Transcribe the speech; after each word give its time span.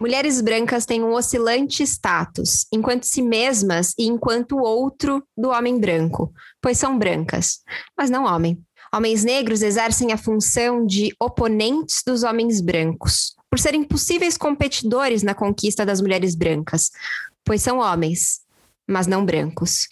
Mulheres 0.00 0.40
brancas 0.40 0.86
têm 0.86 1.02
um 1.02 1.12
oscilante 1.12 1.82
status, 1.82 2.66
enquanto 2.72 3.04
si 3.04 3.20
mesmas 3.20 3.92
e 3.98 4.06
enquanto 4.06 4.58
outro 4.58 5.24
do 5.36 5.50
homem 5.50 5.78
branco, 5.78 6.32
pois 6.62 6.78
são 6.78 6.96
brancas, 6.96 7.58
mas 7.96 8.08
não 8.08 8.24
homem. 8.24 8.62
Homens 8.94 9.24
negros 9.24 9.60
exercem 9.60 10.12
a 10.12 10.16
função 10.16 10.86
de 10.86 11.14
oponentes 11.20 12.02
dos 12.06 12.22
homens 12.22 12.60
brancos, 12.60 13.34
por 13.50 13.58
serem 13.58 13.82
possíveis 13.82 14.36
competidores 14.36 15.22
na 15.22 15.34
conquista 15.34 15.84
das 15.84 16.00
mulheres 16.00 16.34
brancas, 16.34 16.90
pois 17.44 17.60
são 17.60 17.78
homens, 17.78 18.40
mas 18.88 19.06
não 19.06 19.24
brancos. 19.24 19.86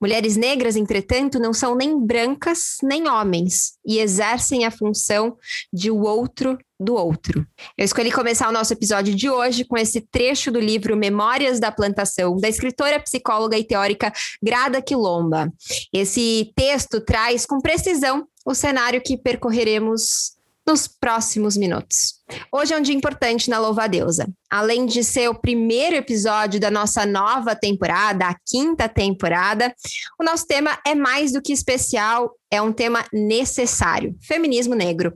Mulheres 0.00 0.36
negras, 0.36 0.76
entretanto, 0.76 1.40
não 1.40 1.54
são 1.54 1.74
nem 1.74 1.98
brancas 1.98 2.76
nem 2.82 3.08
homens 3.08 3.72
e 3.84 3.98
exercem 3.98 4.66
a 4.66 4.70
função 4.70 5.36
de 5.72 5.90
o 5.90 6.02
outro 6.02 6.58
do 6.78 6.94
outro. 6.94 7.46
Eu 7.78 7.84
escolhi 7.84 8.10
começar 8.10 8.48
o 8.48 8.52
nosso 8.52 8.72
episódio 8.72 9.14
de 9.14 9.30
hoje 9.30 9.64
com 9.64 9.78
esse 9.78 10.00
trecho 10.00 10.50
do 10.50 10.60
livro 10.60 10.96
Memórias 10.96 11.58
da 11.58 11.72
Plantação, 11.72 12.36
da 12.36 12.48
escritora, 12.48 13.00
psicóloga 13.00 13.56
e 13.56 13.64
teórica 13.64 14.12
Grada 14.42 14.82
Quilomba. 14.82 15.50
Esse 15.92 16.52
texto 16.54 17.00
traz 17.00 17.46
com 17.46 17.60
precisão 17.60 18.26
o 18.44 18.54
cenário 18.54 19.00
que 19.00 19.16
percorreremos 19.16 20.32
nos 20.66 20.86
próximos 20.86 21.56
minutos. 21.56 22.14
Hoje 22.52 22.72
é 22.72 22.76
um 22.76 22.82
dia 22.82 22.94
importante 22.94 23.50
na 23.50 23.58
Louva 23.58 23.88
Deusa. 23.88 24.28
Além 24.50 24.86
de 24.86 25.02
ser 25.02 25.28
o 25.28 25.34
primeiro 25.34 25.96
episódio 25.96 26.60
da 26.60 26.70
nossa 26.70 27.04
nova 27.04 27.56
temporada, 27.56 28.28
a 28.28 28.36
quinta 28.46 28.88
temporada, 28.88 29.74
o 30.18 30.24
nosso 30.24 30.46
tema 30.46 30.78
é 30.86 30.94
mais 30.94 31.32
do 31.32 31.42
que 31.42 31.52
especial, 31.52 32.32
é 32.50 32.62
um 32.62 32.72
tema 32.72 33.04
necessário: 33.12 34.16
feminismo 34.22 34.74
negro. 34.74 35.14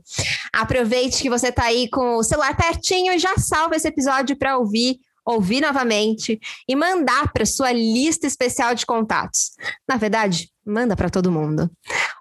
Aproveite 0.53 1.23
que 1.23 1.31
você 1.31 1.49
está 1.49 1.65
aí 1.65 1.89
com 1.89 2.17
o 2.17 2.25
celular 2.25 2.56
pertinho 2.56 3.12
e 3.12 3.19
já 3.19 3.37
salva 3.39 3.77
esse 3.77 3.89
episódio 3.89 4.37
para 4.37 4.59
ouvir 4.59 4.99
ouvir 5.28 5.61
novamente 5.61 6.39
e 6.69 6.77
mandar 6.77 7.33
para 7.33 7.45
sua 7.45 7.73
lista 7.73 8.28
especial 8.28 8.77
de 8.77 8.87
contatos. 8.87 9.51
Na 9.89 9.97
verdade, 9.97 10.49
Manda 10.67 10.97
para 10.97 11.09
todo 11.09 11.31
mundo. 11.31 11.71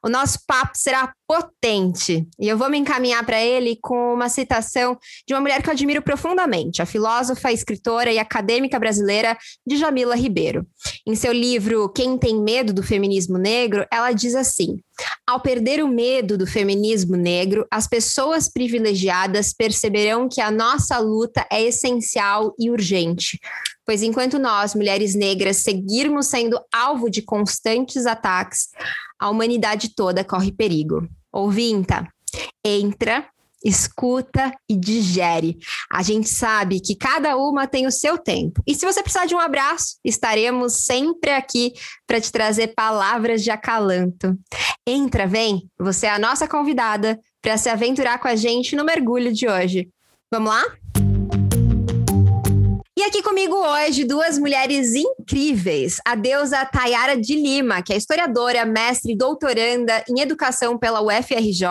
O 0.04 0.08
nosso 0.08 0.38
papo 0.46 0.74
será 0.76 1.12
potente 1.28 2.28
e 2.40 2.48
eu 2.48 2.58
vou 2.58 2.70
me 2.70 2.78
encaminhar 2.78 3.26
para 3.26 3.42
ele 3.42 3.78
com 3.82 4.14
uma 4.14 4.30
citação 4.30 4.98
de 5.28 5.34
uma 5.34 5.42
mulher 5.42 5.62
que 5.62 5.70
eu 5.70 5.74
admiro 5.74 6.02
profundamente, 6.02 6.82
a 6.82 6.86
filósofa, 6.86 7.52
escritora 7.52 8.12
e 8.12 8.20
acadêmica 8.20 8.80
brasileira 8.80 9.38
Djamila 9.66 10.16
Ribeiro. 10.16 10.66
Em 11.06 11.16
seu 11.16 11.32
livro 11.32 11.90
Quem 11.90 12.18
tem 12.18 12.40
medo 12.40 12.74
do 12.74 12.84
feminismo 12.84 13.38
negro, 13.38 13.86
ela 13.92 14.12
diz 14.12 14.36
assim: 14.36 14.78
Ao 15.26 15.40
perder 15.40 15.84
o 15.84 15.88
medo 15.88 16.38
do 16.38 16.46
feminismo 16.46 17.16
negro, 17.16 17.66
as 17.72 17.88
pessoas 17.88 18.48
privilegiadas 18.48 19.54
perceberão 19.54 20.30
que 20.30 20.42
a 20.42 20.52
nossa 20.52 21.00
luta 21.00 21.46
é 21.52 21.62
essencial 21.62 22.54
e 22.60 22.70
urgente 22.70 23.40
pois 23.86 24.02
enquanto 24.02 24.40
nós, 24.40 24.74
mulheres 24.74 25.14
negras, 25.14 25.58
seguirmos 25.58 26.28
sendo 26.28 26.60
alvo 26.74 27.10
de 27.10 27.22
constantes 27.22 28.08
ataques, 28.08 28.70
a 29.20 29.30
humanidade 29.30 29.96
toda 29.96 30.24
corre 30.24 30.52
perigo. 30.52 31.08
Ouvinta, 31.32 32.08
entra, 32.64 33.28
escuta 33.64 34.54
e 34.70 34.76
digere. 34.76 35.58
A 35.92 36.04
gente 36.04 36.30
sabe 36.30 36.80
que 36.80 36.96
cada 36.96 37.36
uma 37.36 37.68
tem 37.68 37.88
o 37.88 37.92
seu 37.92 38.18
tempo. 38.18 38.62
E 38.68 38.76
se 38.76 38.86
você 38.86 39.02
precisar 39.02 39.26
de 39.26 39.34
um 39.34 39.40
abraço, 39.40 39.98
estaremos 40.04 40.86
sempre 40.86 41.32
aqui 41.32 41.74
para 42.06 42.22
te 42.22 42.32
trazer 42.32 42.74
palavras 42.76 43.44
de 43.44 43.50
acalanto. 43.50 44.38
Entra, 44.86 45.26
vem, 45.26 45.68
você 45.80 46.06
é 46.06 46.12
a 46.12 46.20
nossa 46.20 46.48
convidada 46.48 47.20
para 47.42 47.58
se 47.58 47.70
aventurar 47.70 48.20
com 48.20 48.28
a 48.28 48.36
gente 48.36 48.76
no 48.76 48.86
mergulho 48.86 49.34
de 49.34 49.48
hoje. 49.48 49.90
Vamos 50.32 50.52
lá? 50.52 50.64
E 52.98 53.04
aqui 53.04 53.22
comigo 53.22 53.54
hoje 53.54 54.06
duas 54.06 54.40
mulheres 54.40 54.96
incríveis. 54.96 55.98
A 56.06 56.16
deusa 56.16 56.64
Tayara 56.64 57.20
de 57.20 57.36
Lima, 57.36 57.82
que 57.82 57.92
é 57.92 57.98
historiadora, 57.98 58.66
mestre 58.66 59.12
e 59.12 59.18
doutoranda 59.18 60.02
em 60.10 60.22
educação 60.22 60.78
pela 60.78 61.02
UFRJ, 61.02 61.68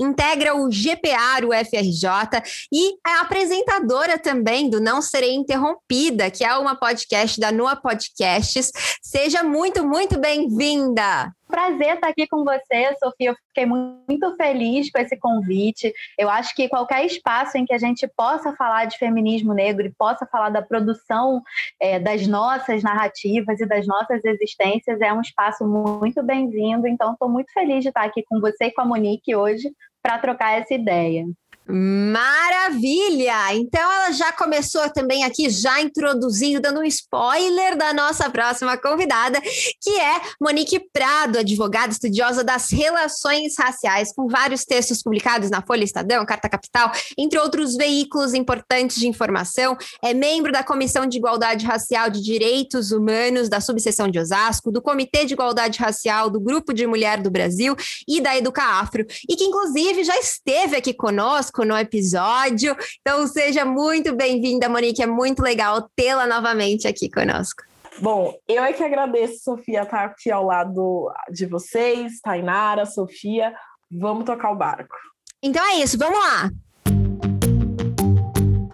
integra 0.00 0.56
o 0.56 0.70
GPA 0.70 1.44
UFRJ 1.44 2.42
e 2.72 2.94
é 3.06 3.20
apresentadora 3.20 4.18
também 4.18 4.70
do 4.70 4.80
Não 4.80 5.02
Serei 5.02 5.34
Interrompida, 5.34 6.30
que 6.30 6.42
é 6.42 6.56
uma 6.56 6.74
podcast 6.74 7.38
da 7.38 7.52
Noa 7.52 7.76
Podcasts. 7.76 8.72
Seja 9.02 9.42
muito, 9.42 9.86
muito 9.86 10.18
bem-vinda! 10.18 11.30
Prazer 11.46 11.94
estar 11.94 12.08
aqui 12.08 12.26
com 12.26 12.44
você, 12.44 12.94
Sofia. 12.98 13.30
Eu 13.30 13.36
fiquei 13.48 13.66
muito 13.66 14.36
feliz 14.36 14.90
com 14.90 14.98
esse 14.98 15.16
convite. 15.16 15.92
Eu 16.18 16.28
acho 16.28 16.54
que 16.54 16.68
qualquer 16.68 17.04
espaço 17.04 17.56
em 17.56 17.64
que 17.64 17.72
a 17.72 17.78
gente 17.78 18.06
possa 18.16 18.54
falar 18.56 18.86
de 18.86 18.98
feminismo 18.98 19.52
negro 19.52 19.86
e 19.86 19.92
possa 19.92 20.26
falar 20.26 20.50
da 20.50 20.62
produção 20.62 21.42
é, 21.80 21.98
das 21.98 22.26
nossas 22.26 22.82
narrativas 22.82 23.60
e 23.60 23.66
das 23.66 23.86
nossas 23.86 24.24
existências 24.24 25.00
é 25.00 25.12
um 25.12 25.20
espaço 25.20 25.66
muito 25.66 26.22
bem-vindo. 26.22 26.86
Então, 26.86 27.12
estou 27.12 27.28
muito 27.28 27.52
feliz 27.52 27.82
de 27.82 27.88
estar 27.88 28.04
aqui 28.04 28.22
com 28.28 28.40
você 28.40 28.66
e 28.66 28.72
com 28.72 28.82
a 28.82 28.84
Monique 28.84 29.34
hoje 29.34 29.70
para 30.02 30.18
trocar 30.18 30.60
essa 30.60 30.74
ideia. 30.74 31.24
Maravilha! 31.66 33.54
Então 33.54 33.80
ela 33.80 34.12
já 34.12 34.30
começou 34.32 34.90
também 34.90 35.24
aqui, 35.24 35.48
já 35.48 35.80
introduzindo, 35.80 36.60
dando 36.60 36.80
um 36.80 36.84
spoiler 36.84 37.74
da 37.74 37.94
nossa 37.94 38.28
próxima 38.28 38.76
convidada, 38.76 39.40
que 39.80 39.98
é 39.98 40.20
Monique 40.38 40.78
Prado, 40.92 41.38
advogada 41.38 41.90
estudiosa 41.90 42.44
das 42.44 42.70
relações 42.70 43.54
raciais, 43.58 44.12
com 44.14 44.28
vários 44.28 44.66
textos 44.66 45.02
publicados 45.02 45.48
na 45.48 45.62
Folha 45.62 45.84
Estadão, 45.84 46.26
Carta 46.26 46.50
Capital, 46.50 46.92
entre 47.16 47.38
outros 47.38 47.76
veículos 47.76 48.34
importantes 48.34 48.96
de 48.96 49.08
informação. 49.08 49.74
É 50.02 50.12
membro 50.12 50.52
da 50.52 50.62
Comissão 50.62 51.06
de 51.06 51.16
Igualdade 51.16 51.64
Racial 51.64 52.10
de 52.10 52.22
Direitos 52.22 52.92
Humanos 52.92 53.48
da 53.48 53.60
Subseção 53.60 54.08
de 54.08 54.18
Osasco, 54.18 54.70
do 54.70 54.82
Comitê 54.82 55.24
de 55.24 55.32
Igualdade 55.32 55.78
Racial 55.78 56.28
do 56.28 56.40
Grupo 56.40 56.74
de 56.74 56.86
Mulher 56.86 57.22
do 57.22 57.30
Brasil 57.30 57.74
e 58.06 58.20
da 58.20 58.36
Educa 58.36 58.62
Afro, 58.62 59.06
e 59.26 59.34
que 59.34 59.44
inclusive 59.44 60.04
já 60.04 60.18
esteve 60.18 60.76
aqui 60.76 60.92
conosco 60.92 61.53
conosco 61.54 61.64
no 61.64 61.78
episódio. 61.78 62.76
Então, 63.00 63.26
seja 63.26 63.64
muito 63.64 64.14
bem-vinda, 64.14 64.68
Monique. 64.68 65.02
É 65.02 65.06
muito 65.06 65.40
legal 65.40 65.88
tê-la 65.94 66.26
novamente 66.26 66.88
aqui 66.88 67.08
conosco. 67.08 67.62
Bom, 68.00 68.34
eu 68.48 68.64
é 68.64 68.72
que 68.72 68.82
agradeço, 68.82 69.44
Sofia, 69.44 69.82
estar 69.82 70.04
aqui 70.04 70.30
ao 70.30 70.44
lado 70.44 71.12
de 71.30 71.46
vocês, 71.46 72.20
Tainara, 72.20 72.84
Sofia. 72.84 73.54
Vamos 73.90 74.24
tocar 74.24 74.50
o 74.50 74.56
barco. 74.56 74.96
Então 75.40 75.64
é 75.64 75.76
isso, 75.76 75.96
vamos 75.96 76.18
lá! 76.18 76.50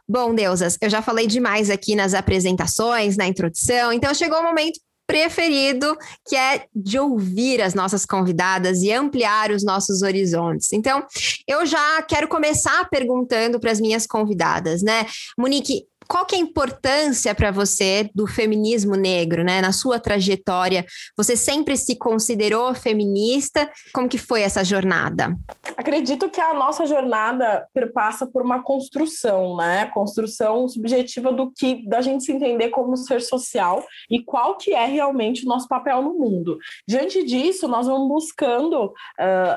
Bom, 0.08 0.34
deusas, 0.34 0.76
eu 0.80 0.88
já 0.88 1.02
falei 1.02 1.26
demais 1.26 1.70
aqui 1.70 1.94
nas 1.94 2.14
apresentações, 2.14 3.16
na 3.16 3.26
introdução, 3.26 3.92
então 3.92 4.12
chegou 4.14 4.40
o 4.40 4.42
momento 4.42 4.80
preferido, 5.10 5.98
que 6.24 6.36
é 6.36 6.66
de 6.72 6.96
ouvir 6.96 7.60
as 7.60 7.74
nossas 7.74 8.06
convidadas 8.06 8.80
e 8.80 8.92
ampliar 8.92 9.50
os 9.50 9.64
nossos 9.64 10.02
horizontes. 10.02 10.72
Então, 10.72 11.04
eu 11.48 11.66
já 11.66 12.00
quero 12.02 12.28
começar 12.28 12.88
perguntando 12.88 13.58
para 13.58 13.72
as 13.72 13.80
minhas 13.80 14.06
convidadas, 14.06 14.82
né? 14.82 15.04
Monique, 15.36 15.82
qual 16.10 16.26
que 16.26 16.34
é 16.34 16.38
a 16.38 16.42
importância 16.42 17.32
para 17.36 17.52
você 17.52 18.10
do 18.12 18.26
feminismo 18.26 18.96
negro, 18.96 19.44
né? 19.44 19.60
Na 19.60 19.70
sua 19.70 20.00
trajetória, 20.00 20.84
você 21.16 21.36
sempre 21.36 21.76
se 21.76 21.96
considerou 21.96 22.74
feminista? 22.74 23.70
Como 23.94 24.08
que 24.08 24.18
foi 24.18 24.42
essa 24.42 24.64
jornada? 24.64 25.36
Acredito 25.76 26.28
que 26.28 26.40
a 26.40 26.52
nossa 26.52 26.84
jornada 26.84 27.64
passa 27.94 28.26
por 28.26 28.42
uma 28.42 28.60
construção, 28.60 29.56
né? 29.56 29.86
Construção 29.94 30.66
subjetiva 30.66 31.32
do 31.32 31.52
que 31.52 31.86
da 31.88 32.00
gente 32.00 32.24
se 32.24 32.32
entender 32.32 32.70
como 32.70 32.96
ser 32.96 33.20
social 33.20 33.86
e 34.10 34.20
qual 34.20 34.56
que 34.56 34.74
é 34.74 34.86
realmente 34.86 35.44
o 35.44 35.48
nosso 35.48 35.68
papel 35.68 36.02
no 36.02 36.18
mundo. 36.18 36.58
Diante 36.88 37.24
disso, 37.24 37.68
nós 37.68 37.86
vamos 37.86 38.08
buscando 38.08 38.86
uh, 38.86 38.92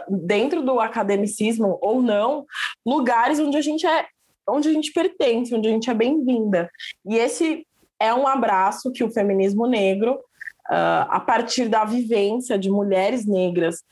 dentro 0.07 0.61
do 0.61 0.79
academicismo 0.79 1.79
ou 1.81 1.99
não 1.99 2.45
lugares 2.85 3.39
onde 3.39 3.57
a 3.57 3.61
gente 3.61 3.87
é 3.87 4.05
onde 4.47 4.69
a 4.69 4.73
gente 4.73 4.91
pertence, 4.91 5.53
onde 5.53 5.67
a 5.67 5.71
gente 5.71 5.89
é 5.89 5.93
bem-vinda. 5.93 6.69
E 7.05 7.15
esse 7.15 7.65
é 7.99 8.13
um 8.13 8.27
abraço 8.27 8.91
que 8.91 9.03
o 9.03 9.11
feminismo 9.11 9.65
negro, 9.67 10.15
uh, 10.15 11.07
a 11.09 11.19
partir 11.19 11.69
da 11.69 11.85
vivência 11.85 12.57
de 12.57 12.69
mulheres 12.69 13.25
negras 13.25 13.83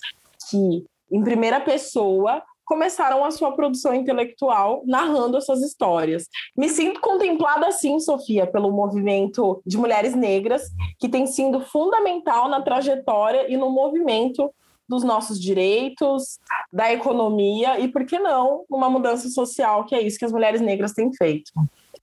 que, 0.50 0.83
em 1.12 1.24
primeira 1.24 1.62
pessoa, 1.62 2.44
começaram 2.65 3.25
a 3.25 3.31
sua 3.31 3.51
produção 3.51 3.94
intelectual 3.94 4.81
narrando 4.86 5.38
essas 5.38 5.62
histórias. 5.62 6.27
Me 6.56 6.69
sinto 6.69 7.01
contemplada 7.01 7.68
assim, 7.68 8.00
Sofia, 8.00 8.47
pelo 8.47 8.71
movimento 8.71 9.62
de 9.65 9.77
mulheres 9.77 10.15
negras, 10.15 10.69
que 10.97 11.09
tem 11.09 11.27
sido 11.27 11.59
fundamental 11.59 12.47
na 12.47 12.62
trajetória 12.62 13.51
e 13.51 13.57
no 13.57 13.69
movimento 13.69 14.50
dos 14.92 15.06
nossos 15.06 15.40
direitos, 15.40 16.38
da 16.72 16.92
economia 16.92 17.80
e, 17.80 17.88
por 17.88 18.06
que 18.06 18.20
não, 18.20 18.66
uma 18.70 18.90
mudança 18.90 19.30
social, 19.30 19.86
que 19.86 19.96
é 19.96 20.02
isso 20.02 20.20
que 20.20 20.26
as 20.26 20.34
mulheres 20.34 20.60
negras 20.60 20.92
têm 20.92 21.10
feito. 21.14 21.50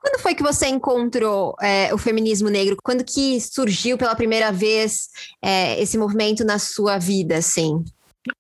Quando 0.00 0.22
foi 0.22 0.34
que 0.34 0.42
você 0.42 0.68
encontrou 0.68 1.54
é, 1.60 1.92
o 1.92 1.98
feminismo 1.98 2.48
negro? 2.48 2.78
Quando 2.82 3.04
que 3.04 3.38
surgiu 3.40 3.98
pela 3.98 4.14
primeira 4.14 4.50
vez 4.50 5.08
é, 5.42 5.78
esse 5.78 5.98
movimento 5.98 6.44
na 6.44 6.58
sua 6.58 6.98
vida, 6.98 7.36
assim? 7.36 7.84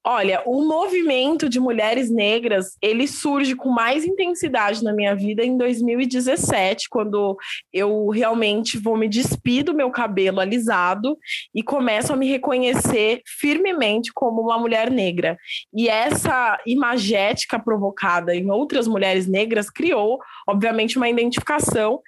Olha, 0.04 0.42
o 0.46 0.64
movimento 0.64 1.48
de 1.48 1.60
mulheres 1.60 2.10
negras, 2.10 2.76
ele 2.80 3.06
surge 3.06 3.54
com 3.54 3.68
mais 3.68 4.04
intensidade 4.04 4.82
na 4.82 4.92
minha 4.92 5.14
vida 5.14 5.44
em 5.44 5.56
2017, 5.56 6.88
quando 6.88 7.36
eu 7.72 8.08
realmente 8.08 8.78
vou 8.78 8.96
me 8.96 9.08
despir 9.08 9.64
do 9.64 9.74
meu 9.74 9.90
cabelo 9.90 10.40
alisado 10.40 11.16
e 11.54 11.62
começo 11.62 12.12
a 12.12 12.16
me 12.16 12.28
reconhecer 12.28 13.22
firmemente 13.26 14.12
como 14.12 14.40
uma 14.40 14.58
mulher 14.58 14.90
negra. 14.90 15.36
E 15.74 15.88
essa 15.88 16.58
imagética 16.66 17.58
provocada 17.58 18.34
em 18.34 18.50
outras 18.50 18.88
mulheres 18.88 19.26
negras 19.26 19.70
criou, 19.70 20.18
obviamente, 20.46 20.96
uma 20.96 21.08
identificação 21.08 22.00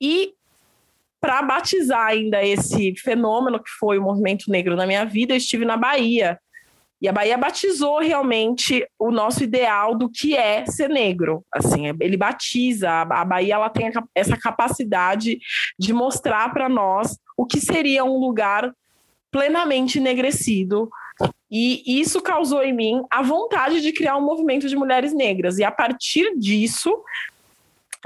e 0.00 0.32
para 1.20 1.40
batizar 1.40 2.08
ainda 2.08 2.44
esse 2.44 2.94
fenômeno 2.96 3.58
que 3.58 3.70
foi 3.78 3.98
o 3.98 4.02
movimento 4.02 4.50
negro 4.50 4.76
na 4.76 4.86
minha 4.86 5.06
vida, 5.06 5.32
eu 5.32 5.38
estive 5.38 5.64
na 5.64 5.74
Bahia 5.74 6.38
e 7.00 7.08
a 7.08 7.12
Bahia 7.12 7.36
batizou 7.36 7.98
realmente 7.98 8.86
o 8.98 9.10
nosso 9.10 9.44
ideal 9.44 9.94
do 9.94 10.08
que 10.08 10.36
é 10.36 10.64
ser 10.66 10.88
negro. 10.88 11.44
Assim, 11.52 11.88
ele 12.00 12.16
batiza. 12.16 12.90
A 12.90 13.24
Bahia 13.24 13.54
ela 13.54 13.68
tem 13.68 13.90
essa 14.14 14.36
capacidade 14.36 15.38
de 15.78 15.92
mostrar 15.92 16.52
para 16.52 16.68
nós 16.68 17.18
o 17.36 17.44
que 17.44 17.60
seria 17.60 18.04
um 18.04 18.18
lugar 18.18 18.72
plenamente 19.30 19.98
enegrecido. 19.98 20.88
E 21.50 22.00
isso 22.00 22.22
causou 22.22 22.62
em 22.62 22.72
mim 22.72 23.02
a 23.10 23.22
vontade 23.22 23.80
de 23.80 23.92
criar 23.92 24.16
um 24.16 24.24
movimento 24.24 24.68
de 24.68 24.76
mulheres 24.76 25.12
negras. 25.12 25.58
E 25.58 25.64
a 25.64 25.70
partir 25.70 26.36
disso, 26.38 26.96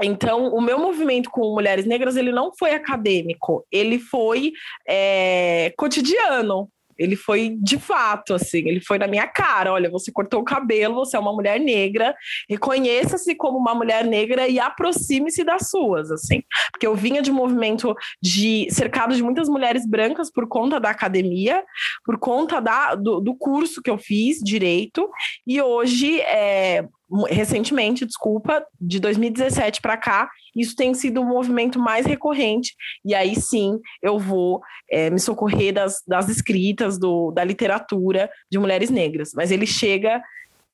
então, 0.01 0.47
o 0.53 0.61
meu 0.61 0.79
movimento 0.79 1.29
com 1.29 1.53
mulheres 1.53 1.85
negras 1.85 2.15
ele 2.15 2.31
não 2.31 2.51
foi 2.57 2.71
acadêmico, 2.71 3.65
ele 3.71 3.99
foi 3.99 4.53
é, 4.87 5.73
cotidiano. 5.77 6.69
Ele 6.99 7.15
foi 7.15 7.57
de 7.61 7.79
fato, 7.79 8.33
assim, 8.33 8.59
ele 8.59 8.81
foi 8.81 8.97
na 8.97 9.07
minha 9.07 9.27
cara. 9.27 9.71
Olha, 9.71 9.89
você 9.89 10.11
cortou 10.11 10.41
o 10.41 10.43
cabelo, 10.43 10.95
você 10.95 11.15
é 11.15 11.19
uma 11.19 11.33
mulher 11.33 11.59
negra, 11.59 12.13
reconheça-se 12.49 13.35
como 13.35 13.57
uma 13.57 13.73
mulher 13.73 14.05
negra 14.05 14.47
e 14.47 14.59
aproxime-se 14.59 15.43
das 15.43 15.69
suas, 15.69 16.11
assim. 16.11 16.43
Porque 16.71 16.85
eu 16.85 16.95
vinha 16.95 17.21
de 17.21 17.31
um 17.31 17.35
movimento 17.35 17.95
de 18.21 18.67
cercado 18.69 19.15
de 19.15 19.23
muitas 19.23 19.47
mulheres 19.47 19.87
brancas 19.87 20.31
por 20.31 20.47
conta 20.47 20.79
da 20.79 20.89
academia, 20.89 21.63
por 22.05 22.19
conta 22.19 22.59
da, 22.59 22.95
do, 22.95 23.19
do 23.19 23.35
curso 23.35 23.81
que 23.81 23.89
eu 23.89 23.97
fiz, 23.97 24.39
direito, 24.39 25.09
e 25.47 25.61
hoje 25.61 26.19
é, 26.21 26.85
recentemente, 27.29 28.05
desculpa, 28.05 28.63
de 28.79 28.99
2017 28.99 29.81
para 29.81 29.97
cá, 29.97 30.29
isso 30.55 30.75
tem 30.75 30.93
sido 30.93 31.21
um 31.21 31.25
movimento 31.25 31.79
mais 31.79 32.05
recorrente, 32.05 32.75
e 33.03 33.15
aí 33.15 33.35
sim 33.35 33.79
eu 34.01 34.19
vou 34.19 34.61
é, 34.89 35.09
me 35.09 35.19
socorrer 35.19 35.73
das, 35.73 36.03
das 36.07 36.29
escritas, 36.29 36.99
do, 36.99 37.31
da 37.31 37.43
literatura 37.43 38.29
de 38.51 38.59
mulheres 38.59 38.89
negras, 38.89 39.31
mas 39.33 39.51
ele 39.51 39.65
chega 39.65 40.21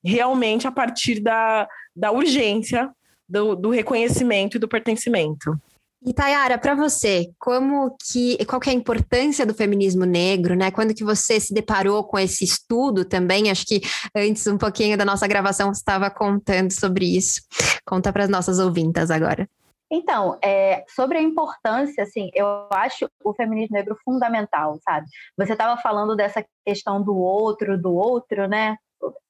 realmente 0.03 0.67
a 0.67 0.71
partir 0.71 1.19
da, 1.19 1.67
da 1.95 2.11
urgência 2.11 2.89
do, 3.27 3.55
do 3.55 3.69
reconhecimento 3.69 4.57
e 4.57 4.59
do 4.59 4.67
pertencimento. 4.67 5.59
E 6.07 6.13
Tayara, 6.13 6.59
para 6.59 6.75
você, 6.75 7.31
como 7.39 7.97
que, 8.11 8.37
qual 8.45 8.61
que 8.61 8.69
é 8.69 8.73
a 8.73 8.75
importância 8.75 9.43
do 9.43 9.55
feminismo 9.55 10.05
negro, 10.05 10.55
né? 10.55 10.69
Quando 10.69 10.93
que 10.93 11.03
você 11.03 11.39
se 11.39 11.51
deparou 11.51 12.03
com 12.03 12.19
esse 12.19 12.43
estudo 12.43 13.03
também? 13.03 13.49
Acho 13.49 13.65
que 13.65 13.81
antes 14.15 14.45
um 14.45 14.55
pouquinho 14.55 14.95
da 14.95 15.03
nossa 15.03 15.27
gravação 15.27 15.73
você 15.73 15.79
estava 15.79 16.11
contando 16.11 16.71
sobre 16.71 17.17
isso. 17.17 17.41
Conta 17.83 18.13
para 18.13 18.23
as 18.23 18.29
nossas 18.29 18.59
ouvintas 18.59 19.09
agora. 19.09 19.49
Então, 19.91 20.37
é, 20.43 20.85
sobre 20.87 21.17
a 21.17 21.21
importância, 21.21 22.03
assim, 22.03 22.29
eu 22.35 22.67
acho 22.71 23.09
o 23.23 23.33
feminismo 23.33 23.75
negro 23.75 23.97
fundamental, 24.05 24.77
sabe? 24.83 25.07
Você 25.35 25.53
estava 25.53 25.75
falando 25.81 26.15
dessa 26.15 26.45
questão 26.63 27.01
do 27.01 27.17
outro, 27.17 27.81
do 27.81 27.91
outro, 27.95 28.47
né? 28.47 28.77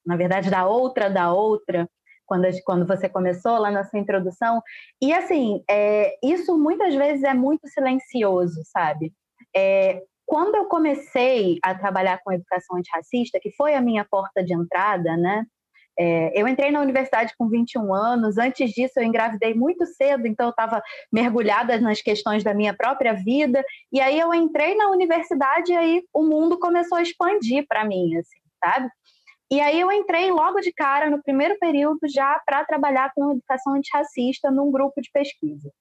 Na 0.05 0.17
verdade, 0.17 0.49
da 0.49 0.67
outra, 0.67 1.09
da 1.09 1.31
outra 1.31 1.87
quando, 2.25 2.47
quando 2.63 2.85
você 2.85 3.07
começou 3.07 3.57
lá 3.57 3.71
na 3.71 3.83
sua 3.83 3.99
introdução. 3.99 4.61
E 5.01 5.13
assim, 5.13 5.63
é, 5.69 6.15
isso 6.23 6.57
muitas 6.57 6.93
vezes 6.95 7.23
é 7.23 7.33
muito 7.33 7.67
silencioso, 7.67 8.61
sabe? 8.65 9.13
É, 9.55 10.01
quando 10.25 10.55
eu 10.55 10.65
comecei 10.65 11.59
a 11.63 11.75
trabalhar 11.75 12.19
com 12.23 12.33
educação 12.33 12.77
antirracista, 12.77 13.39
que 13.39 13.51
foi 13.51 13.75
a 13.75 13.81
minha 13.81 14.03
porta 14.03 14.43
de 14.43 14.53
entrada, 14.53 15.15
né? 15.15 15.45
É, 15.97 16.39
eu 16.39 16.45
entrei 16.45 16.71
na 16.71 16.81
universidade 16.81 17.33
com 17.37 17.47
21 17.47 17.93
anos, 17.93 18.37
antes 18.37 18.71
disso 18.71 18.93
eu 18.97 19.03
engravidei 19.03 19.53
muito 19.53 19.85
cedo, 19.85 20.27
então 20.27 20.47
eu 20.47 20.49
estava 20.49 20.81
mergulhada 21.11 21.79
nas 21.79 22.01
questões 22.01 22.43
da 22.43 22.53
minha 22.53 22.73
própria 22.73 23.13
vida, 23.13 23.63
e 23.93 24.01
aí 24.01 24.19
eu 24.19 24.33
entrei 24.33 24.75
na 24.75 24.89
universidade 24.89 25.71
e 25.71 25.77
aí 25.77 26.03
o 26.13 26.23
mundo 26.23 26.59
começou 26.59 26.97
a 26.97 27.01
expandir 27.01 27.65
para 27.65 27.85
mim, 27.85 28.17
assim, 28.17 28.39
sabe? 28.61 28.89
E 29.51 29.61
aí 29.61 29.79
eu 29.79 29.91
entrei 29.91 30.31
logo 30.31 30.59
de 30.59 30.73
cara, 30.73 31.09
no 31.09 31.21
primeiro 31.21 31.57
período, 31.59 31.99
já 32.07 32.41
para 32.45 32.65
trabalhar 32.65 33.11
com 33.13 33.31
educação 33.31 33.75
antirracista 33.75 34.49
num 34.49 34.71
grupo 34.71 34.99
de 35.01 35.09
pesquisa, 35.11 35.71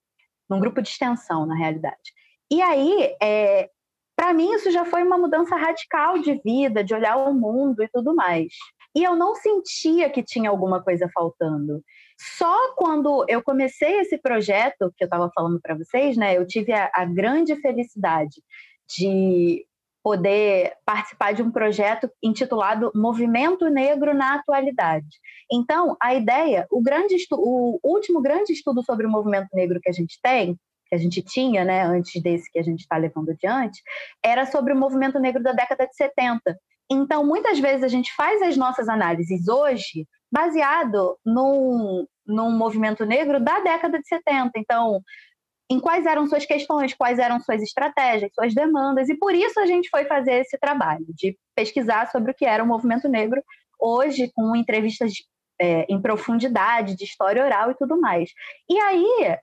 num 0.48 0.60
grupo 0.60 0.82
de 0.82 0.88
extensão, 0.88 1.46
na 1.46 1.56
realidade. 1.56 2.12
E 2.50 2.60
aí, 2.60 3.16
é, 3.22 3.70
para 4.14 4.34
mim, 4.34 4.52
isso 4.52 4.70
já 4.70 4.84
foi 4.84 5.02
uma 5.02 5.16
mudança 5.16 5.56
radical 5.56 6.18
de 6.18 6.40
vida, 6.44 6.84
de 6.84 6.94
olhar 6.94 7.16
o 7.16 7.32
mundo 7.32 7.82
e 7.82 7.88
tudo 7.88 8.14
mais. 8.14 8.48
E 8.94 9.02
eu 9.02 9.16
não 9.16 9.34
sentia 9.34 10.08
que 10.08 10.22
tinha 10.22 10.50
alguma 10.50 10.82
coisa 10.82 11.10
faltando. 11.12 11.82
Só 12.38 12.74
quando 12.76 13.24
eu 13.28 13.42
comecei 13.42 14.00
esse 14.00 14.18
projeto 14.18 14.92
que 14.96 15.02
eu 15.02 15.06
estava 15.06 15.30
falando 15.34 15.60
para 15.60 15.74
vocês, 15.74 16.16
né, 16.16 16.36
eu 16.36 16.46
tive 16.46 16.72
a, 16.72 16.90
a 16.94 17.04
grande 17.04 17.56
felicidade 17.56 18.40
de 18.96 19.66
poder 20.04 20.74
participar 20.84 21.32
de 21.32 21.42
um 21.42 21.50
projeto 21.50 22.10
intitulado 22.22 22.92
Movimento 22.94 23.70
Negro 23.70 24.12
na 24.12 24.34
Atualidade. 24.34 25.08
Então, 25.50 25.96
a 26.00 26.14
ideia, 26.14 26.66
o, 26.70 26.82
grande 26.82 27.16
o 27.32 27.80
último 27.82 28.20
grande 28.20 28.52
estudo 28.52 28.84
sobre 28.84 29.06
o 29.06 29.10
movimento 29.10 29.48
negro 29.54 29.80
que 29.82 29.88
a 29.88 29.94
gente 29.94 30.20
tem, 30.22 30.58
que 30.86 30.94
a 30.94 30.98
gente 30.98 31.22
tinha, 31.22 31.64
né, 31.64 31.84
antes 31.84 32.22
desse 32.22 32.52
que 32.52 32.58
a 32.58 32.62
gente 32.62 32.80
está 32.80 32.98
levando 32.98 33.30
adiante, 33.30 33.80
era 34.22 34.44
sobre 34.44 34.74
o 34.74 34.76
movimento 34.76 35.18
negro 35.18 35.42
da 35.42 35.52
década 35.52 35.86
de 35.86 35.96
70. 35.96 36.54
Então, 36.90 37.24
muitas 37.24 37.58
vezes 37.58 37.82
a 37.82 37.88
gente 37.88 38.14
faz 38.14 38.42
as 38.42 38.58
nossas 38.58 38.90
análises 38.90 39.48
hoje 39.48 40.06
baseado 40.30 41.16
num, 41.24 42.06
num 42.26 42.50
movimento 42.50 43.06
negro 43.06 43.42
da 43.42 43.60
década 43.60 43.98
de 43.98 44.06
70. 44.06 44.50
Então, 44.56 45.00
em 45.70 45.80
quais 45.80 46.04
eram 46.06 46.26
suas 46.26 46.44
questões, 46.44 46.94
quais 46.94 47.18
eram 47.18 47.40
suas 47.40 47.62
estratégias, 47.62 48.30
suas 48.34 48.54
demandas, 48.54 49.08
e 49.08 49.16
por 49.16 49.34
isso 49.34 49.58
a 49.58 49.66
gente 49.66 49.88
foi 49.88 50.04
fazer 50.04 50.40
esse 50.40 50.58
trabalho 50.58 51.06
de 51.08 51.36
pesquisar 51.54 52.10
sobre 52.10 52.32
o 52.32 52.34
que 52.34 52.44
era 52.44 52.62
o 52.62 52.66
movimento 52.66 53.08
negro 53.08 53.42
hoje, 53.78 54.30
com 54.34 54.54
entrevistas 54.54 55.12
é, 55.60 55.86
em 55.88 56.00
profundidade, 56.00 56.96
de 56.96 57.04
história 57.04 57.44
oral 57.44 57.70
e 57.70 57.76
tudo 57.76 58.00
mais. 58.00 58.30
E 58.68 58.78
aí 58.78 59.38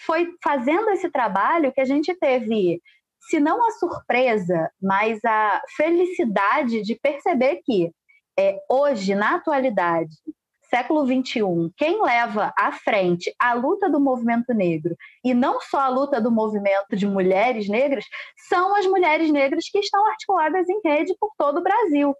foi 0.00 0.28
fazendo 0.42 0.90
esse 0.90 1.10
trabalho 1.10 1.72
que 1.72 1.80
a 1.80 1.84
gente 1.84 2.14
teve, 2.14 2.80
se 3.20 3.40
não 3.40 3.66
a 3.66 3.72
surpresa, 3.72 4.70
mas 4.80 5.24
a 5.24 5.60
felicidade 5.76 6.82
de 6.82 6.94
perceber 6.96 7.60
que 7.64 7.90
é, 8.38 8.58
hoje, 8.70 9.14
na 9.14 9.36
atualidade, 9.36 10.14
século 10.68 11.06
XXI, 11.06 11.72
quem 11.76 12.02
leva 12.02 12.52
à 12.56 12.72
frente 12.72 13.34
a 13.40 13.54
luta 13.54 13.88
do 13.88 14.00
movimento 14.00 14.52
negro, 14.52 14.96
e 15.24 15.32
não 15.34 15.60
só 15.60 15.80
a 15.80 15.88
luta 15.88 16.20
do 16.20 16.30
movimento 16.30 16.96
de 16.96 17.06
mulheres 17.06 17.68
negras, 17.68 18.04
são 18.48 18.74
as 18.76 18.86
mulheres 18.86 19.30
negras 19.30 19.68
que 19.70 19.78
estão 19.78 20.06
articuladas 20.06 20.68
em 20.68 20.80
rede 20.84 21.14
por 21.18 21.30
todo 21.36 21.58
o 21.58 21.62
Brasil. 21.62 22.14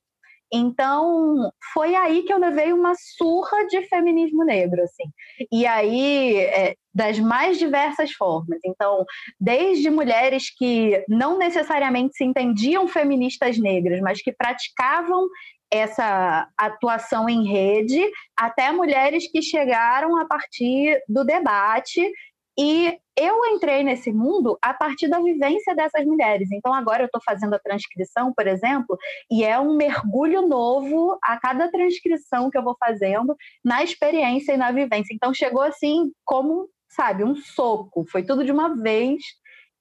Então, 0.52 1.50
foi 1.72 1.94
aí 1.96 2.22
que 2.22 2.32
eu 2.32 2.38
levei 2.38 2.72
uma 2.72 2.92
surra 3.16 3.66
de 3.66 3.82
feminismo 3.88 4.44
negro, 4.44 4.80
assim. 4.82 5.04
E 5.50 5.66
aí, 5.66 6.36
é, 6.36 6.74
das 6.94 7.18
mais 7.18 7.58
diversas 7.58 8.12
formas. 8.12 8.58
Então, 8.64 9.04
desde 9.40 9.90
mulheres 9.90 10.54
que 10.56 11.04
não 11.08 11.36
necessariamente 11.36 12.16
se 12.16 12.24
entendiam 12.24 12.86
feministas 12.86 13.58
negras, 13.58 14.00
mas 14.00 14.22
que 14.22 14.32
praticavam 14.32 15.26
essa 15.70 16.48
atuação 16.56 17.28
em 17.28 17.46
rede, 17.46 18.00
até 18.36 18.70
mulheres 18.70 19.30
que 19.30 19.42
chegaram 19.42 20.16
a 20.16 20.26
partir 20.26 21.00
do 21.08 21.24
debate. 21.24 22.10
E 22.58 22.98
eu 23.16 23.44
entrei 23.46 23.82
nesse 23.82 24.12
mundo 24.12 24.58
a 24.62 24.72
partir 24.72 25.08
da 25.08 25.20
vivência 25.20 25.74
dessas 25.74 26.04
mulheres. 26.06 26.50
Então, 26.52 26.72
agora 26.72 27.02
eu 27.02 27.06
estou 27.06 27.20
fazendo 27.24 27.54
a 27.54 27.58
transcrição, 27.58 28.32
por 28.34 28.46
exemplo, 28.46 28.96
e 29.30 29.44
é 29.44 29.58
um 29.58 29.76
mergulho 29.76 30.46
novo 30.46 31.18
a 31.22 31.38
cada 31.38 31.70
transcrição 31.70 32.50
que 32.50 32.56
eu 32.56 32.62
vou 32.62 32.76
fazendo 32.78 33.34
na 33.64 33.82
experiência 33.82 34.52
e 34.52 34.56
na 34.56 34.72
vivência. 34.72 35.14
Então, 35.14 35.34
chegou 35.34 35.62
assim, 35.62 36.10
como, 36.24 36.68
sabe, 36.88 37.24
um 37.24 37.36
soco. 37.36 38.04
Foi 38.10 38.22
tudo 38.22 38.44
de 38.44 38.52
uma 38.52 38.74
vez. 38.74 39.22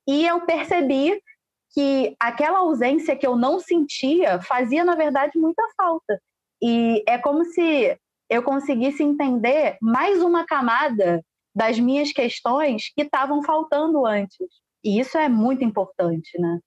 E 0.08 0.26
eu 0.26 0.42
percebi 0.42 1.20
que 1.76 2.16
aquela 2.18 2.60
ausência 2.60 3.18
que 3.18 3.28
eu 3.28 3.36
não 3.36 3.60
sentia 3.60 4.42
fazia, 4.42 4.86
na 4.86 4.96
verdade, 4.96 5.38
muita 5.38 5.62
falta. 5.76 6.20
E 6.64 7.04
é 7.06 7.18
como 7.18 7.44
se 7.44 8.00
eu 8.30 8.42
conseguisse 8.42 9.04
entender 9.04 9.78
mais 9.82 10.24
uma 10.24 10.46
camada 10.46 11.22
das 11.54 11.78
minhas 11.78 12.14
questões 12.14 12.92
que 12.96 13.04
estavam 13.04 13.44
faltando 13.44 14.06
antes. 14.06 14.48
E 14.84 15.00
isso 15.00 15.18
é 15.18 15.28
muito 15.28 15.64
importante, 15.66 16.40
né? 16.40 16.60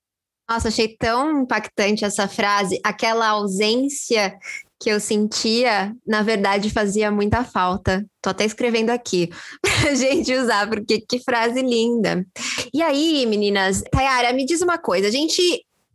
Nossa, 0.49 0.69
achei 0.69 0.97
tão 0.97 1.43
impactante 1.43 2.05
essa 2.05 2.29
frase. 2.29 2.81
Aquela 2.85 3.29
ausência 3.29 4.39
que 4.81 4.91
eu 4.91 5.01
sentia, 5.01 5.95
na 6.07 6.23
verdade, 6.23 6.71
fazia 6.71 7.11
muita 7.11 7.45
falta. 7.45 8.05
Tô 8.23 8.31
até 8.31 8.45
escrevendo 8.45 8.91
aqui 8.91 9.29
pra 9.61 9.95
gente 9.95 10.33
usar, 10.35 10.69
porque 10.69 11.01
que 11.01 11.19
frase 11.21 11.61
linda. 11.63 12.25
E 12.73 12.83
aí, 12.83 13.27
meninas, 13.27 13.83
Tayara, 13.91 14.33
me 14.33 14.45
diz 14.45 14.63
uma 14.63 14.79
coisa. 14.79 15.09
A 15.09 15.11
gente 15.11 15.43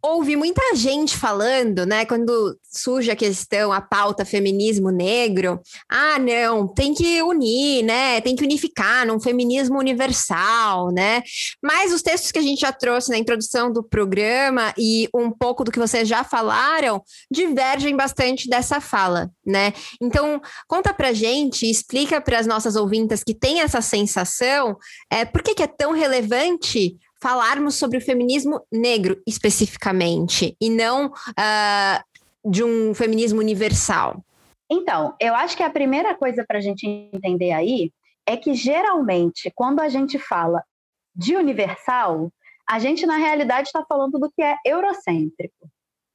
ouve 0.06 0.36
muita 0.36 0.76
gente 0.76 1.16
falando, 1.16 1.86
né, 1.86 2.06
quando 2.06 2.60
surge 2.70 3.10
a 3.10 3.16
questão, 3.16 3.72
a 3.72 3.80
pauta 3.80 4.26
feminismo 4.26 4.90
negro, 4.90 5.62
ah, 5.90 6.20
não, 6.20 6.68
tem 6.68 6.94
que 6.94 7.22
unir, 7.22 7.84
né, 7.84 8.20
tem 8.20 8.36
que 8.36 8.44
unificar 8.44 9.08
num 9.08 9.18
feminismo 9.18 9.80
universal, 9.80 10.92
né, 10.92 11.24
mas 11.62 11.94
os 11.94 12.02
textos 12.02 12.32
que 12.32 12.40
a 12.40 12.42
gente 12.42 12.60
já 12.60 12.74
trouxe 12.74 13.12
na 13.12 13.18
introdução 13.18 13.72
do 13.72 13.82
programa 13.82 14.74
e 14.78 15.08
um 15.16 15.32
pouco 15.32 15.64
do 15.64 15.72
que 15.72 15.80
vocês 15.80 16.06
já 16.06 16.22
falaram, 16.22 17.02
divergem 17.32 17.96
bastante 17.96 18.50
dessa 18.50 18.82
fala, 18.82 19.32
né, 19.46 19.72
então 20.02 20.42
conta 20.68 20.94
pra 20.94 21.14
gente, 21.14 21.70
explica 21.70 22.20
para 22.20 22.40
as 22.40 22.46
nossas 22.46 22.76
ouvintas 22.76 23.24
que 23.24 23.34
têm 23.34 23.62
essa 23.62 23.80
sensação, 23.82 24.76
é, 25.10 25.24
por 25.24 25.42
que, 25.42 25.56
que 25.56 25.64
é 25.64 25.68
tão 25.68 25.94
relevante 25.94 26.98
falarmos 27.24 27.76
sobre 27.76 27.98
o 27.98 28.02
feminismo 28.02 28.62
negro 28.70 29.22
especificamente 29.26 30.58
e 30.60 30.70
não 30.70 31.08
uh, 31.08 32.52
de 32.52 32.62
um 32.66 32.94
feminismo 32.94 33.40
universal? 33.40 34.22
Então, 34.70 35.16
eu 35.22 35.34
acho 35.34 35.56
que 35.56 35.64
a 35.64 35.70
primeira 35.70 36.14
coisa 36.14 36.44
para 36.46 36.58
a 36.58 36.62
gente 36.62 36.86
entender 36.86 37.54
aí 37.54 37.94
é 38.28 38.36
que 38.36 38.54
geralmente, 38.54 39.50
quando 39.56 39.80
a 39.80 39.88
gente 39.88 40.20
fala 40.20 40.62
de 41.16 41.38
universal, 41.38 42.30
a 42.70 42.78
gente 42.78 43.06
na 43.06 43.16
realidade 43.16 43.70
está 43.70 43.86
falando 43.88 44.20
do 44.20 44.30
que 44.30 44.42
é 44.42 44.58
eurocêntrico, 44.66 45.70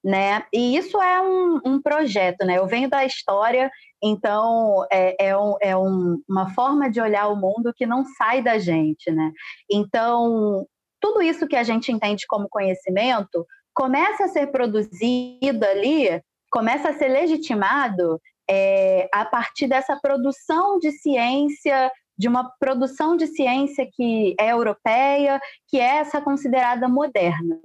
né? 0.04 0.44
E 0.52 0.76
isso 0.76 1.00
é 1.00 1.22
um, 1.22 1.60
um 1.64 1.80
projeto, 1.80 2.44
né? 2.44 2.58
Eu 2.58 2.66
venho 2.66 2.90
da 2.90 3.04
história, 3.06 3.70
então 4.02 4.84
é, 4.92 5.28
é, 5.28 5.38
um, 5.38 5.54
é 5.62 5.76
um, 5.76 6.22
uma 6.28 6.50
forma 6.50 6.90
de 6.90 7.00
olhar 7.00 7.28
o 7.28 7.36
mundo 7.36 7.72
que 7.74 7.86
não 7.86 8.04
sai 8.04 8.42
da 8.42 8.58
gente, 8.58 9.10
né? 9.10 9.32
Então 9.70 10.66
tudo 11.00 11.22
isso 11.22 11.46
que 11.46 11.56
a 11.56 11.62
gente 11.62 11.92
entende 11.92 12.26
como 12.26 12.48
conhecimento 12.48 13.46
começa 13.74 14.24
a 14.24 14.28
ser 14.28 14.48
produzido 14.48 15.64
ali, 15.64 16.20
começa 16.50 16.88
a 16.88 16.92
ser 16.94 17.08
legitimado 17.08 18.20
é, 18.50 19.08
a 19.12 19.24
partir 19.24 19.68
dessa 19.68 19.96
produção 20.00 20.78
de 20.78 20.90
ciência, 20.90 21.90
de 22.16 22.26
uma 22.26 22.50
produção 22.58 23.16
de 23.16 23.26
ciência 23.28 23.86
que 23.92 24.34
é 24.40 24.50
europeia, 24.52 25.40
que 25.68 25.78
é 25.78 25.98
essa 25.98 26.20
considerada 26.20 26.88
moderna. 26.88 27.60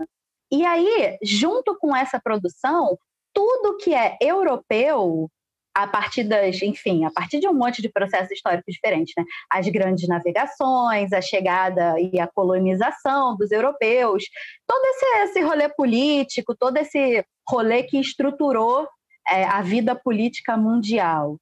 E 0.52 0.64
aí, 0.64 1.18
junto 1.24 1.76
com 1.80 1.96
essa 1.96 2.22
produção, 2.24 2.96
tudo 3.34 3.78
que 3.78 3.96
é 3.96 4.16
europeu 4.22 5.28
a 5.76 5.88
partir 5.88 6.24
das, 6.24 6.62
enfim, 6.62 7.04
a 7.04 7.12
partir 7.12 7.40
de 7.40 7.48
um 7.48 7.54
monte 7.54 7.82
de 7.82 7.90
processos 7.90 8.32
históricos 8.32 8.74
diferentes, 8.74 9.14
né? 9.18 9.24
As 9.52 9.68
grandes 9.68 10.08
navegações, 10.08 11.12
a 11.12 11.22
chegada 11.22 11.96
e 12.00 12.20
a 12.20 12.28
colonização 12.28 13.36
dos 13.36 13.52
europeus, 13.52 14.24
todo 14.68 14.86
esse, 14.86 15.06
esse 15.24 15.42
rolê 15.42 15.68
político, 15.70 16.56
todo 16.56 16.78
esse 16.78 17.26
rolê 17.50 17.84
que 17.84 18.00
estruturou 18.00 18.88
é, 19.28 19.46
a 19.46 19.62
vida 19.62 19.96
política 19.96 20.56
mundial. 20.56 21.38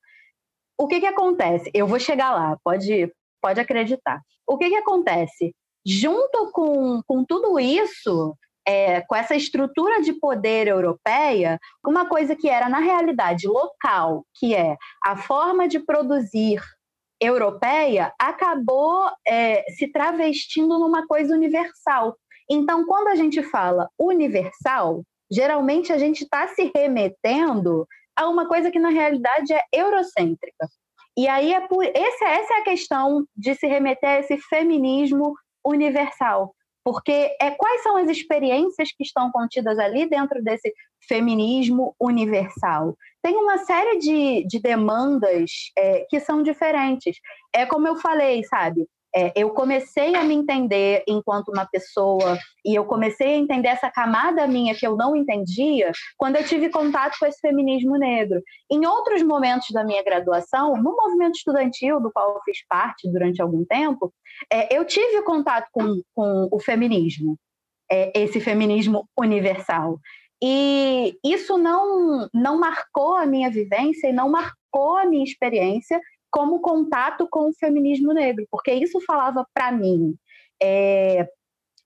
O 0.78 0.88
que 0.88 1.00
que 1.00 1.08
acontece? 1.08 1.70
Eu 1.74 1.86
vou 1.86 2.00
chegar 2.00 2.32
lá, 2.32 2.58
pode, 2.64 3.12
pode 3.42 3.60
acreditar. 3.60 4.22
O 4.48 4.58
que 4.58 4.70
que 4.70 4.78
acontece? 4.78 5.54
Junto 5.86 6.52
com, 6.52 7.02
com 7.06 7.26
tudo 7.26 7.60
isso, 7.60 8.36
é, 8.72 9.02
com 9.02 9.16
essa 9.16 9.36
estrutura 9.36 10.02
de 10.02 10.14
poder 10.14 10.68
europeia, 10.68 11.60
uma 11.86 12.08
coisa 12.08 12.36
que 12.36 12.48
era, 12.48 12.70
na 12.70 12.80
realidade, 12.80 13.46
local, 13.48 14.26
que 14.36 14.56
é 14.56 14.78
a 15.04 15.18
forma 15.18 15.68
de 15.68 15.80
produzir 15.80 16.62
europeia, 17.22 18.14
acabou 18.18 19.10
é, 19.28 19.64
se 19.78 19.92
travestindo 19.92 20.80
numa 20.80 21.06
coisa 21.06 21.36
universal. 21.36 22.16
Então, 22.50 22.86
quando 22.86 23.10
a 23.10 23.16
gente 23.16 23.44
fala 23.44 23.90
universal, 24.00 25.04
geralmente 25.30 25.92
a 25.92 25.98
gente 25.98 26.24
está 26.24 26.48
se 26.48 26.72
remetendo 26.74 27.86
a 28.16 28.28
uma 28.28 28.48
coisa 28.48 28.72
que, 28.72 28.80
na 28.80 28.90
realidade, 28.90 29.54
é 29.54 29.62
eurocêntrica. 29.74 30.68
E 31.18 31.28
aí, 31.28 31.54
é 31.54 31.60
por, 31.68 31.84
essa 31.84 32.26
é 32.26 32.60
a 32.60 32.64
questão 32.64 33.26
de 33.36 33.54
se 33.54 33.68
remeter 33.68 34.10
a 34.10 34.20
esse 34.20 34.38
feminismo 34.38 35.36
universal 35.64 36.54
porque 36.84 37.36
é 37.40 37.52
quais 37.52 37.84
são 37.84 37.98
as 37.98 38.10
experiências 38.10 38.92
que 38.92 39.04
estão 39.04 39.32
contidas 39.32 39.78
ali 39.78 40.10
dentro 40.10 40.44
desse 40.44 40.74
feminismo 41.08 41.96
universal. 42.00 42.96
Tem 43.22 43.36
uma 43.36 43.60
série 43.60 44.00
de, 44.00 44.46
de 44.48 44.60
demandas 44.60 45.52
é, 45.78 46.06
que 46.10 46.20
são 46.20 46.42
diferentes. 46.42 47.18
É 47.54 47.66
como 47.66 47.88
eu 47.88 47.96
falei, 47.96 48.44
sabe? 48.46 48.88
É, 49.14 49.34
eu 49.36 49.50
comecei 49.50 50.16
a 50.16 50.24
me 50.24 50.34
entender 50.34 51.04
enquanto 51.08 51.50
uma 51.50 51.66
pessoa 51.66 52.38
e 52.66 52.74
eu 52.74 52.86
comecei 52.86 53.36
a 53.36 53.38
entender 53.38 53.68
essa 53.68 53.92
camada 53.92 54.48
minha 54.48 54.74
que 54.74 54.88
eu 54.88 54.96
não 54.96 55.16
entendia 55.16 55.92
quando 56.18 56.38
eu 56.38 56.46
tive 56.46 56.70
contato 56.70 57.18
com 57.20 57.26
esse 57.26 57.40
feminismo 57.40 57.98
negro. 57.98 58.42
Em 58.72 58.86
outros 58.86 59.22
momentos 59.22 59.70
da 59.72 59.84
minha 59.84 60.04
graduação, 60.04 60.76
no 60.78 60.96
movimento 60.96 61.36
estudantil 61.36 62.00
do 62.00 62.12
qual 62.12 62.36
eu 62.36 62.42
fiz 62.46 62.66
parte 62.68 63.12
durante 63.12 63.42
algum 63.42 63.66
tempo, 63.66 64.14
é, 64.52 64.76
eu 64.76 64.86
tive 64.86 65.22
contato 65.24 65.68
com, 65.74 66.02
com 66.16 66.48
o 66.50 66.60
feminismo, 66.60 67.38
é, 67.92 68.18
esse 68.18 68.40
feminismo 68.40 69.08
universal. 69.18 70.00
E 70.44 71.18
isso 71.24 71.58
não, 71.58 72.28
não 72.34 72.60
marcou 72.60 73.16
a 73.16 73.26
minha 73.26 73.52
vivência 73.52 74.08
e 74.08 74.14
não 74.14 74.30
marcou 74.30 74.98
a 74.98 75.06
minha 75.06 75.24
experiência 75.24 76.00
como 76.32 76.62
contato 76.62 77.28
com 77.30 77.50
o 77.50 77.54
feminismo 77.54 78.14
negro, 78.14 78.48
porque 78.50 78.72
isso 78.72 79.00
falava 79.02 79.46
para 79.54 79.72
mim. 79.72 80.16
É, 80.62 81.28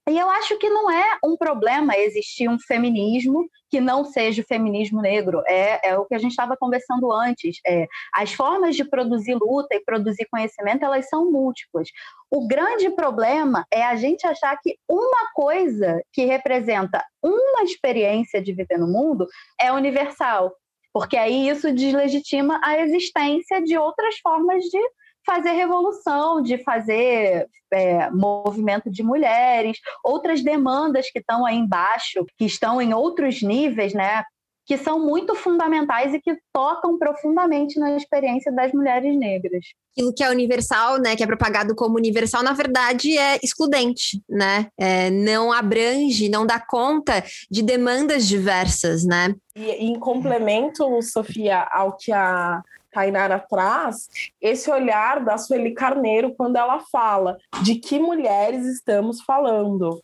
e 0.08 0.20
eu 0.20 0.30
acho 0.30 0.56
que 0.60 0.70
não 0.70 0.92
é 0.92 1.18
um 1.24 1.36
problema 1.36 1.98
existir 1.98 2.48
um 2.48 2.60
feminismo 2.60 3.50
que 3.72 3.82
não 3.82 4.06
seja 4.06 4.44
o 4.44 4.46
feminismo 4.46 5.02
negro. 5.02 5.42
É, 5.48 5.90
é 5.90 5.98
o 5.98 6.06
que 6.06 6.14
a 6.14 6.20
gente 6.20 6.30
estava 6.30 6.56
conversando 6.56 7.12
antes. 7.12 7.58
É, 7.66 7.88
as 8.14 8.32
formas 8.32 8.76
de 8.76 8.86
produzir 8.86 9.34
luta 9.34 9.74
e 9.74 9.84
produzir 9.84 10.28
conhecimento, 10.30 10.86
elas 10.86 11.10
são 11.10 11.32
múltiplas. 11.32 11.90
O 12.30 12.48
grande 12.48 12.92
problema 12.92 13.66
é 13.72 13.84
a 13.84 13.96
gente 13.96 14.28
achar 14.28 14.56
que 14.62 14.78
uma 14.88 15.32
coisa 15.34 16.00
que 16.14 16.26
representa 16.26 17.04
uma 17.24 17.64
experiência 17.64 18.40
de 18.40 18.54
viver 18.54 18.78
no 18.78 18.88
mundo 18.88 19.26
é 19.60 19.72
universal 19.72 20.56
porque 20.96 21.18
aí 21.18 21.50
isso 21.50 21.74
deslegitima 21.74 22.58
a 22.64 22.80
existência 22.80 23.62
de 23.62 23.78
outras 23.78 24.18
formas 24.20 24.64
de 24.64 24.80
fazer 25.26 25.52
revolução, 25.52 26.42
de 26.42 26.64
fazer 26.64 27.50
é, 27.74 28.10
movimento 28.12 28.90
de 28.90 29.04
mulheres, 29.04 29.78
outras 30.02 30.42
demandas 30.42 31.12
que 31.12 31.20
estão 31.20 31.46
aí 31.46 31.58
embaixo, 31.58 32.26
que 32.38 32.46
estão 32.46 32.82
em 32.82 32.94
outros 32.94 33.42
níveis, 33.42 33.94
né? 33.94 34.24
Que 34.66 34.78
são 34.78 35.00
muito 35.00 35.36
fundamentais 35.36 36.14
e 36.14 36.20
que 36.20 36.36
tocam 36.52 36.98
profundamente 36.98 37.80
na 37.80 37.96
experiência 37.96 38.52
das 38.52 38.72
mulheres 38.72 39.16
negras. 39.16 39.66
Aquilo 39.92 40.14
que 40.14 40.24
é 40.24 40.30
universal, 40.30 40.98
né, 40.98 41.16
que 41.16 41.24
é 41.24 41.28
propagado 41.28 41.76
como 41.76 41.96
universal, 41.96 42.44
na 42.44 42.52
verdade 42.52 43.18
é 43.18 43.40
excludente, 43.42 44.22
né? 44.28 44.68
É, 44.78 45.10
não 45.10 45.54
abrange, 45.54 46.28
não 46.28 46.46
dá 46.46 46.60
conta 46.60 47.24
de 47.50 47.62
demandas 47.62 48.28
diversas, 48.28 49.06
né? 49.06 49.34
E 49.56 49.70
em 49.72 49.98
complemento, 49.98 51.02
Sofia, 51.02 51.62
ao 51.72 51.96
que 51.96 52.12
a 52.12 52.62
Tainara 52.92 53.40
traz, 53.40 54.08
esse 54.42 54.72
olhar 54.72 55.24
da 55.24 55.38
Sueli 55.38 55.74
Carneiro 55.74 56.34
quando 56.36 56.56
ela 56.56 56.80
fala 56.92 57.38
de 57.62 57.76
que 57.76 58.00
mulheres 58.00 58.66
estamos 58.66 59.22
falando 59.22 60.02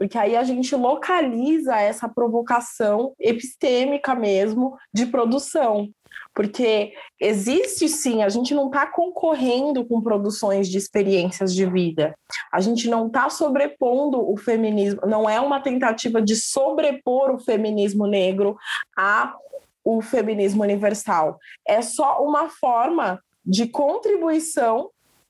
porque 0.00 0.16
aí 0.16 0.34
a 0.34 0.42
gente 0.42 0.74
localiza 0.74 1.76
essa 1.76 2.08
provocação 2.08 3.12
epistêmica 3.20 4.14
mesmo 4.14 4.78
de 4.90 5.04
produção. 5.04 5.90
Porque 6.34 6.94
existe 7.20 7.86
sim, 7.86 8.22
a 8.22 8.30
gente 8.30 8.54
não 8.54 8.68
está 8.68 8.86
concorrendo 8.86 9.84
com 9.84 10.00
produções 10.00 10.70
de 10.70 10.78
experiências 10.78 11.54
de 11.54 11.66
vida. 11.66 12.14
A 12.50 12.62
gente 12.62 12.88
não 12.88 13.08
está 13.08 13.28
sobrepondo 13.28 14.18
o 14.18 14.38
feminismo, 14.38 15.02
não 15.06 15.28
é 15.28 15.38
uma 15.38 15.60
tentativa 15.60 16.22
de 16.22 16.34
sobrepor 16.34 17.34
o 17.34 17.38
feminismo 17.38 18.06
negro 18.06 18.56
a 18.96 19.36
o 19.84 20.00
feminismo 20.00 20.62
universal. 20.62 21.38
É 21.68 21.82
só 21.82 22.24
uma 22.24 22.48
forma 22.48 23.22
de 23.44 23.66
contribuição 23.66 24.88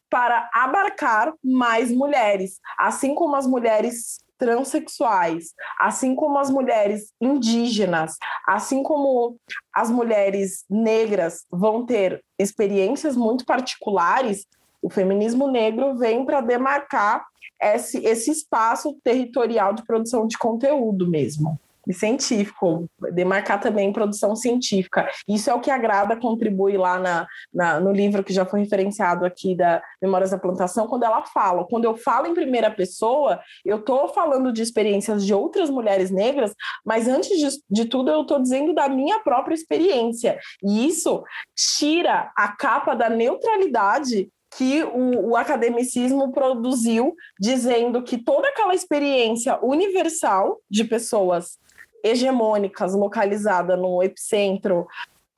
para 0.09 0.49
abarcar 0.55 1.33
mais 1.43 1.91
mulheres, 1.91 2.61
assim 2.79 3.17
como 3.17 3.35
as 3.35 3.49
mulheres 3.49 4.21
transexuais, 4.41 5.53
assim 5.79 6.15
como 6.15 6.39
as 6.39 6.51
mulheres 6.51 7.13
indígenas, 7.21 8.17
assim 8.49 8.83
como 8.83 9.37
as 9.73 9.91
mulheres 9.91 10.65
negras 10.69 11.45
vão 11.51 11.85
ter 11.85 12.25
experiências 12.39 13.15
muito 13.17 13.45
particulares, 13.45 14.47
o 14.83 14.89
feminismo 14.89 15.47
negro 15.47 15.95
vem 15.99 16.25
para 16.25 16.41
demarcar 16.41 17.23
esse, 17.61 17.99
esse 17.99 18.31
espaço 18.31 18.97
territorial 19.05 19.75
de 19.75 19.85
produção 19.85 20.27
de 20.27 20.39
conteúdo 20.39 21.07
mesmo 21.07 21.61
e 21.89 21.95
científico, 21.95 22.87
demarcar 23.13 23.61
também 23.61 23.93
produção 23.93 24.37
científica. 24.37 25.09
Isso 25.29 25.51
é 25.51 25.55
o 25.55 25.61
que 25.61 25.71
agrada, 25.71 26.17
contribui 26.17 26.77
lá 26.77 26.99
na, 26.99 27.27
na, 27.53 27.81
no 27.81 27.93
livro 27.93 28.23
que 28.23 28.33
já 28.33 28.45
foi 28.45 28.61
referenciado 28.61 29.25
aqui 29.25 29.55
da 29.55 29.83
Memórias 30.01 30.31
da 30.31 30.39
Plantação, 30.39 30.87
quando 30.87 31.05
ela 31.05 31.23
fala. 31.25 31.67
Quando 31.67 31.85
eu 31.85 31.97
falo 31.97 32.27
em 32.27 32.35
primeira 32.35 32.71
pessoa, 32.71 33.41
eu 33.65 33.79
estou 33.79 34.09
falando 34.09 34.53
de 34.53 34.63
experiências 34.63 35.25
de 35.25 35.33
outras 35.33 35.71
mulheres 35.71 36.11
negras, 36.11 36.55
mas 36.85 37.09
antes 37.09 37.39
de, 37.39 37.49
de 37.71 37.85
tudo, 37.87 38.11
eu 38.11 38.23
estou 38.23 38.41
dizendo 38.41 38.75
da 38.75 38.89
minha 38.89 39.21
própria 39.21 39.55
experiência. 39.55 40.39
E 40.63 40.87
isso 40.87 41.23
tira 41.57 42.31
a 42.37 42.49
capa 42.49 42.95
da 42.95 43.09
neutralidade 43.09 44.29
que 44.57 44.83
o, 44.83 45.31
o, 45.31 45.37
academicismo 45.37 46.33
produziu, 46.33 47.15
dizendo 47.39 48.03
que 48.03 48.19
toda 48.19 48.49
aquela 48.49 48.75
experiência 48.75 49.59
universal 49.63 50.61
de 50.69 50.85
pessoas 50.85 51.59
hegemônicas 52.03 52.95
localizada 52.95 53.77
no 53.77 54.03
epicentro 54.03 54.87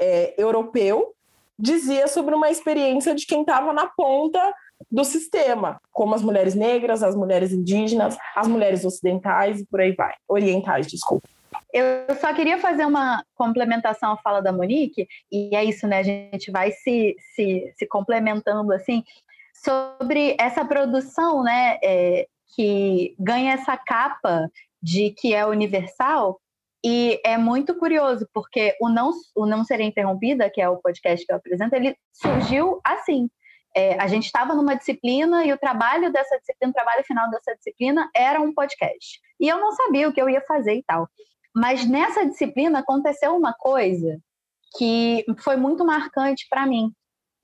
é, 0.00 0.34
europeu, 0.40 1.12
dizia 1.58 2.08
sobre 2.08 2.34
uma 2.34 2.50
experiência 2.50 3.14
de 3.14 3.26
quem 3.26 3.42
estava 3.42 3.72
na 3.72 3.86
ponta 3.86 4.40
do 4.90 5.04
sistema, 5.04 5.80
como 5.92 6.14
as 6.14 6.22
mulheres 6.22 6.54
negras, 6.54 7.02
as 7.02 7.14
mulheres 7.14 7.52
indígenas, 7.52 8.16
as 8.34 8.48
mulheres 8.48 8.84
ocidentais 8.84 9.60
e 9.60 9.66
por 9.66 9.80
aí 9.80 9.92
vai. 9.92 10.14
Orientais, 10.28 10.86
desculpa. 10.86 11.28
Eu 11.72 12.14
só 12.20 12.34
queria 12.34 12.58
fazer 12.58 12.84
uma 12.84 13.24
complementação 13.34 14.12
à 14.12 14.16
fala 14.18 14.42
da 14.42 14.52
Monique, 14.52 15.08
e 15.30 15.54
é 15.56 15.64
isso, 15.64 15.86
né? 15.86 15.98
A 15.98 16.02
gente 16.02 16.50
vai 16.50 16.70
se, 16.70 17.16
se, 17.34 17.72
se 17.76 17.86
complementando 17.86 18.72
assim, 18.72 19.02
sobre 19.54 20.36
essa 20.38 20.64
produção, 20.64 21.42
né? 21.42 21.78
É, 21.82 22.26
que 22.54 23.14
ganha 23.18 23.54
essa 23.54 23.76
capa 23.76 24.50
de 24.82 25.10
que 25.10 25.32
é 25.34 25.46
universal, 25.46 26.38
e 26.84 27.20
é 27.24 27.38
muito 27.38 27.76
curioso, 27.76 28.28
porque 28.34 28.76
o 28.80 28.88
Não, 28.88 29.12
o 29.36 29.46
Não 29.46 29.64
Ser 29.64 29.80
Interrompida, 29.80 30.50
que 30.50 30.60
é 30.60 30.68
o 30.68 30.78
podcast 30.78 31.24
que 31.24 31.32
eu 31.32 31.36
apresento, 31.36 31.76
ele 31.76 31.96
surgiu 32.12 32.80
assim. 32.84 33.30
É, 33.74 33.94
a 33.98 34.06
gente 34.06 34.26
estava 34.26 34.54
numa 34.54 34.74
disciplina 34.74 35.46
e 35.46 35.52
o 35.52 35.58
trabalho 35.58 36.12
dessa 36.12 36.36
disciplina, 36.38 36.70
o 36.70 36.74
trabalho 36.74 37.04
final 37.04 37.30
dessa 37.30 37.54
disciplina 37.54 38.10
era 38.14 38.40
um 38.40 38.52
podcast. 38.52 39.20
E 39.40 39.48
eu 39.48 39.58
não 39.58 39.72
sabia 39.72 40.08
o 40.08 40.12
que 40.12 40.20
eu 40.20 40.28
ia 40.28 40.42
fazer 40.42 40.74
e 40.74 40.82
tal. 40.82 41.08
Mas 41.54 41.86
nessa 41.86 42.26
disciplina 42.26 42.78
aconteceu 42.80 43.36
uma 43.36 43.52
coisa 43.52 44.18
que 44.76 45.24
foi 45.40 45.56
muito 45.56 45.84
marcante 45.84 46.46
para 46.48 46.66
mim. 46.66 46.92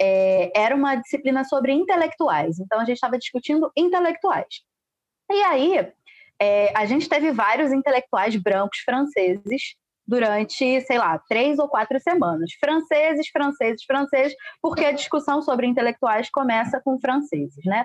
É, 0.00 0.50
era 0.54 0.74
uma 0.74 0.94
disciplina 0.94 1.44
sobre 1.44 1.72
intelectuais, 1.72 2.58
então 2.60 2.80
a 2.80 2.84
gente 2.84 2.94
estava 2.96 3.18
discutindo 3.18 3.70
intelectuais. 3.76 4.62
E 5.30 5.42
aí, 5.42 5.92
é, 6.40 6.72
a 6.76 6.86
gente 6.86 7.08
teve 7.08 7.32
vários 7.32 7.72
intelectuais 7.72 8.36
brancos 8.36 8.78
franceses 8.78 9.74
durante, 10.06 10.80
sei 10.82 10.98
lá, 10.98 11.18
três 11.28 11.58
ou 11.58 11.68
quatro 11.68 12.00
semanas. 12.00 12.50
Franceses, 12.58 13.28
franceses, 13.28 13.84
franceses, 13.84 14.34
porque 14.62 14.84
a 14.84 14.92
discussão 14.92 15.42
sobre 15.42 15.66
intelectuais 15.66 16.30
começa 16.30 16.80
com 16.80 16.98
franceses, 16.98 17.62
né? 17.66 17.84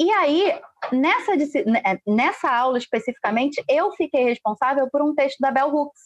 E 0.00 0.10
aí, 0.12 0.52
nessa, 0.92 1.34
né, 1.66 1.98
nessa 2.06 2.50
aula 2.50 2.78
especificamente, 2.78 3.62
eu 3.68 3.90
fiquei 3.92 4.24
responsável 4.24 4.88
por 4.90 5.02
um 5.02 5.14
texto 5.14 5.38
da 5.40 5.50
Bell 5.50 5.74
Hooks. 5.74 6.02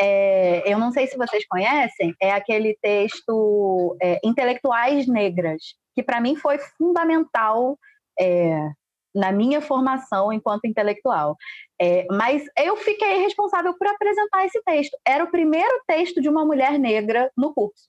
É, 0.00 0.62
eu 0.72 0.78
não 0.78 0.90
sei 0.90 1.06
se 1.06 1.18
vocês 1.18 1.46
conhecem, 1.46 2.14
é 2.20 2.30
aquele 2.32 2.78
texto 2.80 3.96
é, 4.00 4.18
Intelectuais 4.24 5.06
Negras, 5.06 5.62
que 5.94 6.02
para 6.02 6.20
mim 6.20 6.34
foi 6.34 6.58
fundamental 6.78 7.78
é, 8.18 8.70
na 9.14 9.32
minha 9.32 9.60
formação 9.60 10.32
enquanto 10.32 10.66
intelectual. 10.66 11.36
É, 11.80 12.06
mas 12.10 12.42
eu 12.58 12.76
fiquei 12.76 13.18
responsável 13.18 13.74
por 13.76 13.86
apresentar 13.86 14.46
esse 14.46 14.62
texto. 14.62 14.96
Era 15.06 15.24
o 15.24 15.30
primeiro 15.30 15.82
texto 15.86 16.20
de 16.20 16.28
uma 16.28 16.44
mulher 16.44 16.78
negra 16.78 17.30
no 17.36 17.52
curso. 17.52 17.88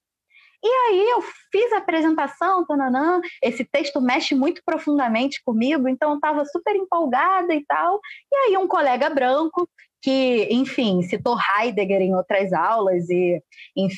E 0.68 0.70
aí 0.70 1.10
eu 1.12 1.22
fiz 1.50 1.72
a 1.72 1.78
apresentação, 1.78 2.66
tananã, 2.66 3.22
esse 3.42 3.64
texto 3.64 4.02
mexe 4.02 4.36
muito 4.36 4.62
profundamente 4.66 5.42
comigo, 5.46 5.88
então 5.88 6.10
eu 6.10 6.16
estava 6.16 6.44
super 6.44 6.76
empolgada 6.76 7.56
e 7.56 7.64
tal. 7.66 8.02
E 8.30 8.36
aí 8.36 8.58
um 8.58 8.68
colega 8.68 9.10
branco, 9.10 9.70
que, 10.02 10.48
enfim, 10.52 11.02
citou 11.04 11.38
Heidegger 11.40 12.02
em 12.02 12.14
outras 12.14 12.52
aulas 12.52 13.10
e 13.10 13.42
enfim, 13.78 13.98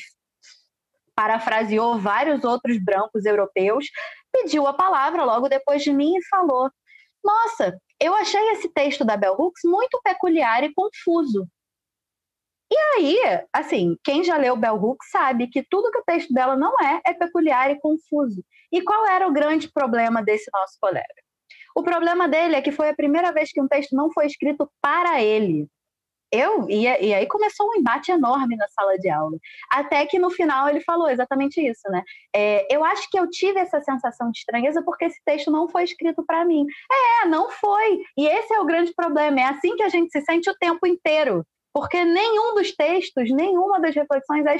parafraseou 1.12 1.98
vários 1.98 2.44
outros 2.44 2.78
brancos 2.78 3.24
europeus, 3.26 3.86
pediu 4.32 4.64
a 4.68 4.72
palavra 4.72 5.24
logo 5.24 5.48
depois 5.48 5.82
de 5.82 5.92
mim 5.92 6.16
e 6.16 6.24
falou: 6.28 6.70
Nossa, 7.24 7.76
eu 8.00 8.14
achei 8.14 8.40
esse 8.52 8.68
texto 8.68 9.04
da 9.04 9.16
Bell 9.16 9.34
Hooks 9.36 9.62
muito 9.64 10.00
peculiar 10.04 10.62
e 10.62 10.72
confuso. 10.72 11.48
E 12.72 12.76
aí, 12.76 13.18
assim, 13.52 13.96
quem 14.04 14.22
já 14.22 14.36
leu 14.36 14.56
Bell 14.56 14.76
Hooks 14.76 15.10
sabe 15.10 15.48
que 15.48 15.64
tudo 15.68 15.90
que 15.90 15.98
o 15.98 16.04
texto 16.04 16.32
dela 16.32 16.56
não 16.56 16.72
é, 16.80 17.00
é 17.04 17.12
peculiar 17.12 17.70
e 17.70 17.80
confuso. 17.80 18.44
E 18.70 18.80
qual 18.82 19.06
era 19.06 19.26
o 19.26 19.32
grande 19.32 19.70
problema 19.72 20.22
desse 20.22 20.48
nosso 20.52 20.76
colega? 20.80 21.04
O 21.74 21.82
problema 21.82 22.28
dele 22.28 22.54
é 22.54 22.62
que 22.62 22.70
foi 22.70 22.88
a 22.88 22.94
primeira 22.94 23.32
vez 23.32 23.50
que 23.50 23.60
um 23.60 23.66
texto 23.66 23.96
não 23.96 24.12
foi 24.12 24.26
escrito 24.26 24.70
para 24.80 25.20
ele. 25.20 25.66
Eu, 26.32 26.68
e, 26.70 26.84
e 26.84 27.12
aí 27.12 27.26
começou 27.26 27.68
um 27.68 27.74
embate 27.76 28.12
enorme 28.12 28.54
na 28.54 28.68
sala 28.68 28.96
de 28.98 29.10
aula. 29.10 29.36
Até 29.72 30.06
que 30.06 30.16
no 30.18 30.30
final 30.30 30.68
ele 30.68 30.80
falou 30.80 31.08
exatamente 31.08 31.60
isso, 31.60 31.90
né? 31.90 32.04
É, 32.32 32.72
eu 32.72 32.84
acho 32.84 33.10
que 33.10 33.18
eu 33.18 33.28
tive 33.28 33.58
essa 33.58 33.80
sensação 33.80 34.30
de 34.30 34.38
estranheza 34.38 34.80
porque 34.84 35.06
esse 35.06 35.20
texto 35.24 35.50
não 35.50 35.68
foi 35.68 35.82
escrito 35.82 36.24
para 36.24 36.44
mim. 36.44 36.64
É, 37.24 37.26
não 37.26 37.50
foi. 37.50 38.00
E 38.16 38.28
esse 38.28 38.54
é 38.54 38.60
o 38.60 38.66
grande 38.66 38.94
problema. 38.94 39.40
É 39.40 39.44
assim 39.44 39.74
que 39.74 39.82
a 39.82 39.88
gente 39.88 40.12
se 40.12 40.20
sente 40.20 40.48
o 40.48 40.56
tempo 40.56 40.86
inteiro 40.86 41.44
porque 41.72 42.04
nenhum 42.04 42.54
dos 42.54 42.74
textos, 42.74 43.30
nenhuma 43.30 43.80
das 43.80 43.94
reflexões 43.94 44.44
é, 44.46 44.56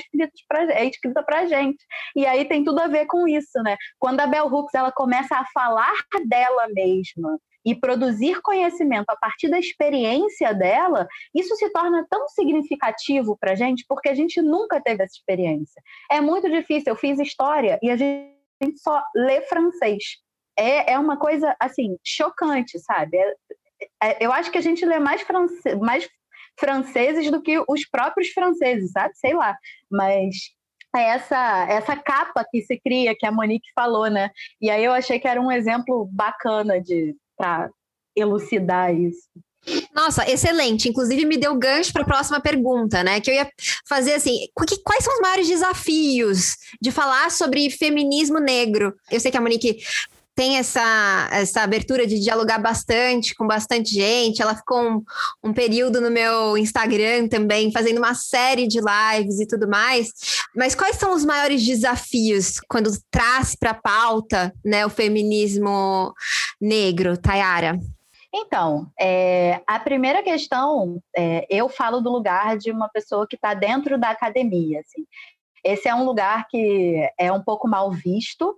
pra, 0.49 0.64
é 0.73 0.85
escrita 0.85 1.23
para 1.23 1.40
a 1.40 1.46
gente. 1.46 1.85
E 2.16 2.27
aí 2.27 2.44
tem 2.44 2.64
tudo 2.64 2.81
a 2.81 2.87
ver 2.87 3.07
com 3.07 3.27
isso, 3.27 3.62
né? 3.62 3.77
Quando 3.99 4.20
a 4.20 4.27
Bell 4.27 4.46
Hooks 4.46 4.75
ela 4.75 4.92
começa 4.92 5.37
a 5.37 5.44
falar 5.53 5.94
dela 6.27 6.68
mesma 6.68 7.38
e 7.64 7.75
produzir 7.75 8.40
conhecimento 8.40 9.11
a 9.11 9.16
partir 9.16 9.49
da 9.49 9.59
experiência 9.59 10.55
dela, 10.55 11.07
isso 11.35 11.55
se 11.57 11.68
torna 11.70 12.07
tão 12.09 12.27
significativo 12.29 13.37
para 13.38 13.53
a 13.53 13.55
gente, 13.55 13.85
porque 13.87 14.09
a 14.09 14.14
gente 14.14 14.40
nunca 14.40 14.81
teve 14.81 15.03
essa 15.03 15.14
experiência. 15.14 15.83
É 16.11 16.20
muito 16.20 16.49
difícil. 16.51 16.92
Eu 16.92 16.96
fiz 16.96 17.18
história 17.18 17.79
e 17.83 17.90
a 17.90 17.96
gente 17.96 18.79
só 18.79 19.03
lê 19.14 19.42
francês. 19.42 20.03
É, 20.59 20.92
é 20.92 20.99
uma 20.99 21.18
coisa, 21.18 21.55
assim, 21.61 21.96
chocante, 22.05 22.79
sabe? 22.79 23.18
É, 23.18 23.35
é, 24.03 24.25
eu 24.25 24.33
acho 24.33 24.51
que 24.51 24.59
a 24.59 24.62
gente 24.62 24.85
lê 24.85 24.99
mais, 24.99 25.23
france... 25.23 25.75
mais 25.77 26.09
franceses 26.61 27.31
do 27.31 27.42
que 27.42 27.59
os 27.66 27.88
próprios 27.88 28.29
franceses, 28.29 28.92
sabe? 28.92 29.16
Sei 29.16 29.35
lá. 29.35 29.57
Mas 29.90 30.37
é 30.94 31.03
essa, 31.03 31.66
essa 31.68 31.96
capa 31.96 32.44
que 32.49 32.62
se 32.62 32.79
cria, 32.79 33.16
que 33.18 33.27
a 33.27 33.33
Monique 33.33 33.68
falou, 33.75 34.09
né? 34.09 34.31
E 34.61 34.70
aí 34.70 34.85
eu 34.85 34.92
achei 34.92 35.18
que 35.18 35.27
era 35.27 35.40
um 35.40 35.51
exemplo 35.51 36.09
bacana 36.12 36.81
de 36.81 37.16
para 37.37 37.70
elucidar 38.14 38.94
isso. 38.94 39.29
Nossa, 39.94 40.29
excelente. 40.31 40.88
Inclusive, 40.88 41.25
me 41.25 41.37
deu 41.37 41.55
gancho 41.55 41.92
para 41.92 42.03
a 42.03 42.07
próxima 42.07 42.40
pergunta, 42.40 43.03
né? 43.03 43.20
Que 43.20 43.31
eu 43.31 43.35
ia 43.35 43.51
fazer 43.87 44.14
assim: 44.14 44.49
quais 44.55 45.05
são 45.05 45.14
os 45.14 45.20
maiores 45.20 45.49
desafios 45.49 46.57
de 46.81 46.90
falar 46.90 47.31
sobre 47.31 47.70
feminismo 47.70 48.38
negro? 48.38 48.94
Eu 49.11 49.20
sei 49.20 49.31
que 49.31 49.37
a 49.37 49.40
Monique 49.40 49.79
tem 50.35 50.57
essa, 50.57 51.29
essa 51.33 51.62
abertura 51.62 52.07
de 52.07 52.19
dialogar 52.19 52.59
bastante 52.59 53.35
com 53.35 53.47
bastante 53.47 53.95
gente. 53.95 54.40
Ela 54.40 54.55
ficou 54.55 54.81
um, 54.81 55.03
um 55.45 55.53
período 55.53 56.01
no 56.01 56.11
meu 56.11 56.57
Instagram 56.57 57.29
também, 57.29 57.73
fazendo 57.73 57.99
uma 57.99 58.14
série 58.14 58.66
de 58.66 58.79
lives 58.81 59.40
e 59.40 59.47
tudo 59.47 59.69
mais. 59.69 60.09
Mas 60.55 60.75
quais 60.75 60.97
são 60.97 61.14
os 61.14 61.25
maiores 61.25 61.64
desafios 61.64 62.61
quando 62.69 62.90
traz 63.11 63.55
para 63.55 63.71
a 63.71 63.75
pauta 63.75 64.53
né, 64.64 64.85
o 64.87 64.90
feminismo 64.90 66.14
negro, 66.61 67.16
Tayara? 67.16 67.79
Então, 68.33 68.87
é, 68.99 69.61
a 69.66 69.79
primeira 69.81 70.23
questão, 70.23 71.03
é, 71.16 71.45
eu 71.51 71.69
falo 71.69 72.01
do 72.01 72.11
lugar 72.11 72.57
de 72.57 72.71
uma 72.71 72.88
pessoa 72.88 73.27
que 73.29 73.35
está 73.35 73.55
dentro 73.55 73.99
da 73.99 74.11
academia. 74.11 74.81
Assim. 74.81 75.05
Esse 75.64 75.88
é 75.88 75.95
um 75.95 76.05
lugar 76.05 76.47
que 76.49 77.11
é 77.19 77.33
um 77.33 77.43
pouco 77.43 77.69
mal 77.69 77.90
visto, 77.90 78.57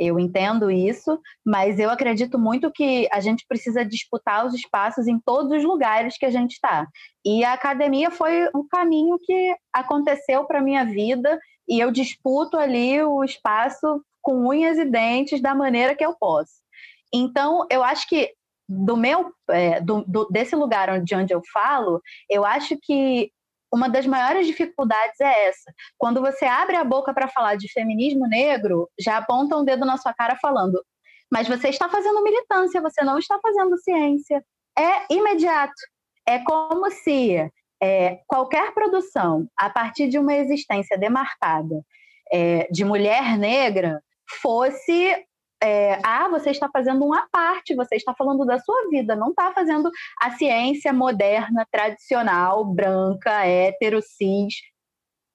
eu 0.00 0.18
entendo 0.18 0.70
isso, 0.70 1.20
mas 1.44 1.78
eu 1.78 1.90
acredito 1.90 2.38
muito 2.38 2.72
que 2.72 3.06
a 3.12 3.20
gente 3.20 3.44
precisa 3.46 3.84
disputar 3.84 4.46
os 4.46 4.54
espaços 4.54 5.06
em 5.06 5.20
todos 5.20 5.52
os 5.52 5.62
lugares 5.62 6.16
que 6.16 6.24
a 6.24 6.30
gente 6.30 6.52
está. 6.52 6.86
E 7.22 7.44
a 7.44 7.52
academia 7.52 8.10
foi 8.10 8.48
um 8.54 8.66
caminho 8.66 9.18
que 9.22 9.54
aconteceu 9.70 10.46
para 10.46 10.62
minha 10.62 10.86
vida 10.86 11.38
e 11.68 11.78
eu 11.78 11.90
disputo 11.90 12.56
ali 12.56 13.02
o 13.02 13.22
espaço 13.22 14.02
com 14.22 14.48
unhas 14.48 14.78
e 14.78 14.86
dentes 14.86 15.42
da 15.42 15.54
maneira 15.54 15.94
que 15.94 16.04
eu 16.04 16.14
posso. 16.18 16.54
Então, 17.12 17.66
eu 17.70 17.84
acho 17.84 18.08
que 18.08 18.32
do 18.66 18.96
meu 18.96 19.30
é, 19.50 19.82
do, 19.82 20.02
do, 20.06 20.28
desse 20.30 20.56
lugar 20.56 21.02
de 21.02 21.14
onde 21.14 21.34
eu 21.34 21.42
falo, 21.52 22.00
eu 22.30 22.42
acho 22.42 22.78
que 22.80 23.30
uma 23.72 23.88
das 23.88 24.06
maiores 24.06 24.46
dificuldades 24.46 25.20
é 25.20 25.48
essa. 25.48 25.72
Quando 25.96 26.20
você 26.20 26.44
abre 26.44 26.76
a 26.76 26.84
boca 26.84 27.14
para 27.14 27.28
falar 27.28 27.56
de 27.56 27.72
feminismo 27.72 28.26
negro, 28.26 28.88
já 28.98 29.18
aponta 29.18 29.56
um 29.56 29.64
dedo 29.64 29.84
na 29.84 29.96
sua 29.96 30.12
cara 30.12 30.36
falando: 30.36 30.82
mas 31.30 31.46
você 31.46 31.68
está 31.68 31.88
fazendo 31.88 32.22
militância, 32.22 32.80
você 32.80 33.02
não 33.04 33.18
está 33.18 33.38
fazendo 33.40 33.78
ciência. 33.78 34.44
É 34.78 35.12
imediato. 35.12 35.72
É 36.26 36.38
como 36.40 36.90
se 36.90 37.50
é, 37.82 38.20
qualquer 38.26 38.72
produção, 38.74 39.48
a 39.56 39.70
partir 39.70 40.08
de 40.08 40.18
uma 40.18 40.34
existência 40.34 40.98
demarcada 40.98 41.82
é, 42.32 42.68
de 42.70 42.84
mulher 42.84 43.38
negra, 43.38 44.02
fosse 44.40 45.24
é, 45.62 45.98
ah, 46.02 46.28
você 46.28 46.50
está 46.50 46.68
fazendo 46.72 47.04
uma 47.04 47.28
parte, 47.30 47.74
você 47.74 47.96
está 47.96 48.14
falando 48.14 48.44
da 48.44 48.58
sua 48.58 48.88
vida, 48.88 49.14
não 49.14 49.30
está 49.30 49.52
fazendo 49.52 49.90
a 50.20 50.30
ciência 50.32 50.92
moderna, 50.92 51.66
tradicional, 51.70 52.64
branca, 52.64 53.44
hétero, 53.44 54.00
cis. 54.02 54.54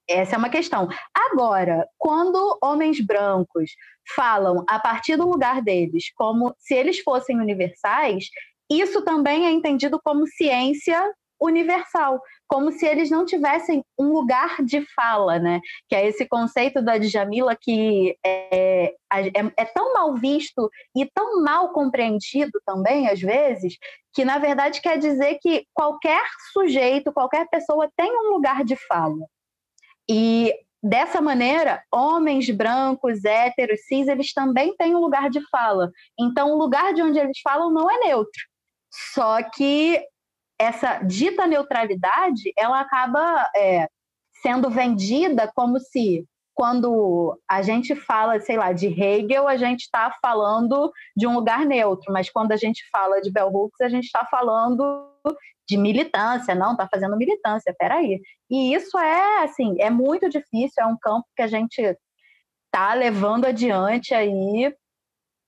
Essa 0.08 0.36
é 0.36 0.38
uma 0.38 0.48
questão. 0.48 0.88
Agora, 1.14 1.86
quando 1.98 2.58
homens 2.62 3.00
brancos 3.00 3.72
falam 4.14 4.64
a 4.68 4.78
partir 4.78 5.16
do 5.16 5.28
lugar 5.28 5.62
deles, 5.62 6.12
como 6.14 6.54
se 6.58 6.74
eles 6.74 7.00
fossem 7.00 7.40
universais, 7.40 8.26
isso 8.70 9.02
também 9.02 9.46
é 9.46 9.50
entendido 9.50 10.00
como 10.02 10.26
ciência 10.26 11.00
universal, 11.46 12.20
como 12.46 12.70
se 12.70 12.86
eles 12.86 13.10
não 13.10 13.24
tivessem 13.24 13.82
um 13.98 14.12
lugar 14.12 14.62
de 14.62 14.84
fala, 14.94 15.38
né? 15.38 15.60
Que 15.88 15.96
é 15.96 16.06
esse 16.06 16.26
conceito 16.26 16.82
da 16.82 16.98
Djamila 16.98 17.56
que 17.58 18.16
é, 18.24 18.94
é, 19.12 19.52
é, 19.56 19.64
tão 19.64 19.94
mal 19.94 20.14
visto 20.14 20.70
e 20.94 21.06
tão 21.14 21.42
mal 21.42 21.72
compreendido 21.72 22.60
também, 22.64 23.08
às 23.08 23.20
vezes, 23.20 23.76
que 24.12 24.24
na 24.24 24.38
verdade 24.38 24.80
quer 24.80 24.98
dizer 24.98 25.38
que 25.40 25.66
qualquer 25.74 26.22
sujeito, 26.52 27.12
qualquer 27.12 27.46
pessoa 27.48 27.90
tem 27.96 28.10
um 28.10 28.32
lugar 28.32 28.64
de 28.64 28.76
fala. 28.76 29.26
E 30.08 30.54
dessa 30.82 31.20
maneira, 31.20 31.82
homens 31.92 32.48
brancos, 32.50 33.24
héteros, 33.24 33.80
cis, 33.86 34.06
eles 34.06 34.32
também 34.32 34.76
têm 34.76 34.94
um 34.94 35.00
lugar 35.00 35.28
de 35.28 35.40
fala. 35.48 35.90
Então, 36.18 36.52
o 36.52 36.58
lugar 36.58 36.94
de 36.94 37.02
onde 37.02 37.18
eles 37.18 37.38
falam 37.42 37.70
não 37.70 37.90
é 37.90 37.98
neutro. 38.06 38.42
Só 39.12 39.42
que 39.42 40.00
essa 40.58 40.98
dita 40.98 41.46
neutralidade 41.46 42.52
ela 42.56 42.80
acaba 42.80 43.50
é, 43.56 43.88
sendo 44.42 44.70
vendida 44.70 45.50
como 45.54 45.78
se 45.78 46.24
quando 46.54 47.38
a 47.46 47.60
gente 47.60 47.94
fala, 47.94 48.40
sei 48.40 48.56
lá, 48.56 48.72
de 48.72 48.86
Hegel, 48.86 49.46
a 49.46 49.58
gente 49.58 49.82
está 49.82 50.10
falando 50.22 50.90
de 51.14 51.26
um 51.26 51.34
lugar 51.34 51.66
neutro, 51.66 52.10
mas 52.10 52.30
quando 52.30 52.52
a 52.52 52.56
gente 52.56 52.82
fala 52.90 53.20
de 53.20 53.30
Bell 53.30 53.54
Hooks, 53.54 53.78
a 53.82 53.90
gente 53.90 54.04
está 54.04 54.24
falando 54.24 55.12
de 55.68 55.76
militância, 55.76 56.54
não, 56.54 56.72
está 56.72 56.88
fazendo 56.90 57.14
militância, 57.14 57.74
peraí. 57.78 58.22
E 58.48 58.72
isso 58.74 58.96
é, 58.98 59.44
assim, 59.44 59.76
é 59.80 59.90
muito 59.90 60.30
difícil, 60.30 60.82
é 60.82 60.86
um 60.86 60.96
campo 60.96 61.26
que 61.36 61.42
a 61.42 61.46
gente 61.46 61.78
está 62.64 62.94
levando 62.94 63.44
adiante 63.44 64.14
aí, 64.14 64.72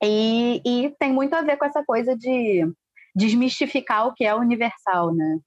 e, 0.02 0.60
e 0.64 0.94
tem 0.98 1.12
muito 1.12 1.34
a 1.34 1.40
ver 1.40 1.56
com 1.56 1.64
essa 1.64 1.82
coisa 1.84 2.16
de 2.16 2.70
desmistificar 3.18 4.06
o 4.06 4.14
que 4.14 4.24
é 4.24 4.34
universal, 4.34 5.12
né? 5.12 5.38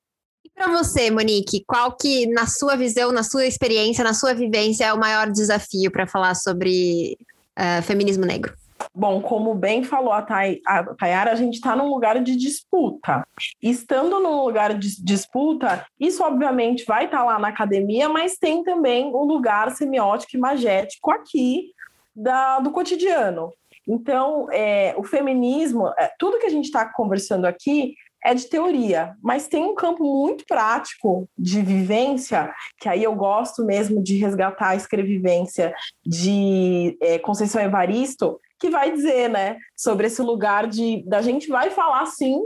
E 0.46 0.50
para 0.50 0.68
você, 0.68 1.10
Monique, 1.10 1.64
qual 1.66 1.96
que, 1.96 2.28
na 2.28 2.46
sua 2.46 2.76
visão, 2.76 3.12
na 3.12 3.24
sua 3.24 3.46
experiência, 3.46 4.04
na 4.04 4.14
sua 4.14 4.34
vivência, 4.34 4.86
é 4.86 4.94
o 4.94 5.00
maior 5.00 5.30
desafio 5.32 5.90
para 5.90 6.06
falar 6.06 6.36
sobre 6.36 7.18
uh, 7.58 7.82
feminismo 7.84 8.26
negro? 8.26 8.54
Bom, 8.94 9.22
como 9.22 9.54
bem 9.54 9.84
falou 9.84 10.12
a, 10.12 10.22
Thay, 10.24 10.60
a 10.68 10.84
Tayara, 10.96 11.32
a 11.32 11.36
gente 11.36 11.56
está 11.56 11.76
num 11.76 11.88
lugar 11.88 12.22
de 12.22 12.36
disputa. 12.36 13.24
Estando 13.62 14.20
num 14.20 14.44
lugar 14.44 14.78
de 14.78 15.04
disputa, 15.04 15.86
isso 16.00 16.24
obviamente 16.24 16.84
vai 16.86 17.06
estar 17.06 17.20
tá 17.20 17.24
lá 17.24 17.40
na 17.40 17.50
academia, 17.50 18.10
mas 18.10 18.38
tem 18.38 18.64
também 18.64 19.06
um 19.06 19.24
lugar 19.24 19.72
semiótico 19.72 20.36
e 20.36 20.40
magético 20.40 21.12
aqui 21.12 21.72
da, 22.16 22.60
do 22.60 22.72
cotidiano. 22.72 23.54
Então, 23.88 24.48
é, 24.52 24.94
o 24.98 25.04
feminismo, 25.04 25.88
é, 25.98 26.12
tudo 26.20 26.40
que 26.40 26.46
a 26.46 26.50
gente 26.50 26.66
está 26.66 26.86
conversando 26.86 27.46
aqui 27.46 27.96
é 28.24 28.36
de 28.36 28.48
teoria, 28.48 29.16
mas 29.22 29.48
tem 29.48 29.64
um 29.64 29.74
campo 29.74 30.04
muito 30.04 30.46
prático 30.46 31.28
de 31.36 31.62
vivência, 31.62 32.54
que 32.80 32.88
aí 32.88 33.04
eu 33.04 33.16
gosto 33.16 33.66
mesmo 33.66 34.02
de 34.04 34.16
resgatar 34.18 34.70
a 34.70 34.76
escrevivência 34.76 35.74
de 36.06 36.98
é, 37.02 37.18
Conceição 37.18 37.62
Evaristo, 37.62 38.40
que 38.60 38.70
vai 38.70 38.92
dizer, 38.92 39.28
né, 39.28 39.58
sobre 39.76 40.06
esse 40.06 40.22
lugar 40.22 40.68
de 40.68 41.04
da 41.08 41.22
gente 41.22 41.48
vai 41.48 41.72
falar 41.72 42.06
sim, 42.06 42.44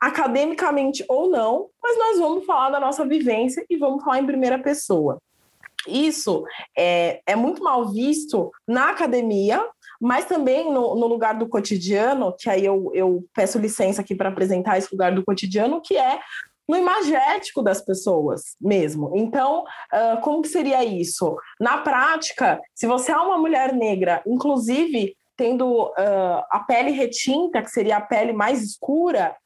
academicamente 0.00 1.04
ou 1.08 1.28
não, 1.28 1.68
mas 1.82 1.98
nós 1.98 2.18
vamos 2.18 2.46
falar 2.46 2.70
da 2.70 2.80
nossa 2.80 3.06
vivência 3.06 3.64
e 3.68 3.76
vamos 3.76 4.02
falar 4.02 4.20
em 4.20 4.26
primeira 4.26 4.58
pessoa. 4.58 5.18
Isso 5.86 6.44
é, 6.76 7.20
é 7.26 7.36
muito 7.36 7.62
mal 7.62 7.90
visto 7.90 8.50
na 8.66 8.90
academia, 8.90 9.62
mas 10.00 10.24
também 10.24 10.72
no, 10.72 10.94
no, 10.94 11.06
lugar 11.06 11.34
do 11.34 11.48
cotidiano, 11.48 12.34
que 12.38 12.48
aí 12.48 12.64
eu, 12.64 12.90
eu 12.94 13.24
peço 13.34 13.58
licença 13.58 14.00
aqui 14.00 14.14
para 14.14 14.28
apresentar 14.28 14.78
esse 14.78 14.88
lugar 14.92 15.14
do 15.14 15.24
cotidiano, 15.24 15.80
que 15.80 15.96
é 15.96 16.20
no 16.68 16.76
imagético 16.76 17.62
das 17.62 17.80
pessoas 17.80 18.56
mesmo. 18.60 19.12
Então, 19.14 19.64
uh, 19.92 20.20
como 20.22 20.42
que 20.42 20.48
seria 20.48 20.82
isso? 20.84 21.36
Na 21.60 21.78
prática, 21.78 22.60
se 22.74 22.86
você 22.86 23.12
é 23.12 23.16
uma 23.16 23.38
mulher 23.38 23.72
negra, 23.72 24.22
inclusive 24.26 25.14
tendo 25.36 25.86
uh, 25.86 26.44
a 26.50 26.64
pele 26.66 26.90
retinta, 26.90 27.60
que 27.60 27.70
seria 27.70 27.96
a 27.96 28.00
pele 28.00 28.32
mais 28.32 28.62
escura, 28.62 29.36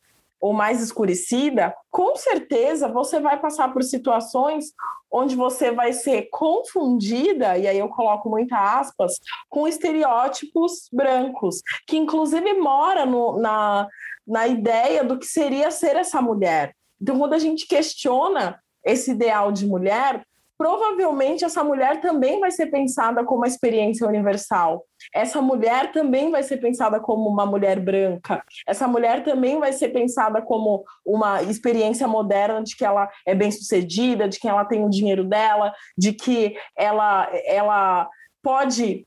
ou 0.41 0.53
mais 0.53 0.83
escurecida, 0.83 1.75
com 1.91 2.15
certeza 2.17 2.89
você 2.89 3.19
vai 3.21 3.41
passar 3.41 3.73
por 3.73 3.83
situações 3.83 4.73
onde 5.11 5.35
você 5.35 5.71
vai 5.71 5.93
ser 5.93 6.29
confundida, 6.31 7.57
e 7.57 7.67
aí 7.67 7.79
eu 7.79 7.89
coloco 7.89 8.29
muitas 8.29 8.59
aspas, 8.59 9.15
com 9.49 9.67
estereótipos 9.67 10.89
brancos, 10.93 11.63
que 11.87 11.97
inclusive 11.97 12.55
mora 12.55 13.07
no, 13.07 13.39
na, 13.41 13.89
na 14.27 14.47
ideia 14.47 15.03
do 15.03 15.19
que 15.19 15.27
seria 15.27 15.71
ser 15.71 15.97
essa 15.97 16.21
mulher. 16.21 16.75
Então, 17.01 17.19
quando 17.19 17.33
a 17.33 17.39
gente 17.39 17.67
questiona 17.67 18.61
esse 18.85 19.13
ideal 19.13 19.51
de 19.51 19.67
mulher, 19.67 20.25
provavelmente 20.59 21.45
essa 21.45 21.63
mulher 21.63 22.01
também 22.01 22.41
vai 22.41 22.51
ser 22.51 22.67
pensada 22.67 23.25
como 23.25 23.41
uma 23.41 23.47
experiência 23.47 24.07
universal. 24.07 24.85
Essa 25.15 25.41
mulher 25.41 25.93
também 25.93 26.33
vai 26.33 26.43
ser 26.43 26.57
pensada 26.57 26.99
como 26.99 27.31
uma 27.31 27.47
mulher 27.47 27.79
branca. 27.79 28.43
Essa 28.67 28.89
mulher 28.89 29.23
também 29.23 29.61
vai 29.61 29.73
ser 29.73 29.91
pensada 29.91 30.43
como 30.43 30.85
uma 31.07 31.41
experiência 31.45 32.09
moderna 32.09 32.63
de 32.63 32.77
que 32.77 32.85
ela 32.85 33.09
é 33.25 33.35
bem-sucedida, 33.35 34.29
de 34.29 34.41
que 34.41 34.49
ela 34.49 34.65
tem 34.65 34.85
o 34.85 34.91
dinheiro 34.91 35.23
dela, 35.23 35.73
de 35.97 36.13
que 36.13 36.57
ela 36.77 37.31
ela 37.47 38.09
pode 38.43 39.07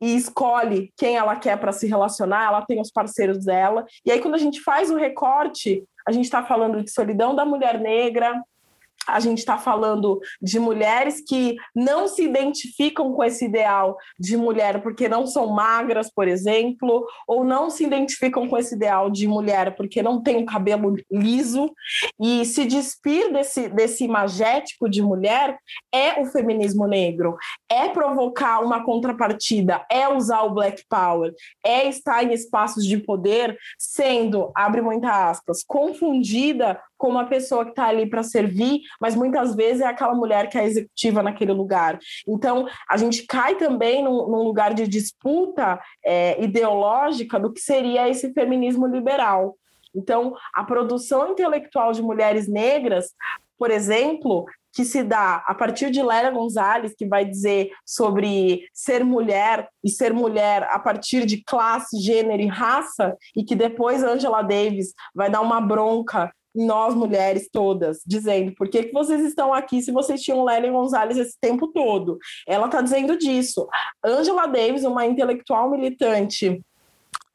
e 0.00 0.16
escolhe 0.16 0.92
quem 0.96 1.16
ela 1.16 1.36
quer 1.36 1.58
para 1.58 1.72
se 1.72 1.86
relacionar, 1.86 2.46
ela 2.46 2.62
tem 2.62 2.80
os 2.80 2.90
parceiros 2.90 3.44
dela. 3.44 3.84
E 4.04 4.10
aí, 4.10 4.20
quando 4.20 4.34
a 4.34 4.38
gente 4.38 4.60
faz 4.62 4.90
o 4.90 4.96
recorte, 4.96 5.84
a 6.08 6.12
gente 6.12 6.24
está 6.24 6.42
falando 6.42 6.82
de 6.82 6.90
solidão 6.90 7.34
da 7.34 7.44
mulher 7.44 7.78
negra, 7.78 8.42
a 9.06 9.18
gente 9.18 9.38
está 9.38 9.58
falando 9.58 10.20
de 10.40 10.58
mulheres 10.58 11.22
que 11.26 11.56
não 11.74 12.06
se 12.06 12.24
identificam 12.24 13.12
com 13.12 13.24
esse 13.24 13.44
ideal 13.44 13.96
de 14.18 14.36
mulher 14.36 14.82
porque 14.82 15.08
não 15.08 15.26
são 15.26 15.48
magras, 15.48 16.10
por 16.10 16.28
exemplo, 16.28 17.06
ou 17.26 17.44
não 17.44 17.70
se 17.70 17.84
identificam 17.84 18.48
com 18.48 18.56
esse 18.56 18.74
ideal 18.74 19.10
de 19.10 19.26
mulher 19.26 19.74
porque 19.74 20.02
não 20.02 20.22
tem 20.22 20.42
o 20.42 20.46
cabelo 20.46 20.96
liso. 21.10 21.72
E 22.20 22.44
se 22.44 22.64
despir 22.64 23.32
desse, 23.32 23.68
desse 23.68 24.04
imagético 24.04 24.88
de 24.88 25.02
mulher 25.02 25.58
é 25.92 26.20
o 26.20 26.26
feminismo 26.26 26.86
negro, 26.86 27.36
é 27.70 27.88
provocar 27.88 28.60
uma 28.60 28.84
contrapartida, 28.84 29.84
é 29.90 30.08
usar 30.08 30.42
o 30.42 30.54
Black 30.54 30.84
Power, 30.88 31.32
é 31.64 31.88
estar 31.88 32.22
em 32.22 32.32
espaços 32.32 32.84
de 32.84 32.98
poder 32.98 33.56
sendo, 33.78 34.50
abre 34.54 34.80
muitas 34.80 35.10
aspas, 35.10 35.64
confundida 35.66 36.80
com 37.00 37.08
uma 37.08 37.24
pessoa 37.24 37.64
que 37.64 37.70
está 37.70 37.86
ali 37.86 38.04
para 38.06 38.22
servir, 38.22 38.82
mas 39.00 39.16
muitas 39.16 39.56
vezes 39.56 39.80
é 39.80 39.86
aquela 39.86 40.14
mulher 40.14 40.50
que 40.50 40.58
é 40.58 40.66
executiva 40.66 41.22
naquele 41.22 41.52
lugar. 41.52 41.98
Então, 42.28 42.68
a 42.88 42.96
gente 42.98 43.24
cai 43.26 43.54
também 43.54 44.04
num, 44.04 44.28
num 44.28 44.42
lugar 44.42 44.74
de 44.74 44.86
disputa 44.86 45.80
é, 46.04 46.40
ideológica 46.44 47.40
do 47.40 47.50
que 47.50 47.60
seria 47.60 48.06
esse 48.06 48.34
feminismo 48.34 48.86
liberal. 48.86 49.56
Então, 49.96 50.36
a 50.54 50.62
produção 50.62 51.32
intelectual 51.32 51.92
de 51.92 52.02
mulheres 52.02 52.46
negras, 52.46 53.12
por 53.58 53.70
exemplo, 53.70 54.44
que 54.72 54.84
se 54.84 55.02
dá 55.02 55.42
a 55.46 55.54
partir 55.54 55.90
de 55.90 56.02
Lélia 56.02 56.30
Gonzalez, 56.30 56.94
que 56.94 57.06
vai 57.06 57.24
dizer 57.24 57.70
sobre 57.84 58.68
ser 58.74 59.04
mulher 59.04 59.68
e 59.82 59.88
ser 59.88 60.12
mulher 60.12 60.64
a 60.70 60.78
partir 60.78 61.24
de 61.24 61.42
classe, 61.42 61.98
gênero 61.98 62.42
e 62.42 62.46
raça, 62.46 63.16
e 63.34 63.42
que 63.42 63.56
depois 63.56 64.02
Angela 64.02 64.42
Davis 64.42 64.92
vai 65.14 65.30
dar 65.30 65.40
uma 65.40 65.60
bronca 65.60 66.30
nós 66.54 66.94
mulheres 66.94 67.48
todas, 67.52 68.00
dizendo 68.06 68.52
por 68.54 68.68
que, 68.68 68.84
que 68.84 68.92
vocês 68.92 69.24
estão 69.24 69.52
aqui 69.52 69.80
se 69.82 69.92
vocês 69.92 70.22
tinham 70.22 70.44
Lélia 70.44 70.72
Gonzalez 70.72 71.18
esse 71.18 71.36
tempo 71.40 71.68
todo. 71.68 72.18
Ela 72.46 72.66
está 72.66 72.80
dizendo 72.80 73.16
disso. 73.16 73.68
Angela 74.04 74.46
Davis, 74.46 74.84
uma 74.84 75.06
intelectual 75.06 75.70
militante 75.70 76.62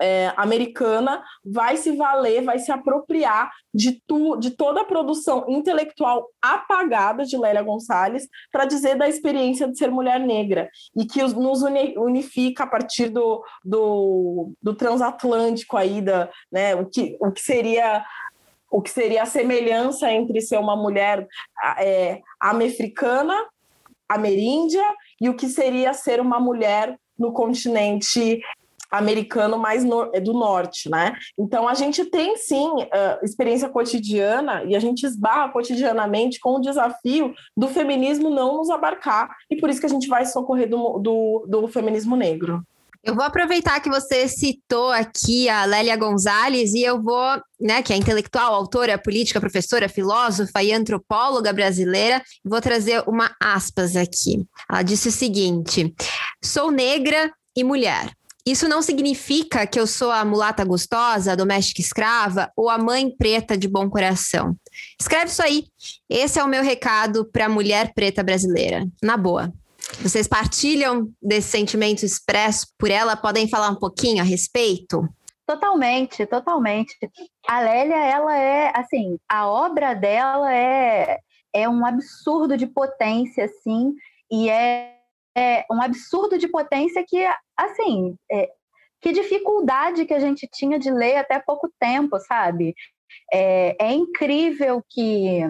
é, 0.02 0.34
americana 0.36 1.24
vai 1.44 1.78
se 1.78 1.96
valer, 1.96 2.44
vai 2.44 2.60
se 2.60 2.72
apropriar 2.72 3.52
de, 3.74 4.02
tu, 4.06 4.36
de 4.38 4.52
toda 4.52 4.82
a 4.82 4.86
produção 4.86 5.46
intelectual 5.48 6.30
apagada 6.42 7.24
de 7.24 7.38
Lélia 7.38 7.62
Gonçalves 7.62 8.28
para 8.52 8.66
dizer 8.66 8.96
da 8.96 9.08
experiência 9.08 9.68
de 9.68 9.78
ser 9.78 9.90
mulher 9.90 10.20
negra 10.20 10.70
e 10.96 11.06
que 11.06 11.22
nos 11.22 11.62
unifica 11.62 12.64
a 12.64 12.68
partir 12.68 13.10
do, 13.10 13.44
do, 13.64 14.54
do 14.62 14.74
transatlântico 14.74 15.78
aí, 15.78 16.02
da, 16.02 16.30
né, 16.52 16.76
o, 16.76 16.86
que, 16.86 17.18
o 17.20 17.32
que 17.32 17.42
seria 17.42 18.04
o 18.76 18.82
que 18.82 18.90
seria 18.90 19.24
a 19.24 19.26
semelhança 19.26 20.12
entre 20.12 20.42
ser 20.42 20.58
uma 20.58 20.76
mulher 20.76 21.26
é, 21.80 22.20
americana, 22.42 23.34
ameríndia, 24.10 24.84
e 25.22 25.30
o 25.30 25.34
que 25.34 25.48
seria 25.48 25.94
ser 25.94 26.20
uma 26.20 26.42
mulher 26.42 27.00
no 27.18 27.32
continente 27.32 28.42
americano 28.92 29.58
mais 29.58 29.86
no, 29.86 30.12
do 30.12 30.34
norte, 30.34 30.90
né? 30.90 31.16
Então 31.40 31.70
a 31.70 31.74
gente 31.74 32.04
tem 32.06 32.36
sim 32.36 32.68
uh, 32.68 33.24
experiência 33.24 33.70
cotidiana 33.70 34.66
e 34.66 34.76
a 34.76 34.80
gente 34.80 35.06
esbarra 35.06 35.54
cotidianamente 35.54 36.40
com 36.42 36.56
o 36.56 36.62
desafio 36.62 37.34
do 37.56 37.70
feminismo 37.70 38.30
não 38.30 38.58
nos 38.58 38.70
abarcar 38.70 39.34
e 39.50 39.56
por 39.56 39.70
isso 39.70 39.80
que 39.80 39.86
a 39.86 39.90
gente 39.90 40.10
vai 40.10 40.26
socorrer 40.26 40.70
do, 40.70 41.00
do, 41.00 41.46
do 41.48 41.68
feminismo 41.70 42.18
negro. 42.18 42.62
Eu 43.06 43.14
vou 43.14 43.24
aproveitar 43.24 43.80
que 43.80 43.88
você 43.88 44.28
citou 44.28 44.90
aqui 44.90 45.48
a 45.48 45.64
Lélia 45.64 45.96
Gonzalez 45.96 46.74
e 46.74 46.82
eu 46.82 47.00
vou, 47.00 47.40
né, 47.62 47.84
que 47.84 47.94
é 47.94 47.96
intelectual, 47.96 48.52
autora, 48.52 48.98
política, 48.98 49.40
professora, 49.40 49.88
filósofa 49.88 50.64
e 50.64 50.74
antropóloga 50.74 51.54
brasileira, 51.54 52.20
vou 52.44 52.60
trazer 52.60 53.04
uma 53.08 53.32
aspas 53.40 53.96
aqui. 53.96 54.44
Ela 54.68 54.82
disse 54.82 55.10
o 55.10 55.12
seguinte: 55.12 55.94
Sou 56.44 56.72
negra 56.72 57.32
e 57.56 57.64
mulher. 57.64 58.12
Isso 58.44 58.68
não 58.68 58.82
significa 58.82 59.68
que 59.68 59.80
eu 59.80 59.86
sou 59.86 60.10
a 60.10 60.26
mulata 60.26 60.66
gostosa, 60.66 61.32
a 61.32 61.36
doméstica 61.36 61.82
escrava 61.82 62.52
ou 62.56 62.72
a 62.72 62.78
mãe 62.80 63.16
preta 63.16 63.56
de 63.56 63.68
bom 63.68 63.88
coração. 63.88 64.56
Escreve 65.00 65.30
isso 65.30 65.44
aí. 65.44 65.66
Esse 66.10 66.40
é 66.40 66.44
o 66.44 66.48
meu 66.48 66.64
recado 66.64 67.24
para 67.32 67.46
a 67.46 67.50
mulher 67.50 67.94
preta 67.94 68.24
brasileira. 68.24 68.84
Na 69.02 69.16
boa. 69.16 69.54
Vocês 70.02 70.28
partilham 70.28 71.10
desse 71.22 71.50
sentimento 71.50 72.04
expresso 72.04 72.68
por 72.78 72.90
ela? 72.90 73.16
Podem 73.16 73.48
falar 73.48 73.70
um 73.70 73.76
pouquinho 73.76 74.22
a 74.22 74.26
respeito? 74.26 75.08
Totalmente, 75.46 76.26
totalmente. 76.26 76.98
A 77.48 77.60
Lélia, 77.60 77.98
ela 77.98 78.38
é, 78.38 78.72
assim, 78.76 79.18
a 79.30 79.48
obra 79.48 79.94
dela 79.94 80.54
é, 80.54 81.20
é 81.54 81.70
um 81.70 81.86
absurdo 81.86 82.58
de 82.58 82.66
potência, 82.66 83.46
assim, 83.46 83.94
e 84.32 84.50
é 84.50 84.96
é, 85.36 85.66
um 85.70 85.82
absurdo 85.82 86.38
de 86.38 86.48
potência 86.48 87.04
que, 87.06 87.28
assim, 87.58 88.16
é, 88.32 88.50
que 89.02 89.12
dificuldade 89.12 90.06
que 90.06 90.14
a 90.14 90.20
gente 90.20 90.48
tinha 90.52 90.80
de 90.80 90.90
ler 90.90 91.18
até 91.18 91.38
pouco 91.40 91.70
tempo, 91.78 92.18
sabe? 92.20 92.74
É, 93.32 93.76
é 93.80 93.94
incrível 93.94 94.82
que 94.90 95.42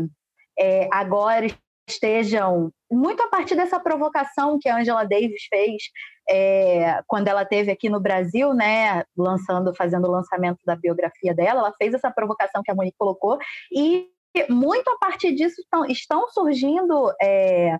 é, 0.58 0.89
agora 0.91 1.48
estejam 1.88 2.71
muito 2.95 3.21
a 3.21 3.27
partir 3.27 3.55
dessa 3.55 3.79
provocação 3.79 4.58
que 4.60 4.69
a 4.69 4.77
Angela 4.77 5.03
Davis 5.03 5.43
fez 5.49 5.84
é, 6.29 7.01
quando 7.08 7.27
ela 7.27 7.45
teve 7.45 7.71
aqui 7.71 7.89
no 7.89 7.99
Brasil, 7.99 8.53
né, 8.53 9.03
lançando, 9.15 9.75
fazendo 9.75 10.08
o 10.08 10.12
lançamento 10.12 10.60
da 10.65 10.75
biografia 10.75 11.34
dela, 11.34 11.60
ela 11.60 11.73
fez 11.77 11.93
essa 11.93 12.10
provocação 12.10 12.63
que 12.63 12.71
a 12.71 12.75
Monique 12.75 12.97
colocou 12.97 13.38
e 13.71 14.10
muito 14.49 14.89
a 14.89 14.97
partir 14.97 15.34
disso 15.34 15.62
estão, 15.62 15.86
estão 15.86 16.29
surgindo 16.29 17.13
é, 17.21 17.77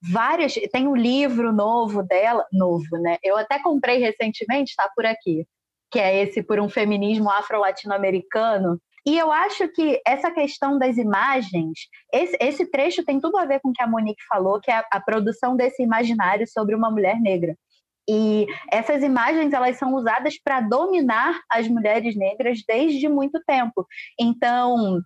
várias. 0.00 0.54
Tem 0.72 0.86
um 0.86 0.94
livro 0.94 1.52
novo 1.52 2.02
dela, 2.02 2.46
novo, 2.52 2.96
né? 2.98 3.16
Eu 3.22 3.36
até 3.36 3.60
comprei 3.60 3.98
recentemente, 3.98 4.70
está 4.70 4.88
por 4.94 5.04
aqui, 5.04 5.44
que 5.90 5.98
é 5.98 6.22
esse 6.22 6.42
por 6.42 6.60
um 6.60 6.68
feminismo 6.68 7.30
afro-latino-americano. 7.30 8.80
E 9.08 9.16
eu 9.16 9.32
acho 9.32 9.66
que 9.68 9.98
essa 10.06 10.30
questão 10.30 10.78
das 10.78 10.98
imagens, 10.98 11.88
esse, 12.12 12.36
esse, 12.38 12.70
trecho 12.70 13.02
tem 13.02 13.18
tudo 13.18 13.38
a 13.38 13.46
ver 13.46 13.58
com 13.58 13.70
o 13.70 13.72
que 13.72 13.82
a 13.82 13.86
Monique 13.86 14.22
falou, 14.28 14.60
que 14.60 14.70
é 14.70 14.74
a, 14.74 14.84
a 14.92 15.00
produção 15.00 15.56
desse 15.56 15.82
imaginário 15.82 16.46
sobre 16.46 16.74
uma 16.74 16.90
mulher 16.90 17.18
negra. 17.18 17.56
E 18.06 18.46
essas 18.70 19.02
imagens 19.02 19.54
elas 19.54 19.78
são 19.78 19.94
usadas 19.94 20.38
para 20.38 20.60
dominar 20.60 21.40
as 21.50 21.66
mulheres 21.68 22.14
negras 22.16 22.62
desde 22.68 23.08
muito 23.08 23.42
tempo. 23.46 23.86
Então, 24.20 25.00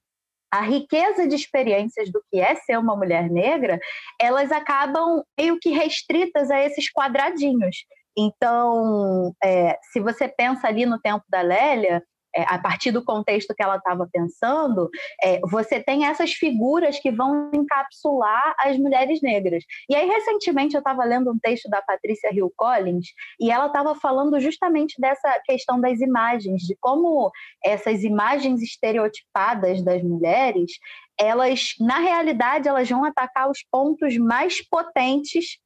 a 0.52 0.62
riqueza 0.62 1.28
de 1.28 1.36
experiências 1.36 2.10
do 2.10 2.20
que 2.28 2.40
é 2.40 2.56
ser 2.56 2.80
uma 2.80 2.96
mulher 2.96 3.30
negra, 3.30 3.78
elas 4.20 4.50
acabam 4.50 5.22
meio 5.38 5.60
que 5.60 5.70
restritas 5.70 6.50
a 6.50 6.60
esses 6.60 6.90
quadradinhos. 6.92 7.76
Então, 8.18 9.32
é, 9.44 9.78
se 9.92 10.00
você 10.00 10.26
pensa 10.26 10.66
ali 10.66 10.86
no 10.86 10.98
tempo 10.98 11.22
da 11.28 11.40
Lélia, 11.40 12.02
é, 12.34 12.42
a 12.42 12.58
partir 12.58 12.90
do 12.90 13.04
contexto 13.04 13.54
que 13.54 13.62
ela 13.62 13.76
estava 13.76 14.08
pensando, 14.10 14.88
é, 15.22 15.40
você 15.40 15.82
tem 15.82 16.06
essas 16.06 16.32
figuras 16.32 16.98
que 16.98 17.10
vão 17.10 17.50
encapsular 17.52 18.54
as 18.58 18.78
mulheres 18.78 19.20
negras. 19.20 19.64
E 19.88 19.94
aí, 19.94 20.06
recentemente, 20.08 20.74
eu 20.74 20.78
estava 20.78 21.04
lendo 21.04 21.30
um 21.30 21.38
texto 21.38 21.68
da 21.68 21.82
Patrícia 21.82 22.30
Hill 22.32 22.52
Collins 22.56 23.08
e 23.40 23.50
ela 23.50 23.66
estava 23.66 23.94
falando 23.94 24.40
justamente 24.40 25.00
dessa 25.00 25.40
questão 25.44 25.80
das 25.80 26.00
imagens, 26.00 26.62
de 26.62 26.76
como 26.80 27.30
essas 27.64 28.02
imagens 28.02 28.62
estereotipadas 28.62 29.82
das 29.82 30.02
mulheres, 30.02 30.72
elas, 31.18 31.74
na 31.78 31.98
realidade, 31.98 32.68
elas 32.68 32.88
vão 32.88 33.04
atacar 33.04 33.50
os 33.50 33.62
pontos 33.70 34.16
mais 34.16 34.66
potentes 34.66 35.58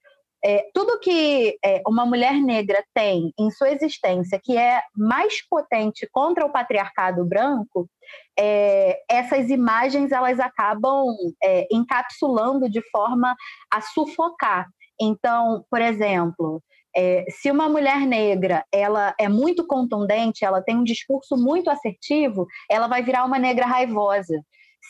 é, 0.47 0.65
tudo 0.73 1.01
que 1.01 1.59
é, 1.65 1.83
uma 1.85 2.07
mulher 2.07 2.35
negra 2.35 2.81
tem 2.95 3.33
em 3.37 3.51
sua 3.51 3.73
existência 3.73 4.41
que 4.41 4.57
é 4.57 4.81
mais 4.97 5.45
potente 5.49 6.09
contra 6.13 6.47
o 6.47 6.53
patriarcado 6.53 7.25
branco, 7.25 7.91
é, 8.39 9.01
essas 9.11 9.51
imagens 9.51 10.13
elas 10.13 10.39
acabam 10.39 11.05
é, 11.43 11.67
encapsulando 11.73 12.71
de 12.71 12.81
forma 12.93 13.35
a 13.69 13.81
sufocar. 13.81 14.69
Então, 15.01 15.65
por 15.69 15.83
exemplo, 15.83 16.63
é, 16.97 17.25
se 17.29 17.51
uma 17.51 17.69
mulher 17.69 18.07
negra 18.07 18.65
ela 18.73 19.17
é 19.19 19.29
muito 19.29 19.67
contundente, 19.67 20.45
ela 20.45 20.63
tem 20.63 20.77
um 20.77 20.85
discurso 20.85 21.37
muito 21.37 21.69
assertivo, 21.69 22.47
ela 22.71 22.87
vai 22.87 23.03
virar 23.03 23.25
uma 23.25 23.39
negra 23.41 23.67
raivosa 23.67 24.41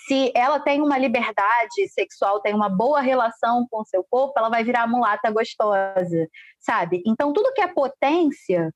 se 0.06 0.32
ela 0.34 0.60
tem 0.60 0.82
uma 0.82 0.98
liberdade 0.98 1.88
sexual, 1.88 2.40
tem 2.40 2.54
uma 2.54 2.68
boa 2.68 3.00
relação 3.00 3.66
com 3.70 3.84
seu 3.84 4.04
corpo, 4.08 4.34
ela 4.36 4.48
vai 4.48 4.62
virar 4.62 4.86
mulata 4.86 5.30
gostosa, 5.30 6.28
sabe? 6.60 7.02
Então, 7.06 7.32
tudo 7.32 7.52
que 7.52 7.60
é 7.60 7.66
potência, 7.66 8.72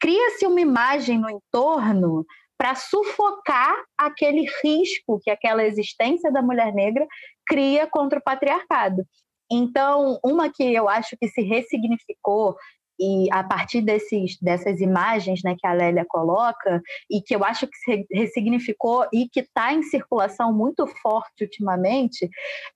cria-se 0.00 0.46
uma 0.46 0.60
imagem 0.60 1.18
no 1.18 1.28
entorno 1.28 2.24
para 2.56 2.74
sufocar 2.74 3.74
aquele 3.96 4.46
risco 4.62 5.20
que 5.22 5.30
aquela 5.30 5.64
existência 5.64 6.30
da 6.30 6.42
mulher 6.42 6.72
negra 6.74 7.06
cria 7.46 7.86
contra 7.86 8.18
o 8.18 8.22
patriarcado. 8.22 9.04
Então, 9.50 10.20
uma 10.24 10.50
que 10.50 10.62
eu 10.62 10.88
acho 10.88 11.16
que 11.18 11.26
se 11.28 11.42
ressignificou 11.42 12.54
e 13.00 13.32
a 13.32 13.42
partir 13.42 13.80
desses, 13.80 14.38
dessas 14.40 14.80
imagens 14.80 15.42
né, 15.42 15.56
que 15.58 15.66
a 15.66 15.72
Lélia 15.72 16.04
coloca, 16.06 16.82
e 17.10 17.22
que 17.22 17.34
eu 17.34 17.42
acho 17.42 17.66
que 17.66 17.76
se 17.78 18.06
ressignificou 18.12 19.06
e 19.10 19.26
que 19.26 19.40
está 19.40 19.72
em 19.72 19.82
circulação 19.82 20.52
muito 20.52 20.86
forte 20.86 21.44
ultimamente, 21.44 22.28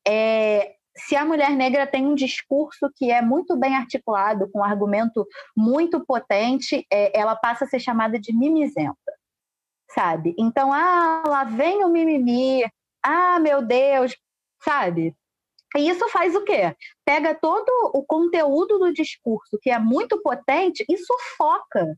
é, 0.08 0.72
se 0.96 1.14
a 1.14 1.24
mulher 1.24 1.50
negra 1.50 1.86
tem 1.86 2.06
um 2.06 2.14
discurso 2.14 2.90
que 2.94 3.10
é 3.10 3.20
muito 3.20 3.56
bem 3.56 3.76
articulado, 3.76 4.48
com 4.50 4.60
um 4.60 4.64
argumento 4.64 5.26
muito 5.54 6.04
potente, 6.06 6.86
é, 6.90 7.18
ela 7.18 7.36
passa 7.36 7.64
a 7.64 7.68
ser 7.68 7.80
chamada 7.80 8.18
de 8.18 8.32
mimizenta, 8.32 8.94
sabe? 9.90 10.34
Então, 10.38 10.72
ah, 10.72 11.24
lá 11.26 11.44
vem 11.44 11.84
o 11.84 11.88
mimimi, 11.88 12.64
ah, 13.04 13.38
meu 13.40 13.60
Deus, 13.60 14.16
sabe? 14.62 15.14
E 15.76 15.88
isso 15.88 16.08
faz 16.08 16.34
o 16.34 16.44
quê? 16.44 16.74
Pega 17.04 17.34
todo 17.34 17.70
o 17.94 18.04
conteúdo 18.04 18.78
do 18.78 18.92
discurso, 18.92 19.58
que 19.60 19.70
é 19.70 19.78
muito 19.78 20.20
potente, 20.22 20.84
e 20.88 20.96
sufoca. 20.96 21.96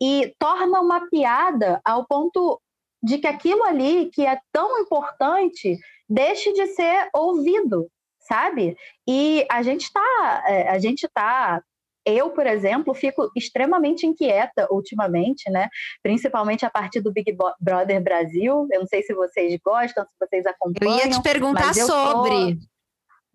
E 0.00 0.34
torna 0.38 0.80
uma 0.80 1.08
piada 1.08 1.80
ao 1.84 2.06
ponto 2.06 2.60
de 3.02 3.18
que 3.18 3.26
aquilo 3.26 3.64
ali, 3.64 4.10
que 4.12 4.26
é 4.26 4.38
tão 4.52 4.78
importante, 4.80 5.78
deixe 6.08 6.52
de 6.52 6.66
ser 6.68 7.08
ouvido, 7.14 7.88
sabe? 8.20 8.76
E 9.08 9.46
a 9.50 9.62
gente 9.62 9.84
está, 9.84 10.44
é, 10.46 10.68
a 10.68 10.78
gente 10.78 11.04
está 11.04 11.62
eu, 12.06 12.30
por 12.30 12.46
exemplo, 12.46 12.94
fico 12.94 13.28
extremamente 13.34 14.06
inquieta 14.06 14.68
ultimamente, 14.70 15.50
né? 15.50 15.68
Principalmente 16.00 16.64
a 16.64 16.70
partir 16.70 17.00
do 17.00 17.12
Big 17.12 17.36
Brother 17.60 18.00
Brasil. 18.00 18.68
Eu 18.70 18.80
não 18.80 18.86
sei 18.86 19.02
se 19.02 19.12
vocês 19.12 19.58
gostam, 19.64 20.04
se 20.04 20.10
vocês 20.20 20.46
acompanham. 20.46 21.00
Eu 21.00 21.04
ia 21.04 21.10
te 21.10 21.20
perguntar 21.20 21.74
sobre. 21.74 22.58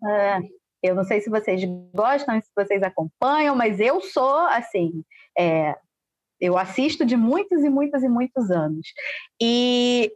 É, 0.04 0.38
eu 0.82 0.94
não 0.94 1.04
sei 1.04 1.20
se 1.20 1.30
vocês 1.30 1.62
gostam, 1.94 2.40
se 2.40 2.50
vocês 2.56 2.82
acompanham, 2.82 3.54
mas 3.54 3.78
eu 3.80 4.00
sou 4.00 4.38
assim. 4.48 5.04
É, 5.38 5.76
eu 6.40 6.58
assisto 6.58 7.04
de 7.04 7.16
muitos 7.16 7.62
e 7.62 7.68
muitos 7.68 8.02
e 8.02 8.08
muitos 8.08 8.50
anos. 8.50 8.88
E 9.40 10.12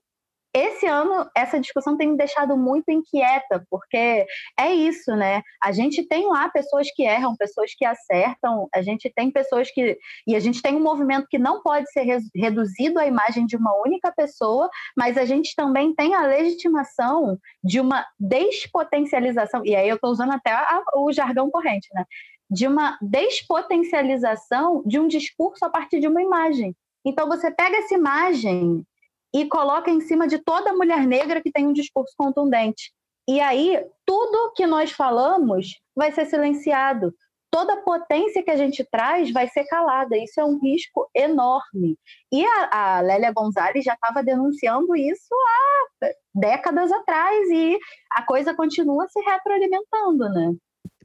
esse 0.56 0.86
ano 0.86 1.28
essa 1.36 1.60
discussão 1.60 1.98
tem 1.98 2.08
me 2.08 2.16
deixado 2.16 2.56
muito 2.56 2.90
inquieta, 2.90 3.62
porque 3.68 4.26
é 4.58 4.72
isso, 4.74 5.14
né? 5.14 5.42
A 5.62 5.70
gente 5.70 6.02
tem 6.08 6.26
lá 6.26 6.48
pessoas 6.48 6.88
que 6.94 7.02
erram, 7.02 7.36
pessoas 7.36 7.74
que 7.76 7.84
acertam, 7.84 8.66
a 8.74 8.80
gente 8.80 9.12
tem 9.14 9.30
pessoas 9.30 9.70
que. 9.70 9.98
E 10.26 10.34
a 10.34 10.40
gente 10.40 10.62
tem 10.62 10.74
um 10.74 10.82
movimento 10.82 11.26
que 11.28 11.38
não 11.38 11.62
pode 11.62 11.90
ser 11.92 12.06
reduzido 12.34 12.98
à 12.98 13.06
imagem 13.06 13.44
de 13.44 13.54
uma 13.54 13.74
única 13.84 14.10
pessoa, 14.12 14.70
mas 14.96 15.18
a 15.18 15.26
gente 15.26 15.54
também 15.54 15.94
tem 15.94 16.14
a 16.14 16.26
legitimação 16.26 17.38
de 17.62 17.78
uma 17.78 18.06
despotencialização, 18.18 19.62
e 19.62 19.76
aí 19.76 19.88
eu 19.88 19.96
estou 19.96 20.10
usando 20.10 20.32
até 20.32 20.52
a, 20.52 20.82
o 20.94 21.12
jargão 21.12 21.50
corrente, 21.50 21.88
né? 21.92 22.06
De 22.50 22.66
uma 22.66 22.96
despotencialização 23.02 24.82
de 24.86 24.98
um 24.98 25.06
discurso 25.06 25.64
a 25.66 25.68
partir 25.68 26.00
de 26.00 26.08
uma 26.08 26.22
imagem. 26.22 26.74
Então 27.04 27.28
você 27.28 27.50
pega 27.50 27.76
essa 27.76 27.94
imagem 27.94 28.86
e 29.34 29.46
coloca 29.46 29.90
em 29.90 30.00
cima 30.00 30.26
de 30.26 30.38
toda 30.38 30.72
mulher 30.72 31.06
negra 31.06 31.42
que 31.42 31.50
tem 31.50 31.66
um 31.66 31.72
discurso 31.72 32.14
contundente. 32.16 32.92
E 33.28 33.40
aí, 33.40 33.84
tudo 34.04 34.52
que 34.54 34.66
nós 34.66 34.92
falamos 34.92 35.80
vai 35.94 36.12
ser 36.12 36.26
silenciado. 36.26 37.12
Toda 37.50 37.82
potência 37.82 38.42
que 38.42 38.50
a 38.50 38.56
gente 38.56 38.84
traz 38.90 39.32
vai 39.32 39.48
ser 39.48 39.64
calada. 39.64 40.16
Isso 40.16 40.40
é 40.40 40.44
um 40.44 40.58
risco 40.58 41.08
enorme. 41.14 41.96
E 42.32 42.44
a, 42.44 42.96
a 42.96 43.00
Lélia 43.00 43.32
Gonzalez 43.32 43.84
já 43.84 43.94
estava 43.94 44.22
denunciando 44.22 44.94
isso 44.94 45.34
há 45.34 46.10
décadas 46.34 46.92
atrás 46.92 47.48
e 47.50 47.78
a 48.12 48.22
coisa 48.22 48.54
continua 48.54 49.08
se 49.08 49.20
retroalimentando, 49.20 50.28
né? 50.28 50.54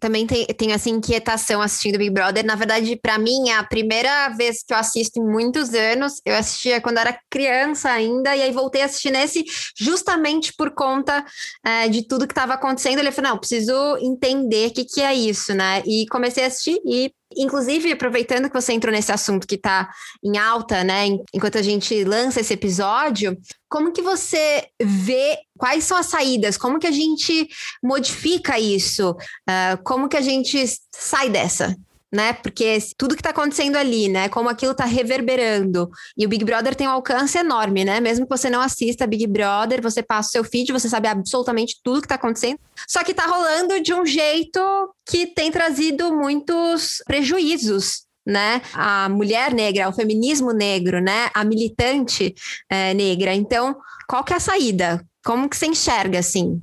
Também 0.01 0.25
tem 0.25 0.71
essa 0.71 0.89
inquietação 0.89 1.61
assistindo 1.61 1.99
Big 1.99 2.09
Brother. 2.09 2.43
Na 2.43 2.55
verdade, 2.55 2.95
para 2.95 3.19
mim, 3.19 3.49
é 3.49 3.53
a 3.55 3.63
primeira 3.63 4.29
vez 4.29 4.63
que 4.63 4.73
eu 4.73 4.77
assisto 4.77 5.19
em 5.19 5.23
muitos 5.23 5.75
anos. 5.75 6.19
Eu 6.25 6.35
assistia 6.35 6.81
quando 6.81 6.97
era 6.97 7.17
criança 7.29 7.91
ainda, 7.91 8.35
e 8.35 8.41
aí 8.41 8.51
voltei 8.51 8.81
a 8.81 8.85
assistir 8.85 9.11
nesse 9.11 9.45
justamente 9.77 10.53
por 10.57 10.71
conta 10.71 11.23
é, 11.63 11.87
de 11.87 12.01
tudo 12.07 12.25
que 12.25 12.31
estava 12.31 12.55
acontecendo. 12.55 12.97
Eu 12.99 13.11
falei, 13.11 13.29
não, 13.29 13.37
preciso 13.37 13.95
entender 13.97 14.69
o 14.69 14.73
que, 14.73 14.85
que 14.85 15.01
é 15.01 15.13
isso, 15.13 15.53
né? 15.53 15.83
E 15.85 16.07
comecei 16.07 16.45
a 16.45 16.47
assistir 16.47 16.81
e 16.83 17.13
Inclusive, 17.36 17.91
aproveitando 17.91 18.50
que 18.50 18.62
você 18.62 18.74
entrou 18.74 18.94
nesse 18.94 19.12
assunto 19.12 19.48
que 19.48 19.56
está 19.56 19.89
em 20.24 20.38
alta, 20.38 20.84
né, 20.84 21.08
enquanto 21.34 21.58
a 21.58 21.62
gente 21.62 22.04
lança 22.04 22.39
esse 22.41 22.54
episódio, 22.54 23.38
como 23.70 23.91
que 23.91 24.02
você 24.02 24.67
vê 24.82 25.38
quais 25.58 25.84
são 25.84 25.98
as 25.98 26.08
saídas? 26.08 26.58
Como 26.58 26.80
que 26.80 26.88
a 26.88 26.91
gente 26.91 27.48
modifica 27.84 28.60
isso? 28.60 29.12
Uh, 29.12 29.82
como 29.84 30.10
que 30.10 30.17
a 30.17 30.22
gente 30.22 30.63
sai 30.91 31.30
dessa? 31.30 31.76
Né? 32.12 32.34
Porque 32.34 32.78
tudo 32.97 33.15
que 33.15 33.21
está 33.21 33.30
acontecendo 33.30 33.78
ali, 33.78 34.10
né? 34.10 34.28
Como 34.28 34.50
aquilo 34.50 34.74
está 34.74 34.86
reverberando. 34.86 35.89
E 36.17 36.26
o 36.26 36.30
Big 36.30 36.43
Brother 36.43 36.76
tem 36.76 36.88
um 36.88 36.91
alcance 36.91 37.38
enorme, 37.38 37.86
né? 37.86 38.00
Mesmo 38.00 38.26
que 38.26 38.38
você 38.38 38.50
não 38.50 38.62
assista 38.62 39.08
Big 39.08 39.26
Brother, 39.28 39.82
você 39.82 40.04
passa 40.04 40.30
o 40.30 40.32
seu 40.32 40.43
feed, 40.43 40.71
você 40.71 40.89
sabe 40.89 41.08
absolutamente 41.08 41.80
tudo 41.84 42.02
que 42.02 42.06
está 42.06 42.15
acontecendo. 42.15 42.60
Só 42.88 43.04
que 43.04 43.12
está 43.12 43.26
rolando 43.26 43.82
de 43.82 43.93
um 43.93 44.06
jeito 44.06 44.60
que 45.08 45.28
tem 45.28 45.52
trazido 45.52 46.13
muitos 46.13 47.02
prejuízos 47.06 48.06
né? 48.24 48.62
A 48.74 49.10
mulher 49.10 49.52
negra, 49.52 49.89
o 49.89 49.93
feminismo 49.93 50.52
negro, 50.52 51.02
né? 51.02 51.32
A 51.34 51.43
militante 51.43 52.36
é, 52.69 52.93
negra. 52.93 53.34
Então, 53.34 53.76
qual 54.08 54.24
que 54.24 54.34
é 54.34 54.36
a 54.36 54.39
saída? 54.39 55.04
Como 55.24 55.50
que 55.50 55.58
você 55.58 55.65
enxerga 55.65 56.19
assim? 56.19 56.62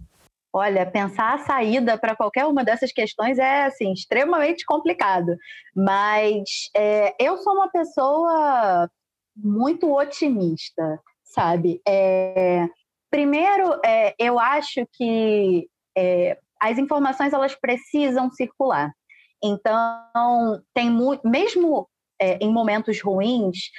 Olha, 0.53 0.91
pensar 0.91 1.35
a 1.35 1.39
saída 1.39 1.99
para 1.99 2.17
qualquer 2.17 2.47
uma 2.47 2.65
dessas 2.65 2.91
questões 2.91 3.39
é 3.39 3.65
assim 3.67 3.93
extremamente 3.93 4.65
complicado. 4.65 5.37
Mas 5.77 6.43
é, 6.75 7.15
eu 7.21 7.37
sou 7.39 7.55
uma 7.55 7.71
pessoa 7.71 8.89
muito 9.37 9.95
otimista, 9.95 11.01
sabe? 11.23 11.81
É, 11.87 12.67
primeiro, 13.11 13.79
é, 13.85 14.15
eu 14.19 14.39
acho 14.39 14.87
que 14.93 15.69
é, 15.97 16.39
as 16.61 16.79
informações 16.79 17.33
elas 17.33 17.55
precisam 17.55 18.31
circular. 18.31 18.91
Então, 19.43 20.63
tem 20.75 20.91
mesmo 21.25 21.89
é, 22.21 22.39
em 22.39 22.53
momentos 22.53 23.01
ruins, 23.01 23.71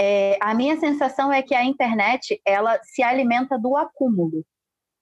é, 0.00 0.38
a 0.40 0.54
minha 0.54 0.78
sensação 0.78 1.32
é 1.32 1.42
que 1.42 1.54
a 1.54 1.64
internet 1.64 2.40
ela 2.46 2.78
se 2.84 3.02
alimenta 3.02 3.58
do 3.58 3.76
acúmulo. 3.76 4.44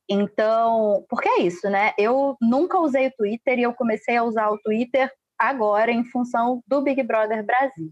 Então, 0.09 1.05
porque 1.09 1.29
é 1.29 1.41
isso, 1.41 1.69
né? 1.69 1.93
Eu 1.99 2.37
nunca 2.41 2.79
usei 2.79 3.09
o 3.09 3.13
Twitter 3.17 3.59
e 3.59 3.63
eu 3.63 3.75
comecei 3.75 4.17
a 4.17 4.23
usar 4.23 4.51
o 4.51 4.59
Twitter 4.59 5.11
agora 5.39 5.91
em 5.91 6.05
função 6.05 6.63
do 6.67 6.81
Big 6.83 7.03
Brother 7.03 7.45
Brasil. 7.45 7.91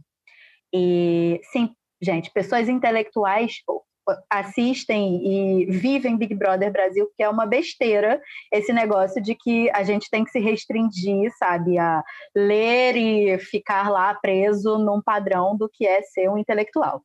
E 0.72 1.40
sim, 1.52 1.74
gente, 2.02 2.30
pessoas 2.32 2.68
intelectuais 2.68 3.54
assistem 4.30 5.20
e 5.24 5.66
vivem 5.66 6.16
Big 6.16 6.34
Brother 6.34 6.70
Brasil, 6.70 7.10
que 7.16 7.22
é 7.22 7.28
uma 7.28 7.46
besteira 7.46 8.20
esse 8.52 8.72
negócio 8.72 9.20
de 9.22 9.34
que 9.34 9.70
a 9.70 9.82
gente 9.82 10.10
tem 10.10 10.24
que 10.24 10.30
se 10.30 10.38
restringir, 10.38 11.32
sabe, 11.38 11.78
a 11.78 12.02
ler 12.34 12.96
e 12.96 13.38
ficar 13.38 13.88
lá 13.88 14.14
preso 14.14 14.78
num 14.78 15.00
padrão 15.00 15.56
do 15.56 15.68
que 15.72 15.86
é 15.86 16.02
ser 16.02 16.28
um 16.28 16.36
intelectual. 16.36 17.02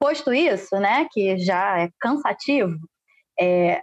Posto 0.00 0.32
isso, 0.32 0.76
né, 0.80 1.06
que 1.12 1.38
já 1.38 1.80
é 1.80 1.90
cansativo, 2.00 2.76
é, 3.38 3.82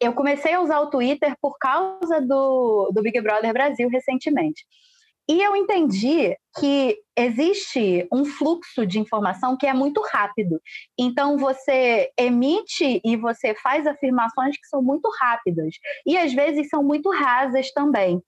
eu 0.00 0.12
comecei 0.12 0.54
a 0.54 0.60
usar 0.60 0.80
o 0.80 0.90
Twitter 0.90 1.34
por 1.40 1.56
causa 1.58 2.20
do, 2.20 2.90
do 2.92 3.02
Big 3.02 3.20
Brother 3.20 3.52
Brasil 3.52 3.88
recentemente. 3.88 4.64
E 5.28 5.42
eu 5.42 5.56
entendi 5.56 6.36
que 6.60 6.98
existe 7.16 8.06
um 8.12 8.24
fluxo 8.24 8.86
de 8.86 9.00
informação 9.00 9.56
que 9.56 9.66
é 9.66 9.74
muito 9.74 10.00
rápido. 10.00 10.60
Então, 10.96 11.36
você 11.36 12.10
emite 12.16 13.00
e 13.04 13.16
você 13.16 13.52
faz 13.56 13.86
afirmações 13.88 14.56
que 14.56 14.66
são 14.68 14.80
muito 14.80 15.10
rápidas. 15.20 15.74
E 16.06 16.16
às 16.16 16.32
vezes 16.32 16.68
são 16.68 16.82
muito 16.82 17.10
rasas 17.10 17.72
também. 17.72 18.22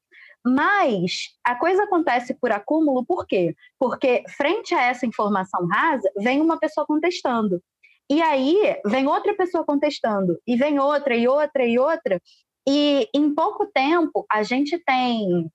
Mas 0.45 1.29
a 1.45 1.55
coisa 1.55 1.85
acontece 1.85 2.35
por 2.35 2.51
acúmulo, 2.51 3.05
por 3.05 3.27
quê? 3.27 3.55
Porque, 3.79 4.25
frente 4.37 4.75
a 4.75 4.83
essa 4.83 5.07
informação 5.07 5.67
rasa, 5.67 6.11
vem 6.17 6.41
uma 6.41 6.59
pessoa 6.59 6.87
contestando. 6.87 7.63
E 8.11 8.23
aí 8.23 8.81
vem 8.87 9.07
outra 9.07 9.35
pessoa 9.35 9.65
contestando, 9.65 10.41
e 10.47 10.57
vem 10.57 10.79
outra, 10.79 11.15
e 11.15 11.29
outra, 11.29 11.65
e 11.65 11.79
outra. 11.79 12.21
E 12.67 13.09
em 13.15 13.35
pouco 13.35 13.67
tempo 13.67 14.27
a 14.31 14.43
gente 14.43 14.79
tem 14.79 15.51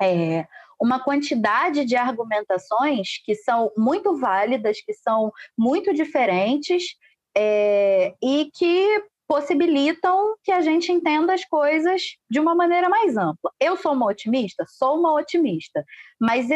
é, 0.00 0.46
uma 0.80 1.02
quantidade 1.02 1.84
de 1.84 1.96
argumentações 1.96 3.20
que 3.24 3.34
são 3.34 3.70
muito 3.76 4.16
válidas, 4.16 4.80
que 4.80 4.92
são 4.94 5.32
muito 5.56 5.92
diferentes 5.92 6.94
é, 7.36 8.14
e 8.22 8.50
que 8.54 9.04
possibilitam 9.26 10.36
que 10.42 10.50
a 10.50 10.60
gente 10.60 10.90
entenda 10.90 11.34
as 11.34 11.44
coisas 11.44 12.02
de 12.30 12.40
uma 12.40 12.54
maneira 12.54 12.88
mais 12.88 13.16
ampla. 13.16 13.52
Eu 13.60 13.76
sou 13.76 13.92
uma 13.92 14.06
otimista? 14.06 14.64
Sou 14.66 14.98
uma 14.98 15.12
otimista, 15.12 15.84
mas 16.18 16.48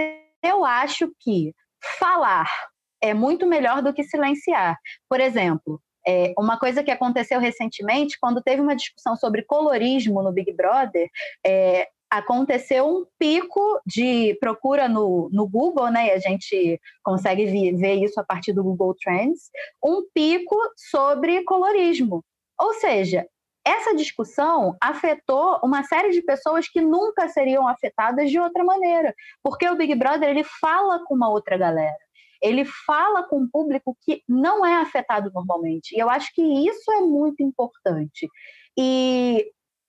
eu 0.42 0.64
acho 0.64 1.12
que 1.20 1.52
falar 1.98 2.48
é 3.02 3.12
muito 3.12 3.46
melhor 3.46 3.82
do 3.82 3.92
que 3.92 4.04
silenciar. 4.04 4.78
Por 5.08 5.20
exemplo, 5.20 5.80
é, 6.06 6.32
uma 6.38 6.58
coisa 6.58 6.82
que 6.82 6.90
aconteceu 6.90 7.40
recentemente, 7.40 8.18
quando 8.20 8.42
teve 8.42 8.62
uma 8.62 8.76
discussão 8.76 9.16
sobre 9.16 9.42
colorismo 9.42 10.22
no 10.22 10.32
Big 10.32 10.52
Brother, 10.52 11.08
é, 11.44 11.88
aconteceu 12.10 12.86
um 12.86 13.06
pico 13.18 13.80
de 13.86 14.36
procura 14.40 14.88
no, 14.88 15.28
no 15.32 15.48
Google, 15.48 15.90
né? 15.90 16.08
E 16.08 16.10
a 16.10 16.18
gente 16.18 16.80
consegue 17.02 17.46
ver 17.72 17.94
isso 17.94 18.20
a 18.20 18.24
partir 18.24 18.52
do 18.52 18.62
Google 18.62 18.94
Trends, 19.02 19.50
um 19.82 20.02
pico 20.14 20.56
sobre 20.76 21.42
colorismo. 21.44 22.24
Ou 22.60 22.74
seja, 22.74 23.26
essa 23.64 23.94
discussão 23.94 24.76
afetou 24.80 25.60
uma 25.62 25.84
série 25.84 26.10
de 26.10 26.20
pessoas 26.20 26.68
que 26.68 26.80
nunca 26.80 27.28
seriam 27.28 27.66
afetadas 27.66 28.30
de 28.30 28.38
outra 28.38 28.62
maneira, 28.64 29.14
porque 29.42 29.68
o 29.68 29.76
Big 29.76 29.94
Brother 29.94 30.28
ele 30.28 30.44
fala 30.44 31.02
com 31.06 31.14
uma 31.14 31.30
outra 31.30 31.56
galera 31.56 31.96
ele 32.42 32.64
fala 32.64 33.22
com 33.22 33.40
um 33.40 33.48
público 33.48 33.96
que 34.02 34.22
não 34.28 34.66
é 34.66 34.74
afetado 34.74 35.30
normalmente. 35.32 35.94
E 35.94 35.98
eu 35.98 36.10
acho 36.10 36.32
que 36.34 36.42
isso 36.42 36.90
é 36.92 37.00
muito 37.00 37.42
importante. 37.42 38.28
E 38.76 39.46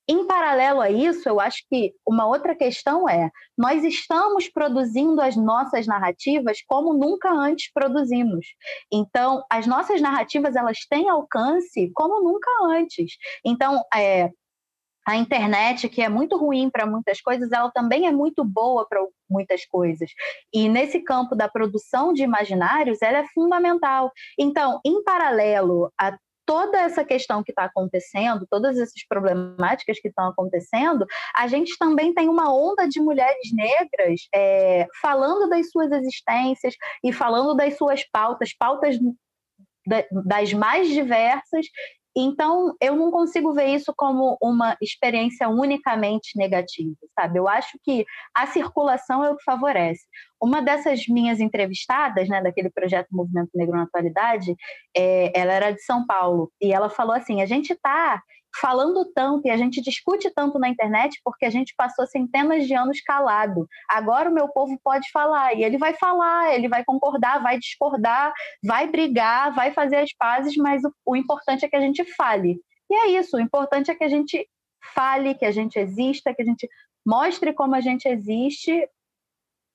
em 0.08 0.28
paralelo 0.28 0.82
a 0.82 0.92
isso, 0.92 1.30
eu 1.30 1.40
acho 1.40 1.64
que 1.70 1.94
uma 2.06 2.28
outra 2.28 2.54
questão 2.54 3.08
é: 3.08 3.32
nós 3.58 3.84
estamos 3.84 4.50
produzindo 4.50 5.22
as 5.22 5.36
nossas 5.36 5.88
narrativas 5.88 6.60
como 6.68 6.94
nunca 6.94 7.32
antes 7.32 7.72
produzimos. 7.72 8.46
Então, 8.92 9.44
as 9.50 9.66
nossas 9.66 10.02
narrativas 10.02 10.56
elas 10.56 10.80
têm 10.90 11.10
alcance 11.10 11.90
como 11.94 12.22
nunca 12.22 12.52
antes. 12.66 13.14
Então, 13.46 13.82
é, 13.96 14.30
a 15.06 15.16
internet, 15.16 15.90
que 15.90 16.02
é 16.02 16.10
muito 16.10 16.38
ruim 16.38 16.70
para 16.70 16.86
muitas 16.86 17.22
coisas, 17.22 17.52
ela 17.52 17.72
também 17.72 18.08
é 18.08 18.12
muito 18.12 18.44
boa 18.44 18.88
para 18.88 19.00
muitas 19.30 19.66
coisas. 19.66 20.10
E 20.54 20.70
nesse 20.70 21.00
campo 21.00 21.36
da 21.36 21.48
produção 21.48 22.14
de 22.14 22.24
imaginários, 22.24 23.02
ela 23.02 23.20
é 23.20 23.28
fundamental. 23.34 24.12
Então, 24.38 24.80
em 24.86 25.04
paralelo 25.04 25.92
a 26.00 26.18
toda 26.46 26.78
essa 26.78 27.04
questão 27.04 27.44
que 27.44 27.52
está 27.52 27.66
acontecendo, 27.66 28.48
todas 28.50 28.78
essas 28.78 29.06
problemáticas 29.08 30.00
que 30.00 30.10
estão 30.10 30.28
acontecendo, 30.28 31.06
a 31.36 31.48
gente 31.48 31.78
também 31.78 32.14
tem 32.14 32.30
uma 32.30 32.54
onda 32.54 32.88
de 32.88 33.00
mulheres 33.00 33.52
negras 33.54 34.28
é, 34.34 34.86
falando 35.02 35.50
das 35.50 35.70
suas 35.70 35.92
existências 35.92 36.76
e 37.04 37.14
falando 37.14 37.56
das 37.56 37.78
suas 37.78 38.04
pautas, 38.10 38.54
pautas 38.54 38.98
das 40.26 40.54
mais 40.54 40.88
diversas 40.90 41.66
Então, 42.16 42.76
eu 42.80 42.96
não 42.96 43.10
consigo 43.10 43.54
ver 43.54 43.68
isso 43.68 43.92
como 43.96 44.38
uma 44.42 44.78
experiência 44.82 45.50
unicamente 45.50 46.38
negativa, 46.38 46.96
sabe? 47.20 47.40
Eu 47.40 47.48
acho 47.48 47.78
que 47.84 48.06
a 48.36 48.46
circulação 48.46 49.24
é 49.24 49.32
o 49.32 49.36
que 49.36 49.44
favorece. 49.44 50.04
Uma 50.42 50.62
dessas 50.62 51.08
minhas 51.08 51.40
entrevistadas, 51.40 52.30
né, 52.30 52.42
daquele 52.42 52.70
projeto 52.70 53.08
Movimento 53.12 53.50
Negro 53.56 53.76
na 53.76 53.84
Atualidade, 53.84 54.56
é, 54.96 55.32
ela 55.40 55.54
era 55.54 55.72
de 55.72 55.82
São 55.82 56.06
Paulo, 56.06 56.52
e 56.62 56.72
ela 56.72 56.90
falou 56.90 57.16
assim: 57.16 57.42
a 57.42 57.46
gente 57.46 57.74
está 57.74 58.22
falando 58.60 59.06
tanto 59.14 59.48
e 59.48 59.52
a 59.52 59.58
gente 59.58 59.82
discute 59.82 60.30
tanto 60.32 60.60
na 60.60 60.70
internet 60.70 61.20
porque 61.24 61.46
a 61.46 61.50
gente 61.50 61.74
passou 61.76 62.06
centenas 62.06 62.68
de 62.68 62.74
anos 62.74 63.02
calado. 63.02 63.68
Agora 63.90 64.30
o 64.30 64.34
meu 64.34 64.48
povo 64.50 64.78
pode 64.84 65.10
falar 65.12 65.54
e 65.54 65.64
ele 65.64 65.78
vai 65.78 65.94
falar, 65.94 66.54
ele 66.54 66.68
vai 66.68 66.84
concordar, 66.84 67.42
vai 67.42 67.58
discordar, 67.58 68.32
vai 68.64 68.88
brigar, 68.88 69.54
vai 69.54 69.72
fazer 69.72 69.98
as 69.98 70.14
pazes, 70.14 70.56
mas 70.56 70.84
o, 70.84 70.94
o 71.06 71.16
importante 71.16 71.66
é 71.66 71.70
que 71.70 71.76
a 71.76 71.82
gente 71.82 72.04
fale. 72.16 72.60
E 72.90 72.96
é 72.96 73.08
isso, 73.20 73.38
o 73.38 73.40
importante 73.40 73.90
é 73.90 73.96
que 73.96 74.04
a 74.04 74.10
gente 74.10 74.48
fale, 74.94 75.36
que 75.36 75.46
a 75.46 75.52
gente 75.52 75.80
exista, 75.80 76.34
que 76.34 76.42
a 76.42 76.46
gente 76.46 76.70
mostre 77.06 77.54
como 77.54 77.76
a 77.76 77.82
gente 77.82 78.08
existe 78.08 78.88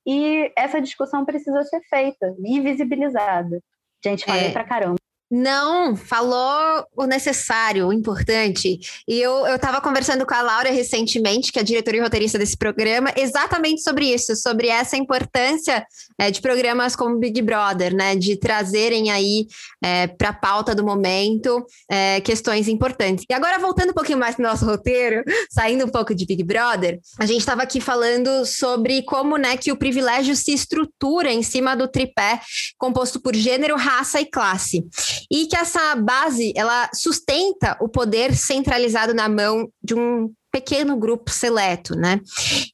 e 0.06 0.52
essa 0.56 0.80
discussão 0.80 1.24
precisa 1.24 1.62
ser 1.64 1.80
feita 1.82 2.34
e 2.44 2.60
visibilizada. 2.60 3.62
Gente, 4.02 4.24
falei 4.24 4.46
é. 4.46 4.52
pra 4.52 4.64
caramba. 4.64 4.98
Não, 5.30 5.94
falou 5.94 6.86
o 6.96 7.04
necessário, 7.04 7.88
o 7.88 7.92
importante. 7.92 8.78
E 9.06 9.20
eu 9.20 9.46
estava 9.54 9.78
conversando 9.78 10.24
com 10.24 10.32
a 10.32 10.40
Laura 10.40 10.70
recentemente, 10.70 11.52
que 11.52 11.58
é 11.58 11.62
diretora 11.62 11.98
e 11.98 12.00
roteirista 12.00 12.38
desse 12.38 12.56
programa, 12.56 13.12
exatamente 13.14 13.82
sobre 13.82 14.06
isso, 14.06 14.34
sobre 14.34 14.68
essa 14.68 14.96
importância 14.96 15.84
é, 16.18 16.30
de 16.30 16.40
programas 16.40 16.96
como 16.96 17.18
Big 17.18 17.42
Brother, 17.42 17.94
né? 17.94 18.16
De 18.16 18.36
trazerem 18.36 19.10
aí 19.10 19.46
é, 19.82 20.06
para 20.06 20.30
a 20.30 20.32
pauta 20.32 20.74
do 20.74 20.82
momento 20.82 21.62
é, 21.90 22.22
questões 22.22 22.66
importantes. 22.66 23.26
E 23.28 23.34
agora, 23.34 23.58
voltando 23.58 23.90
um 23.90 23.94
pouquinho 23.94 24.18
mais 24.18 24.34
para 24.34 24.46
o 24.46 24.48
nosso 24.48 24.64
roteiro, 24.64 25.22
saindo 25.52 25.84
um 25.84 25.88
pouco 25.88 26.14
de 26.14 26.24
Big 26.24 26.42
Brother, 26.42 26.98
a 27.18 27.26
gente 27.26 27.40
estava 27.40 27.62
aqui 27.62 27.82
falando 27.82 28.46
sobre 28.46 29.02
como 29.02 29.36
né, 29.36 29.58
que 29.58 29.70
o 29.70 29.76
privilégio 29.76 30.34
se 30.34 30.54
estrutura 30.54 31.30
em 31.30 31.42
cima 31.42 31.76
do 31.76 31.86
tripé 31.86 32.40
composto 32.78 33.20
por 33.20 33.36
gênero, 33.36 33.76
raça 33.76 34.22
e 34.22 34.24
classe 34.24 34.82
e 35.30 35.46
que 35.46 35.56
essa 35.56 35.94
base 35.96 36.52
ela 36.56 36.90
sustenta 36.94 37.76
o 37.80 37.88
poder 37.88 38.34
centralizado 38.34 39.14
na 39.14 39.28
mão 39.28 39.68
de 39.82 39.94
um 39.94 40.32
pequeno 40.50 40.96
grupo 40.96 41.30
seleto, 41.30 41.94
né? 41.94 42.20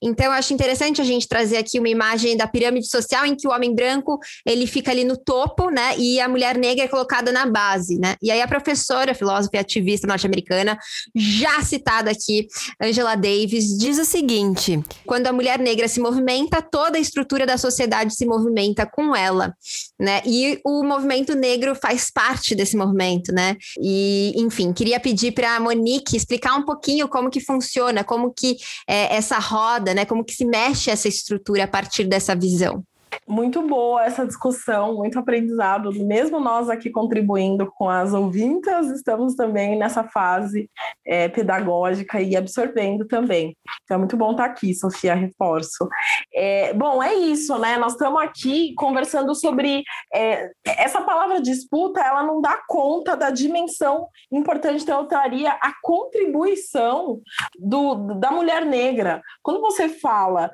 Então, 0.02 0.26
eu 0.26 0.32
acho 0.32 0.54
interessante 0.54 1.00
a 1.00 1.04
gente 1.04 1.28
trazer 1.28 1.56
aqui 1.56 1.78
uma 1.78 1.88
imagem 1.88 2.36
da 2.36 2.46
pirâmide 2.46 2.88
social 2.88 3.26
em 3.26 3.34
que 3.34 3.48
o 3.48 3.50
homem 3.50 3.74
branco 3.74 4.18
ele 4.46 4.66
fica 4.66 4.90
ali 4.90 5.04
no 5.04 5.16
topo, 5.16 5.70
né? 5.70 5.96
E 5.98 6.20
a 6.20 6.28
mulher 6.28 6.56
negra 6.56 6.84
é 6.84 6.88
colocada 6.88 7.32
na 7.32 7.46
base, 7.46 7.98
né? 7.98 8.14
E 8.22 8.30
aí 8.30 8.40
a 8.40 8.48
professora, 8.48 9.14
filósofa 9.14 9.56
e 9.56 9.58
ativista 9.58 10.06
norte-americana, 10.06 10.78
já 11.14 11.62
citada 11.62 12.10
aqui, 12.10 12.46
Angela 12.80 13.16
Davis, 13.16 13.76
diz 13.76 13.98
o 13.98 14.04
seguinte: 14.04 14.80
quando 15.04 15.26
a 15.26 15.32
mulher 15.32 15.58
negra 15.58 15.88
se 15.88 16.00
movimenta, 16.00 16.62
toda 16.62 16.96
a 16.96 17.00
estrutura 17.00 17.44
da 17.44 17.58
sociedade 17.58 18.14
se 18.14 18.24
movimenta 18.24 18.86
com 18.86 19.16
ela, 19.16 19.54
né? 19.98 20.22
E 20.26 20.60
o 20.64 20.82
movimento 20.82 21.34
negro 21.34 21.74
faz 21.74 22.10
parte 22.10 22.54
desse 22.54 22.76
movimento, 22.76 23.32
né? 23.32 23.56
E, 23.80 24.32
enfim, 24.36 24.72
queria 24.72 24.98
pedir 24.98 25.32
para 25.32 25.56
a 25.56 25.60
Monique 25.60 26.16
explicar 26.16 26.54
um 26.56 26.64
pouquinho 26.64 27.08
como 27.08 27.30
que 27.30 27.40
funciona 27.40 28.04
como 28.04 28.32
que 28.32 28.56
é, 28.88 29.14
essa 29.14 29.38
roda, 29.38 29.94
né? 29.94 30.04
Como 30.04 30.24
que 30.24 30.34
se 30.34 30.44
mexe 30.44 30.90
essa 30.90 31.08
estrutura 31.08 31.64
a 31.64 31.68
partir 31.68 32.04
dessa 32.04 32.34
visão? 32.34 32.84
Muito 33.26 33.66
boa 33.66 34.04
essa 34.04 34.26
discussão, 34.26 34.96
muito 34.96 35.18
aprendizado. 35.18 35.92
Mesmo 35.92 36.38
nós 36.40 36.68
aqui 36.68 36.90
contribuindo 36.90 37.70
com 37.76 37.88
as 37.88 38.12
ouvintas, 38.12 38.88
estamos 38.90 39.34
também 39.34 39.78
nessa 39.78 40.04
fase 40.04 40.70
é, 41.06 41.28
pedagógica 41.28 42.20
e 42.20 42.36
absorvendo 42.36 43.06
também. 43.06 43.56
Então 43.84 43.96
é 43.96 43.98
muito 43.98 44.16
bom 44.16 44.32
estar 44.32 44.44
aqui, 44.44 44.74
Sofia, 44.74 45.14
reforço. 45.14 45.88
É, 46.34 46.72
bom, 46.74 47.02
é 47.02 47.14
isso, 47.14 47.58
né? 47.58 47.76
Nós 47.76 47.92
estamos 47.92 48.20
aqui 48.20 48.74
conversando 48.74 49.34
sobre 49.34 49.82
é, 50.12 50.50
essa 50.66 51.00
palavra 51.02 51.40
disputa, 51.40 52.00
ela 52.00 52.22
não 52.22 52.40
dá 52.40 52.60
conta 52.68 53.16
da 53.16 53.30
dimensão 53.30 54.08
importante, 54.30 54.82
então 54.82 55.00
eu 55.00 55.06
traria 55.06 55.50
a 55.52 55.72
contribuição 55.82 57.20
do, 57.58 58.14
da 58.14 58.30
mulher 58.30 58.64
negra. 58.64 59.22
Quando 59.42 59.60
você 59.60 59.88
fala 59.88 60.50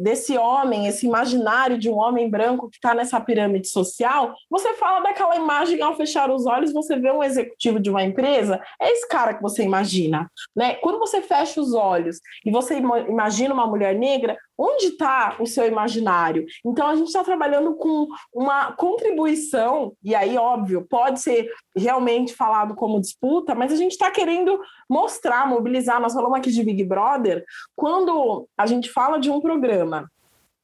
desse 0.00 0.36
homem, 0.36 0.86
esse 0.86 1.06
imaginário 1.06 1.78
de 1.78 1.90
um 1.90 1.96
homem 1.96 2.28
branco 2.28 2.68
que 2.68 2.76
está 2.76 2.94
nessa 2.94 3.20
pirâmide 3.20 3.68
social, 3.68 4.34
você 4.50 4.74
fala 4.74 5.00
daquela 5.00 5.36
imagem 5.36 5.80
ao 5.82 5.96
fechar 5.96 6.30
os 6.30 6.46
olhos, 6.46 6.72
você 6.72 6.96
vê 6.96 7.10
um 7.10 7.22
executivo 7.22 7.80
de 7.80 7.90
uma 7.90 8.02
empresa, 8.02 8.60
é 8.80 8.90
esse 8.92 9.08
cara 9.08 9.34
que 9.34 9.42
você 9.42 9.62
imagina, 9.62 10.30
né? 10.54 10.74
Quando 10.76 10.98
você 10.98 11.22
fecha 11.22 11.60
os 11.60 11.74
olhos 11.74 12.18
e 12.44 12.50
você 12.50 12.76
imagina 12.76 13.54
uma 13.54 13.66
mulher 13.66 13.94
negra, 13.94 14.36
onde 14.56 14.86
está 14.86 15.36
o 15.40 15.46
seu 15.46 15.66
imaginário? 15.66 16.44
Então 16.64 16.86
a 16.86 16.94
gente 16.94 17.08
está 17.08 17.24
trabalhando 17.24 17.74
com 17.74 18.06
uma 18.32 18.72
contribuição, 18.72 19.92
e 20.02 20.14
aí, 20.14 20.36
óbvio, 20.36 20.86
pode 20.88 21.20
ser 21.20 21.50
realmente 21.76 22.34
falado 22.34 22.74
como 22.74 23.00
disputa, 23.00 23.54
mas 23.54 23.72
a 23.72 23.76
gente 23.76 23.92
está 23.92 24.10
querendo 24.10 24.60
mostrar, 24.88 25.48
mobilizar. 25.48 26.00
Nós 26.00 26.14
falamos 26.14 26.38
aqui 26.38 26.50
de 26.50 26.62
Big 26.62 26.84
Brother, 26.84 27.44
quando 27.74 28.46
a 28.56 28.66
gente 28.66 28.90
fala 28.92 29.18
de 29.18 29.30
um 29.30 29.40
programa 29.60 30.10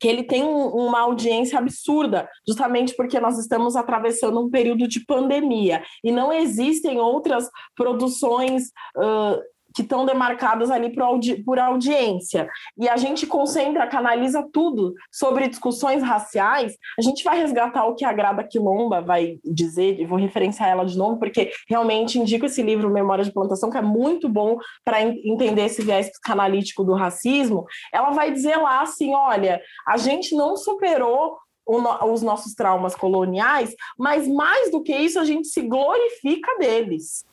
que 0.01 0.09
ele 0.09 0.23
tem 0.23 0.43
um, 0.43 0.67
uma 0.69 1.01
audiência 1.01 1.59
absurda, 1.59 2.27
justamente 2.49 2.97
porque 2.97 3.21
nós 3.21 3.39
estamos 3.39 3.77
atravessando 3.77 4.41
um 4.41 4.49
período 4.49 4.89
de 4.89 5.05
pandemia. 5.05 5.83
E 6.03 6.11
não 6.11 6.33
existem 6.33 6.99
outras 6.99 7.51
produções 7.77 8.69
uh, 8.97 9.39
que 9.81 9.83
estão 9.83 10.05
demarcadas 10.05 10.71
ali 10.71 10.93
por, 10.93 11.03
audi 11.03 11.43
por 11.43 11.59
audiência. 11.59 12.49
E 12.79 12.87
a 12.89 12.97
gente 12.97 13.27
concentra, 13.27 13.87
canaliza 13.87 14.47
tudo 14.53 14.95
sobre 15.11 15.49
discussões 15.49 16.03
raciais, 16.03 16.77
a 16.99 17.03
gente 17.03 17.25
vai 17.25 17.41
resgatar 17.41 17.87
o 17.87 17.95
que 17.95 18.05
a 18.05 18.13
Grada 18.13 18.45
Quilomba 18.45 19.01
vai 19.01 19.39
dizer, 19.43 19.99
e 19.99 20.05
vou 20.05 20.19
referenciar 20.19 20.69
ela 20.69 20.85
de 20.85 20.99
novo, 20.99 21.19
porque 21.19 21.51
realmente 21.69 22.19
indico 22.19 22.45
esse 22.45 22.63
livro, 22.63 22.91
Memória 22.91 23.25
de 23.25 23.33
Plantação, 23.33 23.71
que 23.71 23.79
é 23.79 23.83
muito 23.83 24.29
bom 24.29 24.59
para 24.85 25.01
entender 25.03 25.63
esse 25.63 25.83
viés 25.83 26.11
psicanalítico 26.11 26.85
do 26.85 26.95
racismo. 26.95 27.65
Ela 27.93 28.11
vai 28.11 28.31
dizer 28.31 28.57
lá 28.57 28.83
assim: 28.83 29.15
olha, 29.15 29.61
a 29.89 29.97
gente 29.97 30.35
não 30.37 30.57
superou 30.57 31.39
os 31.67 32.21
nossos 32.21 32.55
traumas 32.55 32.97
coloniais, 32.97 33.75
mas 33.97 34.27
mais 34.27 34.71
do 34.71 34.83
que 34.83 34.95
isso, 34.95 35.21
a 35.21 35.25
gente 35.25 35.47
se 35.49 35.63
glorifica 35.63 36.59
deles. 36.59 37.25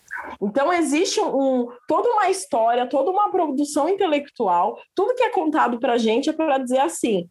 Então 0.41 0.71
existe 0.73 1.19
um, 1.21 1.67
toda 1.87 2.09
uma 2.09 2.29
história, 2.29 2.87
toda 2.87 3.11
uma 3.11 3.29
produção 3.29 3.87
intelectual, 3.89 4.79
tudo 4.95 5.15
que 5.15 5.23
é 5.23 5.29
contado 5.29 5.79
para 5.79 5.93
a 5.93 5.97
gente 5.97 6.29
é 6.29 6.33
para 6.33 6.57
dizer 6.57 6.79
assim. 6.79 7.27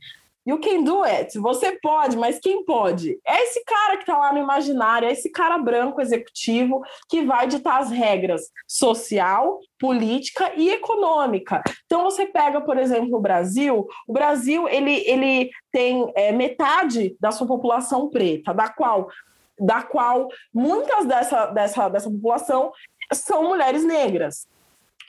You 0.47 0.61
can 0.61 0.85
do 0.85 1.03
it. 1.03 1.37
Você 1.41 1.77
pode, 1.83 2.17
mas 2.17 2.39
quem 2.39 2.65
pode? 2.65 3.19
É 3.27 3.43
esse 3.43 3.65
cara 3.65 3.97
que 3.97 4.05
está 4.05 4.17
lá 4.17 4.33
no 4.33 4.39
imaginário, 4.39 5.09
é 5.09 5.11
esse 5.11 5.29
cara 5.29 5.59
branco 5.59 6.01
executivo 6.01 6.83
que 7.09 7.23
vai 7.23 7.49
ditar 7.49 7.81
as 7.81 7.91
regras 7.91 8.43
social, 8.65 9.59
política 9.77 10.53
e 10.57 10.71
econômica. 10.71 11.61
Então 11.85 12.05
você 12.05 12.27
pega, 12.27 12.61
por 12.61 12.79
exemplo, 12.79 13.19
o 13.19 13.21
Brasil. 13.21 13.89
O 14.07 14.13
Brasil 14.13 14.69
ele, 14.69 15.03
ele 15.09 15.51
tem 15.73 16.13
é, 16.15 16.31
metade 16.31 17.17
da 17.19 17.33
sua 17.33 17.49
população 17.49 18.09
preta, 18.09 18.55
da 18.55 18.69
qual 18.69 19.09
da 19.59 19.83
qual 19.83 20.29
muitas 20.53 21.07
dessa, 21.07 21.47
dessa, 21.47 21.89
dessa 21.89 22.11
população 22.11 22.73
são 23.13 23.45
mulheres 23.45 23.85
negras. 23.85 24.47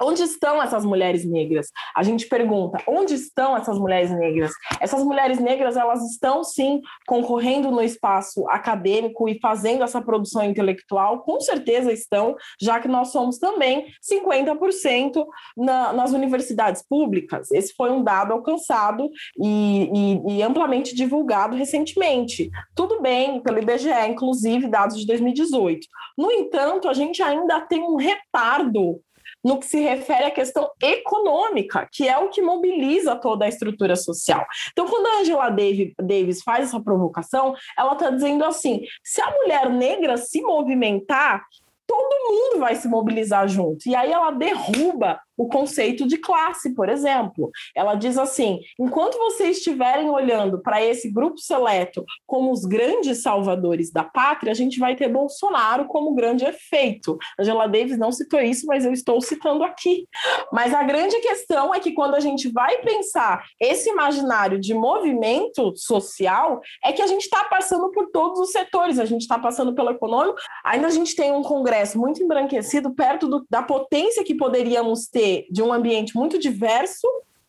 Onde 0.01 0.23
estão 0.23 0.61
essas 0.61 0.85
mulheres 0.85 1.25
negras? 1.25 1.67
A 1.95 2.03
gente 2.03 2.27
pergunta, 2.27 2.81
onde 2.87 3.13
estão 3.13 3.57
essas 3.57 3.79
mulheres 3.79 4.11
negras? 4.11 4.51
Essas 4.79 5.03
mulheres 5.03 5.39
negras, 5.39 5.75
elas 5.75 6.03
estão 6.11 6.43
sim 6.43 6.81
concorrendo 7.07 7.71
no 7.71 7.81
espaço 7.81 8.47
acadêmico 8.49 9.27
e 9.27 9.39
fazendo 9.39 9.83
essa 9.83 10.01
produção 10.01 10.43
intelectual, 10.43 11.21
com 11.21 11.39
certeza 11.39 11.91
estão, 11.91 12.35
já 12.61 12.79
que 12.79 12.87
nós 12.87 13.09
somos 13.09 13.39
também 13.39 13.87
50% 14.01 15.25
na, 15.55 15.93
nas 15.93 16.11
universidades 16.11 16.83
públicas. 16.87 17.51
Esse 17.51 17.73
foi 17.73 17.91
um 17.91 18.03
dado 18.03 18.33
alcançado 18.33 19.09
e, 19.41 19.89
e, 19.93 20.37
e 20.37 20.43
amplamente 20.43 20.95
divulgado 20.95 21.55
recentemente. 21.55 22.49
Tudo 22.75 23.01
bem, 23.01 23.41
pelo 23.41 23.59
IBGE, 23.59 24.07
inclusive 24.07 24.67
dados 24.67 24.97
de 24.97 25.05
2018. 25.07 25.87
No 26.17 26.31
entanto, 26.31 26.87
a 26.87 26.93
gente 26.93 27.21
ainda 27.21 27.61
tem 27.61 27.81
um 27.81 27.95
retardo 27.95 29.01
no 29.47 29.57
que 29.57 29.65
se 29.65 29.79
refere 29.79 30.25
à 30.25 30.31
questão 30.31 30.69
econômica, 30.83 31.87
que 31.89 32.05
é 32.05 32.17
o 32.17 32.27
que 32.27 32.41
mobiliza 32.41 33.15
toda 33.15 33.45
a 33.45 33.47
estrutura 33.47 33.95
social. 33.95 34.45
Então, 34.73 34.85
quando 34.85 35.07
a 35.07 35.21
Angela 35.21 35.49
Davis 35.49 36.43
faz 36.43 36.65
essa 36.65 36.81
provocação, 36.81 37.55
ela 37.77 37.93
está 37.93 38.09
dizendo 38.09 38.43
assim: 38.43 38.81
se 39.01 39.21
a 39.21 39.31
mulher 39.31 39.69
negra 39.69 40.17
se 40.17 40.41
movimentar, 40.41 41.45
todo 41.87 42.29
mundo 42.29 42.59
vai 42.59 42.75
se 42.75 42.89
mobilizar 42.89 43.47
junto. 43.47 43.87
E 43.87 43.95
aí 43.95 44.11
ela 44.11 44.31
derruba 44.31 45.17
o 45.37 45.47
conceito 45.47 46.07
de 46.07 46.17
classe, 46.17 46.73
por 46.73 46.89
exemplo. 46.89 47.51
Ela 47.75 47.93
diz 47.93 48.17
assim: 48.17 48.59
enquanto 48.79 49.17
vocês 49.17 49.57
estiverem 49.57 50.09
olhando 50.09 50.59
para 50.61 50.83
esse 50.83 51.09
grupo 51.11 51.37
seleto 51.37 52.03
como 52.25 52.51
os 52.51 52.65
grandes 52.65 53.21
salvadores 53.21 53.91
da 53.91 54.03
pátria, 54.03 54.51
a 54.51 54.55
gente 54.55 54.79
vai 54.79 54.95
ter 54.95 55.07
Bolsonaro 55.07 55.85
como 55.85 56.15
grande 56.15 56.43
efeito. 56.43 57.17
Angela 57.39 57.67
Davis 57.67 57.97
não 57.97 58.11
citou 58.11 58.41
isso, 58.41 58.65
mas 58.65 58.83
eu 58.83 58.91
estou 58.91 59.21
citando 59.21 59.63
aqui. 59.63 60.07
Mas 60.51 60.73
a 60.73 60.83
grande 60.83 61.19
questão 61.19 61.73
é 61.73 61.79
que 61.79 61.91
quando 61.91 62.15
a 62.15 62.19
gente 62.19 62.49
vai 62.49 62.77
pensar 62.77 63.45
esse 63.59 63.89
imaginário 63.89 64.59
de 64.59 64.73
movimento 64.73 65.73
social, 65.75 66.59
é 66.83 66.91
que 66.91 67.01
a 67.01 67.07
gente 67.07 67.23
está 67.23 67.43
passando 67.43 67.91
por 67.91 68.09
todos 68.09 68.39
os 68.39 68.51
setores, 68.51 68.97
a 68.97 69.05
gente 69.05 69.21
está 69.21 69.37
passando 69.37 69.75
pelo 69.75 69.91
econômico, 69.91 70.39
ainda 70.63 70.87
a 70.87 70.91
gente 70.91 71.15
tem 71.15 71.31
um 71.31 71.43
Congresso 71.43 71.99
muito 71.99 72.23
embranquecido, 72.23 72.93
perto 72.93 73.27
do, 73.27 73.45
da 73.49 73.61
potência 73.61 74.23
que 74.23 74.35
poderíamos 74.35 75.07
ter 75.07 75.26
de 75.49 75.61
um 75.61 75.71
ambiente 75.71 76.15
muito 76.15 76.37
diverso, 76.39 77.07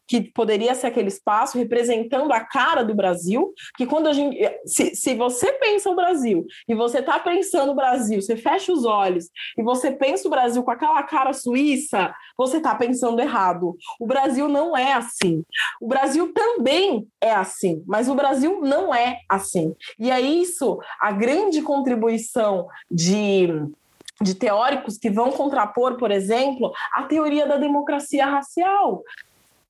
que 0.09 0.23
poderia 0.23 0.75
ser 0.75 0.87
aquele 0.87 1.09
espaço 1.09 1.59
representando 1.59 2.33
a 2.33 2.41
cara 2.41 2.83
do 2.83 2.95
Brasil, 2.95 3.53
que 3.77 3.87
quando 3.87 4.09
a 4.09 4.13
gente. 4.15 4.39
Se, 4.65 4.97
se 4.97 5.15
você 5.15 5.53
pensa 5.53 5.91
o 5.91 5.95
Brasil 5.95 6.47
e 6.67 6.75
você 6.75 7.01
está 7.01 7.21
pensando 7.21 7.73
o 7.73 7.75
Brasil, 7.75 8.21
você 8.21 8.35
fecha 8.35 8.73
os 8.73 8.87
olhos 8.87 9.29
e 9.57 9.63
você 9.63 9.93
pensa 9.93 10.27
o 10.27 10.31
Brasil 10.31 10.63
com 10.63 10.71
aquela 10.71 11.03
cara 11.03 11.35
suíça, 11.35 12.15
você 12.37 12.57
está 12.57 12.75
pensando 12.75 13.21
errado. 13.21 13.77
O 14.01 14.07
Brasil 14.07 14.49
não 14.49 14.75
é 14.75 14.95
assim. 14.95 15.45
O 15.79 15.87
Brasil 15.87 16.33
também 16.33 17.07
é 17.21 17.33
assim, 17.33 17.83
mas 17.87 18.09
o 18.09 18.15
Brasil 18.15 18.61
não 18.63 18.95
é 18.95 19.19
assim. 19.29 19.77
E 19.99 20.11
é 20.11 20.21
isso 20.21 20.81
a 21.03 21.13
grande 21.13 21.61
contribuição 21.61 22.67
de 22.91 23.69
de 24.21 24.35
teóricos 24.35 24.99
que 24.99 25.11
vão 25.11 25.31
contrapor, 25.31 25.97
por 25.97 26.11
exemplo, 26.11 26.73
a 26.93 27.05
teoria 27.05 27.47
da 27.47 27.57
democracia 27.57 28.27
racial. 28.27 29.03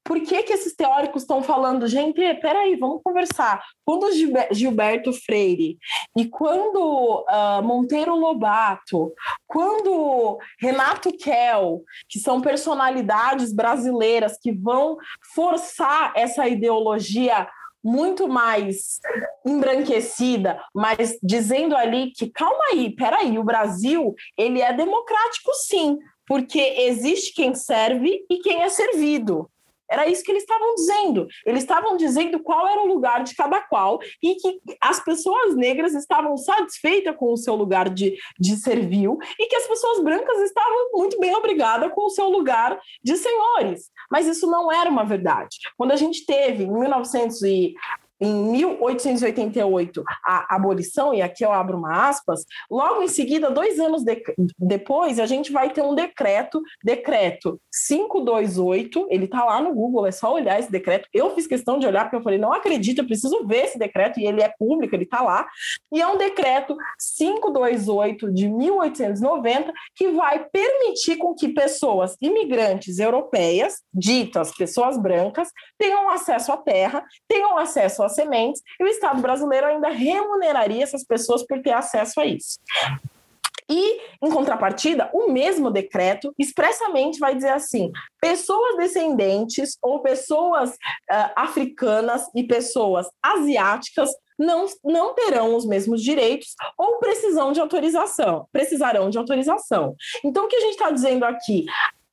Por 0.08 0.18
que, 0.22 0.42
que 0.42 0.54
esses 0.54 0.74
teóricos 0.74 1.20
estão 1.20 1.42
falando, 1.42 1.86
gente, 1.86 2.18
peraí, 2.36 2.76
vamos 2.76 3.02
conversar. 3.02 3.62
Quando 3.84 4.10
Gilberto 4.50 5.12
Freire 5.12 5.76
e 6.16 6.24
quando 6.26 7.26
uh, 7.28 7.62
Monteiro 7.62 8.16
Lobato, 8.16 9.12
quando 9.46 10.38
Renato 10.58 11.12
Kell, 11.12 11.82
que 12.08 12.18
são 12.18 12.40
personalidades 12.40 13.52
brasileiras 13.52 14.38
que 14.40 14.50
vão 14.50 14.96
forçar 15.34 16.14
essa 16.16 16.48
ideologia 16.48 17.46
muito 17.82 18.28
mais 18.28 19.00
embranquecida, 19.46 20.60
mas 20.74 21.18
dizendo 21.22 21.76
ali 21.76 22.12
que 22.12 22.30
calma 22.30 22.64
aí, 22.72 22.94
peraí, 22.94 23.38
o 23.38 23.44
Brasil 23.44 24.14
ele 24.36 24.60
é 24.60 24.72
democrático 24.72 25.52
sim, 25.54 25.98
porque 26.26 26.60
existe 26.60 27.32
quem 27.32 27.54
serve 27.54 28.24
e 28.28 28.38
quem 28.38 28.62
é 28.62 28.68
servido. 28.68 29.50
Era 29.90 30.08
isso 30.08 30.22
que 30.22 30.30
eles 30.30 30.42
estavam 30.42 30.74
dizendo. 30.74 31.26
Eles 31.44 31.62
estavam 31.62 31.96
dizendo 31.96 32.40
qual 32.40 32.66
era 32.66 32.82
o 32.82 32.86
lugar 32.86 33.22
de 33.22 33.34
cada 33.34 33.60
qual 33.60 33.98
e 34.22 34.34
que 34.34 34.60
as 34.80 35.02
pessoas 35.02 35.54
negras 35.54 35.94
estavam 35.94 36.36
satisfeitas 36.36 37.16
com 37.16 37.32
o 37.32 37.36
seu 37.36 37.54
lugar 37.54 37.88
de, 37.88 38.16
de 38.38 38.56
servil 38.56 39.18
e 39.38 39.46
que 39.46 39.56
as 39.56 39.66
pessoas 39.66 40.02
brancas 40.02 40.40
estavam 40.42 40.90
muito 40.92 41.18
bem 41.18 41.34
obrigadas 41.34 41.92
com 41.92 42.06
o 42.06 42.10
seu 42.10 42.28
lugar 42.28 42.78
de 43.02 43.16
senhores. 43.16 43.90
Mas 44.10 44.26
isso 44.26 44.46
não 44.46 44.70
era 44.72 44.90
uma 44.90 45.04
verdade. 45.04 45.56
Quando 45.76 45.92
a 45.92 45.96
gente 45.96 46.24
teve, 46.24 46.64
em 46.64 46.72
1900 46.72 47.42
e 47.42 47.74
em 48.20 48.34
1888 48.50 50.02
a 50.24 50.56
abolição, 50.56 51.14
e 51.14 51.22
aqui 51.22 51.44
eu 51.44 51.52
abro 51.52 51.78
uma 51.78 52.08
aspas, 52.08 52.44
logo 52.70 53.02
em 53.02 53.08
seguida, 53.08 53.50
dois 53.50 53.78
anos 53.78 54.02
de, 54.02 54.22
depois, 54.58 55.18
a 55.18 55.26
gente 55.26 55.52
vai 55.52 55.70
ter 55.70 55.82
um 55.82 55.94
decreto, 55.94 56.60
decreto 56.82 57.60
528, 57.86 59.06
ele 59.10 59.24
está 59.24 59.44
lá 59.44 59.60
no 59.60 59.74
Google, 59.74 60.06
é 60.06 60.12
só 60.12 60.32
olhar 60.32 60.58
esse 60.58 60.70
decreto. 60.70 61.08
Eu 61.12 61.34
fiz 61.34 61.46
questão 61.46 61.78
de 61.78 61.86
olhar, 61.86 62.04
porque 62.04 62.16
eu 62.16 62.22
falei, 62.22 62.38
não 62.38 62.52
acredito, 62.52 62.98
eu 62.98 63.06
preciso 63.06 63.46
ver 63.46 63.64
esse 63.64 63.78
decreto, 63.78 64.20
e 64.20 64.26
ele 64.26 64.42
é 64.42 64.52
público, 64.58 64.94
ele 64.94 65.04
está 65.04 65.22
lá. 65.22 65.46
E 65.92 66.00
é 66.00 66.06
um 66.06 66.16
decreto 66.16 66.76
528 67.16 68.32
de 68.32 68.48
1890 68.48 69.72
que 69.94 70.10
vai 70.10 70.44
permitir 70.44 71.16
com 71.16 71.34
que 71.34 71.48
pessoas 71.48 72.16
imigrantes 72.20 72.98
europeias, 72.98 73.82
ditas 73.92 74.54
pessoas 74.56 74.98
brancas, 74.98 75.50
tenham 75.78 76.10
acesso 76.10 76.52
à 76.52 76.56
terra, 76.56 77.04
tenham 77.28 77.56
acesso 77.58 78.02
sementes, 78.14 78.62
e 78.78 78.84
o 78.84 78.88
Estado 78.88 79.20
brasileiro 79.20 79.66
ainda 79.66 79.88
remuneraria 79.88 80.82
essas 80.82 81.04
pessoas 81.04 81.46
por 81.46 81.60
ter 81.60 81.72
acesso 81.72 82.20
a 82.20 82.26
isso. 82.26 82.58
E, 83.70 84.00
em 84.22 84.30
contrapartida, 84.30 85.10
o 85.12 85.30
mesmo 85.30 85.70
decreto 85.70 86.32
expressamente 86.38 87.18
vai 87.18 87.34
dizer 87.34 87.50
assim: 87.50 87.92
pessoas 88.18 88.76
descendentes 88.78 89.76
ou 89.82 90.00
pessoas 90.00 90.70
uh, 90.70 91.30
africanas 91.36 92.22
e 92.34 92.44
pessoas 92.44 93.06
asiáticas 93.22 94.10
não, 94.38 94.66
não 94.84 95.14
terão 95.14 95.54
os 95.54 95.66
mesmos 95.66 96.02
direitos 96.02 96.54
ou 96.78 96.98
precisam 96.98 97.52
de 97.52 97.60
autorização, 97.60 98.46
precisarão 98.52 99.10
de 99.10 99.18
autorização. 99.18 99.94
Então, 100.24 100.44
o 100.44 100.48
que 100.48 100.56
a 100.56 100.60
gente 100.60 100.72
está 100.72 100.90
dizendo 100.90 101.24
aqui? 101.24 101.66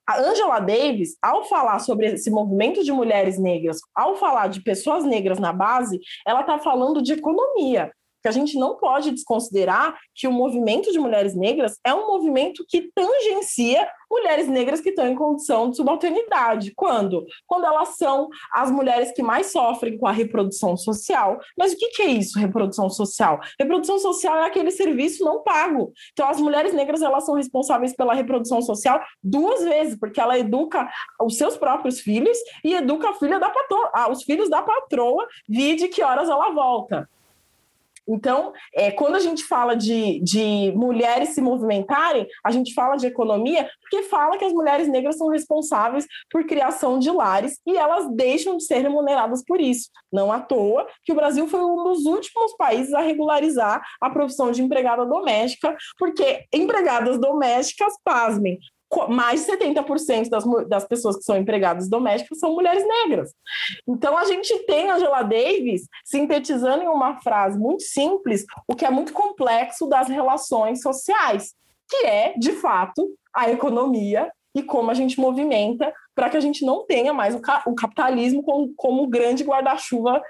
A 0.08 0.20
Angela 0.20 0.60
Davis, 0.60 1.18
ao 1.22 1.46
falar 1.46 1.80
sobre 1.80 2.08
esse 2.08 2.30
movimento 2.30 2.84
de 2.84 2.92
mulheres 2.92 3.40
negras, 3.40 3.80
ao 3.96 4.16
falar 4.16 4.48
de 4.48 4.62
pessoas 4.62 5.04
negras 5.04 5.40
na 5.40 5.52
base, 5.52 6.00
ela 6.28 6.42
está 6.42 6.60
falando 6.60 7.02
de 7.02 7.14
economia 7.14 7.92
que 8.26 8.30
a 8.30 8.32
gente 8.32 8.58
não 8.58 8.76
pode 8.76 9.12
desconsiderar 9.12 9.96
que 10.16 10.28
o 10.28 10.32
movimento 10.32 10.92
de 10.92 10.98
mulheres 10.98 11.36
negras 11.36 11.80
é 11.86 11.94
um 11.94 12.08
movimento 12.08 12.66
que 12.68 12.90
tangencia 12.92 13.88
mulheres 14.10 14.48
negras 14.48 14.82
que 14.82 14.90
estão 14.90 15.08
em 15.08 15.14
condição 15.14 15.70
de 15.70 15.78
subalternidade. 15.78 16.74
Quando? 16.76 17.24
Quando 17.46 17.66
elas 17.66 17.98
são 17.98 18.28
as 18.52 18.72
mulheres 18.72 19.12
que 19.12 19.22
mais 19.22 19.52
sofrem 19.52 19.96
com 20.00 20.08
a 20.08 20.12
reprodução 20.12 20.76
social. 20.76 21.40
Mas 21.56 21.74
o 21.74 21.78
que 21.78 22.02
é 22.02 22.08
isso, 22.08 22.40
reprodução 22.40 22.90
social? 22.90 23.40
Reprodução 23.60 24.00
social 24.00 24.36
é 24.38 24.48
aquele 24.48 24.72
serviço 24.72 25.24
não 25.24 25.44
pago. 25.44 25.94
Então, 26.12 26.28
as 26.28 26.42
mulheres 26.42 26.74
negras 26.74 27.04
elas 27.04 27.26
são 27.26 27.36
responsáveis 27.36 27.96
pela 27.96 28.16
reprodução 28.16 28.60
social 28.60 29.00
duas 29.24 29.64
vezes, 29.64 30.00
porque 30.00 30.20
ela 30.20 30.40
educa 30.40 30.90
os 31.22 31.38
seus 31.38 31.58
próprios 31.58 32.00
filhos 32.00 32.38
e 32.64 32.74
educa 32.74 33.10
a 33.10 33.14
filha 33.14 33.40
da 33.40 33.52
patroa, 33.52 33.92
ah, 33.94 34.10
os 34.10 34.24
filhos 34.24 34.50
da 34.50 34.64
patroa, 34.64 35.28
vide 35.48 35.90
que 35.90 36.02
horas 36.02 36.28
ela 36.28 36.50
volta. 36.50 37.08
Então, 38.08 38.54
é, 38.74 38.92
quando 38.92 39.16
a 39.16 39.20
gente 39.20 39.44
fala 39.44 39.76
de, 39.76 40.20
de 40.22 40.72
mulheres 40.76 41.30
se 41.30 41.42
movimentarem, 41.42 42.28
a 42.44 42.52
gente 42.52 42.74
fala 42.74 42.96
de 42.96 43.08
economia, 43.08 43.70
porque 43.82 44.04
fala 44.04 44.38
que 44.38 44.46
as 44.46 44.54
mulheres 44.54 44.88
negras 44.88 45.18
são 45.18 45.28
responsáveis 45.28 46.06
por 46.30 46.46
criação 46.46 47.00
de 47.00 47.10
lares 47.10 47.60
e 47.66 47.76
elas 47.76 48.08
deixam 48.16 48.58
de 48.58 48.64
ser 48.64 48.80
remuneradas 48.80 49.44
por 49.46 49.60
isso. 49.60 49.90
Não 50.12 50.32
à 50.32 50.40
toa 50.40 50.88
que 51.04 51.12
o 51.12 51.16
Brasil 51.16 51.48
foi 51.48 51.64
um 51.64 51.84
dos 51.84 52.06
últimos 52.06 52.56
países 52.56 52.94
a 52.94 53.02
regularizar 53.02 53.82
a 54.00 54.10
profissão 54.10 54.52
de 54.52 54.62
empregada 54.62 55.06
doméstica, 55.06 55.76
porque 55.98 56.46
empregadas 56.54 57.20
domésticas, 57.20 57.94
pasmem, 58.04 58.60
mais 59.10 59.46
de 59.46 59.52
70% 59.52 60.30
das, 60.30 60.44
das 60.68 60.88
pessoas 60.88 61.18
que 61.18 61.24
são 61.24 61.38
empregadas 61.38 61.90
domésticas 61.90 62.40
são 62.40 62.54
mulheres 62.54 62.86
negras. 62.88 63.34
Então, 63.88 64.18
a 64.18 64.26
gente 64.26 64.58
tem 64.66 64.90
Angela 64.90 65.24
Davis 65.24 65.88
sintetizando 66.04 66.84
em 66.84 66.88
uma 66.88 67.20
frase 67.22 67.58
muito 67.58 67.84
simples 67.84 68.46
o 68.68 68.76
que 68.76 68.86
é 68.86 68.90
muito 68.90 69.14
complexo 69.14 69.88
das 69.88 70.08
relações 70.08 70.82
sociais, 70.82 71.54
que 71.90 72.06
é, 72.06 72.34
de 72.38 72.54
fato, 72.54 73.10
a 73.34 73.50
economia 73.50 74.32
e 74.56 74.64
como 74.64 74.90
a 74.90 74.94
gente 74.94 75.20
movimenta 75.20 75.94
para 76.16 76.30
que 76.30 76.38
a 76.38 76.40
gente 76.40 76.64
não 76.66 76.86
tenha 76.86 77.14
mais 77.14 77.36
o, 77.36 77.42
ca 77.42 77.62
o 77.68 77.76
capitalismo 77.76 78.42
como, 78.42 78.74
como 78.76 79.08
grande 79.08 79.44
guarda-chuva 79.44 80.22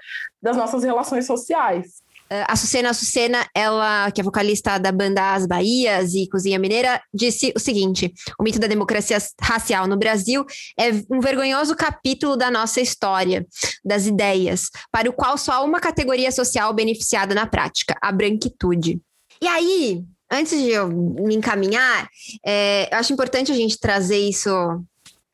das 0.42 0.56
nossas 0.56 0.82
relações 0.82 1.26
sociais. 1.26 2.02
Uh, 2.30 2.42
a 2.48 2.56
Sucena 2.56 2.92
Sucena, 2.92 3.46
ela, 3.54 4.10
que 4.10 4.20
é 4.20 4.24
vocalista 4.24 4.78
da 4.78 4.90
banda 4.90 5.34
As 5.34 5.46
Bahias 5.46 6.12
e 6.12 6.28
Cozinha 6.28 6.58
Mineira, 6.58 7.00
disse 7.14 7.52
o 7.54 7.60
seguinte: 7.60 8.12
o 8.38 8.42
mito 8.42 8.58
da 8.58 8.66
democracia 8.66 9.16
racial 9.40 9.86
no 9.86 9.96
Brasil 9.96 10.44
é 10.78 10.90
um 11.08 11.20
vergonhoso 11.20 11.76
capítulo 11.76 12.36
da 12.36 12.50
nossa 12.50 12.80
história, 12.80 13.46
das 13.84 14.06
ideias, 14.06 14.70
para 14.90 15.08
o 15.08 15.12
qual 15.12 15.38
só 15.38 15.52
há 15.52 15.60
uma 15.60 15.78
categoria 15.78 16.32
social 16.32 16.74
beneficiada 16.74 17.32
na 17.32 17.46
prática, 17.46 17.96
a 18.02 18.10
branquitude. 18.10 19.00
E 19.40 19.46
aí, 19.46 20.02
antes 20.30 20.58
de 20.58 20.70
eu 20.70 20.88
me 20.88 21.36
encaminhar, 21.36 22.08
é, 22.44 22.88
eu 22.92 22.98
acho 22.98 23.12
importante 23.12 23.52
a 23.52 23.54
gente 23.54 23.78
trazer 23.78 24.18
isso 24.18 24.50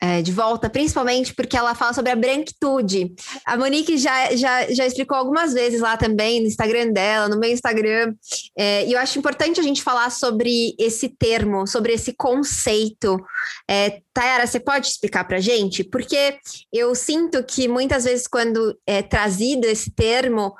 é, 0.03 0.21
de 0.21 0.33
volta, 0.33 0.69
principalmente 0.69 1.33
porque 1.33 1.55
ela 1.55 1.73
fala 1.73 1.93
sobre 1.93 2.11
a 2.11 2.15
branquitude. 2.15 3.15
A 3.45 3.55
Monique 3.55 3.97
já, 3.97 4.35
já, 4.35 4.69
já 4.69 4.85
explicou 4.85 5.15
algumas 5.15 5.53
vezes 5.53 5.79
lá 5.79 5.95
também 5.95 6.41
no 6.41 6.47
Instagram 6.47 6.91
dela, 6.91 7.29
no 7.29 7.39
meu 7.39 7.49
Instagram, 7.49 8.13
é, 8.57 8.85
e 8.85 8.91
eu 8.91 8.99
acho 8.99 9.17
importante 9.17 9.61
a 9.61 9.63
gente 9.63 9.81
falar 9.81 10.09
sobre 10.09 10.75
esse 10.77 11.07
termo, 11.07 11.65
sobre 11.65 11.93
esse 11.93 12.11
conceito. 12.11 13.17
É, 13.65 14.01
Tayara, 14.13 14.45
você 14.45 14.59
pode 14.59 14.87
explicar 14.87 15.23
para 15.23 15.39
gente? 15.39 15.85
Porque 15.85 16.35
eu 16.71 16.93
sinto 16.93 17.41
que 17.41 17.69
muitas 17.69 18.03
vezes, 18.03 18.27
quando 18.27 18.77
é 18.85 19.01
trazido 19.01 19.65
esse 19.65 19.89
termo, 19.89 20.53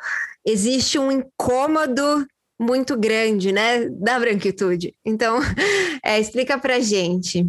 existe 0.45 0.97
um 0.97 1.11
incômodo 1.11 2.25
muito 2.57 2.95
grande, 2.97 3.51
né, 3.51 3.89
da 3.89 4.17
branquitude. 4.17 4.93
Então, 5.05 5.39
é, 6.01 6.17
explica 6.17 6.57
para 6.57 6.79
gente. 6.79 7.45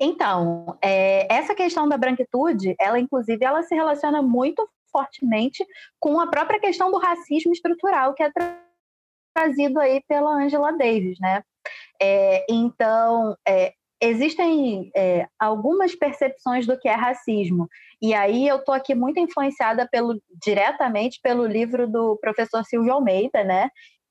Então, 0.00 0.78
é, 0.82 1.32
essa 1.32 1.54
questão 1.54 1.88
da 1.88 1.96
branquitude, 1.96 2.74
ela 2.80 2.98
inclusive 2.98 3.44
ela 3.44 3.62
se 3.62 3.74
relaciona 3.74 4.22
muito 4.22 4.68
fortemente 4.92 5.64
com 6.00 6.20
a 6.20 6.26
própria 6.26 6.60
questão 6.60 6.90
do 6.90 6.98
racismo 6.98 7.52
estrutural 7.52 8.14
que 8.14 8.22
é 8.22 8.30
trazido 9.34 9.78
aí 9.80 10.02
pela 10.08 10.30
Angela 10.30 10.72
Davis, 10.72 11.18
né? 11.20 11.42
É, 12.00 12.44
então, 12.48 13.36
é, 13.46 13.72
existem 14.00 14.90
é, 14.96 15.26
algumas 15.38 15.94
percepções 15.94 16.66
do 16.66 16.78
que 16.78 16.88
é 16.88 16.94
racismo. 16.94 17.68
E 18.00 18.14
aí 18.14 18.46
eu 18.46 18.56
estou 18.56 18.74
aqui 18.74 18.94
muito 18.94 19.18
influenciada 19.18 19.88
pelo, 19.90 20.20
diretamente 20.42 21.20
pelo 21.20 21.46
livro 21.46 21.88
do 21.88 22.16
professor 22.16 22.64
Silvio 22.64 22.92
Almeida, 22.92 23.42
né? 23.44 23.68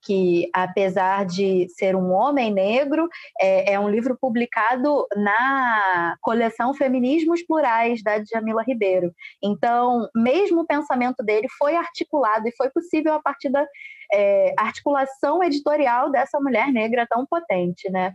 Que, 0.08 0.49
apesar 0.53 1.26
de 1.26 1.68
ser 1.68 1.93
um 1.93 2.14
homem 2.14 2.53
negro, 2.53 3.10
é, 3.39 3.74
é, 3.74 3.80
um 3.80 3.89
livro 3.89 4.18
publicado 4.20 5.05
na 5.18 6.16
coleção 6.22 6.74
Feminismos 6.74 7.43
Plurais, 7.45 8.01
da 8.01 8.18
Djamila 8.20 8.64
Ribeiro. 8.64 9.12
Então, 9.43 10.08
mesmo 10.16 10.62
o 10.62 10.66
pensamento 10.66 11.22
dele 11.22 11.47
foi 11.60 11.76
articulado 11.76 12.47
e 12.47 12.55
foi 12.55 12.70
possível 12.70 13.14
a 13.14 13.22
partir 13.22 13.49
da 13.49 13.68
é, 14.14 14.53
articulação 14.58 15.43
editorial 15.43 16.10
dessa 16.10 16.39
mulher 16.39 16.72
negra 16.72 17.05
tão 17.05 17.26
potente, 17.26 17.91
né? 17.91 18.14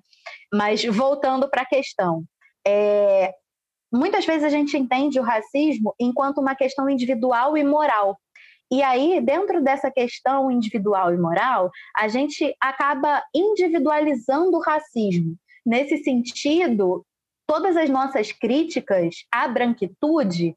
Mas, 0.51 0.82
voltando 0.82 1.51
para 1.51 1.61
a 1.61 1.66
questão, 1.66 2.24
é, 2.66 3.34
muitas 3.93 4.24
vezes 4.24 4.45
a 4.45 4.49
gente 4.49 4.78
entende 4.78 5.20
o 5.20 5.22
racismo 5.22 5.95
enquanto 6.01 6.38
uma 6.38 6.55
questão 6.55 6.88
individual 6.88 7.55
e 7.55 7.62
moral, 7.62 8.18
e 8.72 8.82
aí, 8.82 9.20
dentro 9.20 9.62
dessa 9.62 9.90
questão 9.90 10.50
individual 10.50 11.12
e 11.12 11.18
moral, 11.18 11.70
a 11.94 12.08
gente 12.08 12.56
acaba 12.58 13.22
individualizando 13.34 14.56
o 14.56 14.62
racismo. 14.62 15.36
Nesse 15.64 15.98
sentido, 15.98 17.04
todas 17.46 17.76
as 17.76 17.90
nossas 17.90 18.32
críticas 18.32 19.26
à 19.30 19.46
branquitude 19.46 20.56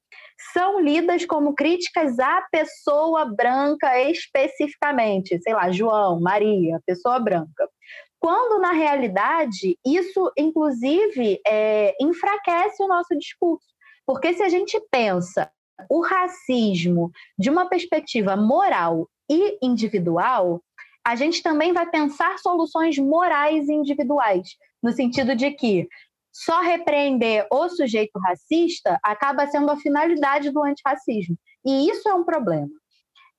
são 0.54 0.80
lidas 0.80 1.26
como 1.26 1.54
críticas 1.54 2.18
à 2.18 2.42
pessoa 2.50 3.26
branca 3.26 4.02
especificamente, 4.10 5.38
sei 5.42 5.54
lá, 5.54 5.70
João, 5.70 6.22
Maria, 6.22 6.82
pessoa 6.86 7.20
branca. 7.20 7.70
Quando, 8.18 8.62
na 8.62 8.72
realidade, 8.72 9.78
isso, 9.86 10.32
inclusive, 10.38 11.42
é, 11.46 11.94
enfraquece 12.00 12.82
o 12.82 12.88
nosso 12.88 13.14
discurso. 13.18 13.76
Porque 14.06 14.34
se 14.34 14.42
a 14.42 14.48
gente 14.48 14.80
pensa 14.90 15.52
o 15.90 16.02
racismo 16.02 17.12
de 17.38 17.50
uma 17.50 17.68
perspectiva 17.68 18.36
moral 18.36 19.10
e 19.30 19.58
individual, 19.62 20.62
a 21.06 21.16
gente 21.16 21.42
também 21.44 21.74
vai 21.74 21.90
pensar 21.90 22.38
soluções 22.40 22.98
morais 22.98 23.68
e 23.68 23.74
individuais, 23.74 24.50
no 24.82 24.92
sentido 24.92 25.36
de 25.36 25.52
que 25.52 25.88
só 26.34 26.62
repreender 26.62 27.48
o 27.52 27.70
sujeito 27.70 28.20
racista 28.20 29.00
acaba 29.04 29.48
sendo 29.48 29.72
a 29.72 29.78
finalidade 29.78 30.52
do 30.52 30.64
antirracismo. 30.64 31.38
E 31.66 31.90
isso 31.90 32.10
é 32.10 32.14
um 32.14 32.26
problema. 32.26 32.70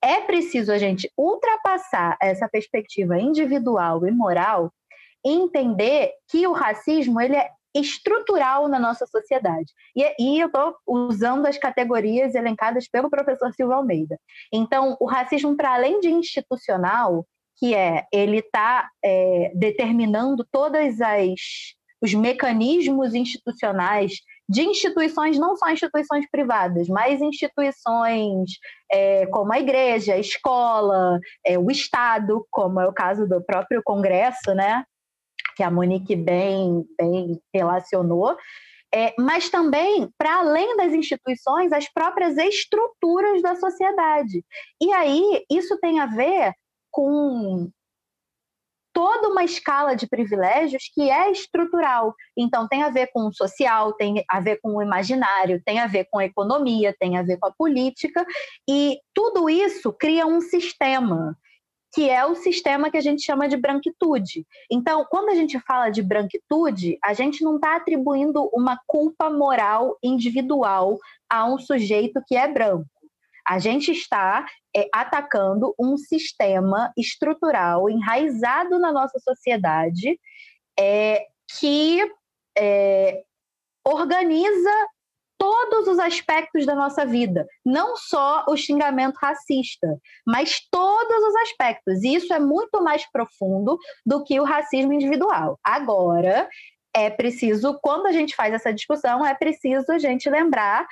É 0.03 0.21
preciso 0.21 0.73
a 0.73 0.79
gente 0.79 1.11
ultrapassar 1.17 2.17
essa 2.23 2.49
perspectiva 2.49 3.19
individual 3.19 4.07
e 4.07 4.11
moral 4.11 4.73
e 5.25 5.31
entender 5.31 6.13
que 6.29 6.47
o 6.47 6.53
racismo 6.53 7.21
ele 7.21 7.37
é 7.37 7.51
estrutural 7.81 8.69
na 8.69 8.79
nossa 8.79 9.07
sociedade. 9.07 9.73
E, 9.95 10.15
e 10.19 10.41
eu 10.41 10.47
estou 10.47 10.75
usando 10.87 11.47
as 11.47 11.59
categorias 11.59 12.35
elencadas 12.35 12.89
pelo 12.89 13.11
professor 13.11 13.53
Silva 13.53 13.77
Almeida. 13.77 14.19
Então, 14.53 14.97
o 15.01 15.07
racismo, 15.07 15.57
para 15.57 15.75
além 15.75 16.01
de 16.01 16.09
institucional, 16.09 17.27
que 17.59 17.75
é 17.75 18.05
ele 18.13 18.39
está 18.39 18.89
é, 19.05 19.53
determinando 19.55 20.47
todas 20.51 21.01
as 21.01 21.41
os 22.01 22.13
mecanismos 22.13 23.15
institucionais 23.15 24.13
de 24.49 24.63
instituições, 24.63 25.39
não 25.39 25.57
só 25.57 25.71
instituições 25.71 26.29
privadas, 26.31 26.89
mas 26.89 27.21
instituições 27.21 28.51
é, 28.93 29.27
como 29.27 29.53
a 29.53 29.59
igreja, 29.59 30.15
a 30.15 30.19
escola, 30.19 31.19
é, 31.45 31.59
o 31.59 31.71
Estado, 31.71 32.47
como 32.51 32.81
é 32.81 32.87
o 32.87 32.93
caso 32.93 33.27
do 33.27 33.43
próprio 33.43 33.83
Congresso, 33.83 34.55
né? 34.55 34.85
Que 35.57 35.63
a 35.63 35.71
Monique 35.71 36.15
bem, 36.15 36.85
bem 36.99 37.41
relacionou, 37.53 38.37
é, 38.95 39.15
mas 39.19 39.51
também, 39.51 40.09
para 40.17 40.39
além 40.39 40.77
das 40.77 40.93
instituições, 40.93 41.73
as 41.73 41.93
próprias 41.93 42.37
estruturas 42.37 43.43
da 43.43 43.57
sociedade. 43.57 44.45
E 44.81 44.93
aí, 44.93 45.45
isso 45.51 45.79
tem 45.81 45.99
a 45.99 46.07
ver 46.07 46.53
com 46.91 47.69
toda 48.95 49.29
uma 49.29 49.45
escala 49.45 49.95
de 49.95 50.07
privilégios 50.07 50.85
que 50.95 51.11
é 51.11 51.31
estrutural. 51.31 52.15
Então, 52.37 52.67
tem 52.69 52.83
a 52.83 52.89
ver 52.89 53.09
com 53.13 53.27
o 53.27 53.35
social, 53.35 53.93
tem 53.93 54.25
a 54.31 54.41
ver 54.41 54.59
com 54.63 54.77
o 54.77 54.83
imaginário, 54.83 55.61
tem 55.65 55.79
a 55.81 55.87
ver 55.87 56.07
com 56.11 56.19
a 56.19 56.25
economia, 56.25 56.95
tem 56.99 57.19
a 57.19 57.23
ver 57.23 57.39
com 57.39 57.47
a 57.47 57.53
política, 57.53 58.25
e 58.69 58.99
tudo 59.13 59.51
isso 59.51 59.93
cria 59.93 60.27
um 60.27 60.41
sistema 60.41 61.37
que 61.97 62.11
é 62.11 62.27
o 62.27 62.35
sistema 62.35 62.91
que 62.91 62.99
a 62.99 63.01
gente 63.01 63.25
chama 63.25 63.49
de 63.49 63.57
branquitude. 63.57 64.47
Então, 64.71 65.07
quando 65.09 65.31
a 65.31 65.35
gente 65.35 65.59
fala 65.61 65.89
de 65.89 66.03
branquitude, 66.03 66.99
a 67.03 67.15
gente 67.15 67.43
não 67.43 67.57
está 67.57 67.77
atribuindo 67.77 68.51
uma 68.53 68.79
culpa 68.87 69.31
moral 69.31 69.97
individual 70.03 70.99
a 71.27 71.47
um 71.47 71.59
sujeito 71.59 72.23
que 72.27 72.37
é 72.37 72.47
branco. 72.47 72.87
A 73.49 73.59
gente 73.59 73.93
está 73.93 74.45
é, 74.77 74.87
atacando 74.93 75.75
um 75.81 75.97
sistema 75.97 76.93
estrutural 76.99 77.89
enraizado 77.89 78.79
na 78.79 78.93
nossa 78.93 79.19
sociedade 79.19 80.21
é, 80.79 81.25
que 81.59 81.99
é, 82.59 83.23
organiza 83.83 84.71
todos 85.39 85.89
os 85.89 85.99
aspectos 85.99 86.65
da 86.67 86.75
nossa 86.75 87.05
vida, 87.05 87.47
não 87.65 87.97
só 87.97 88.45
o 88.49 88.57
xingamento 88.57 89.17
racista, 89.17 89.99
mas 90.27 90.61
todos 90.71 91.25
os 91.25 91.37
aspectos. 91.37 92.03
E 92.03 92.15
isso 92.15 92.33
é 92.33 92.39
muito 92.39 92.83
mais 92.83 93.11
profundo 93.11 93.79
do 94.05 94.25
que 94.25 94.41
o 94.41 94.45
racismo 94.45 94.93
individual. 94.93 95.59
Agora, 95.63 96.49
é 96.95 97.11
preciso, 97.11 97.79
quando 97.83 98.07
a 98.07 98.13
gente 98.13 98.35
faz 98.35 98.55
essa 98.55 98.73
discussão, 98.73 99.25
é 99.25 99.35
preciso 99.35 99.93
a 99.93 99.99
gente 99.99 100.31
lembrar 100.31 100.87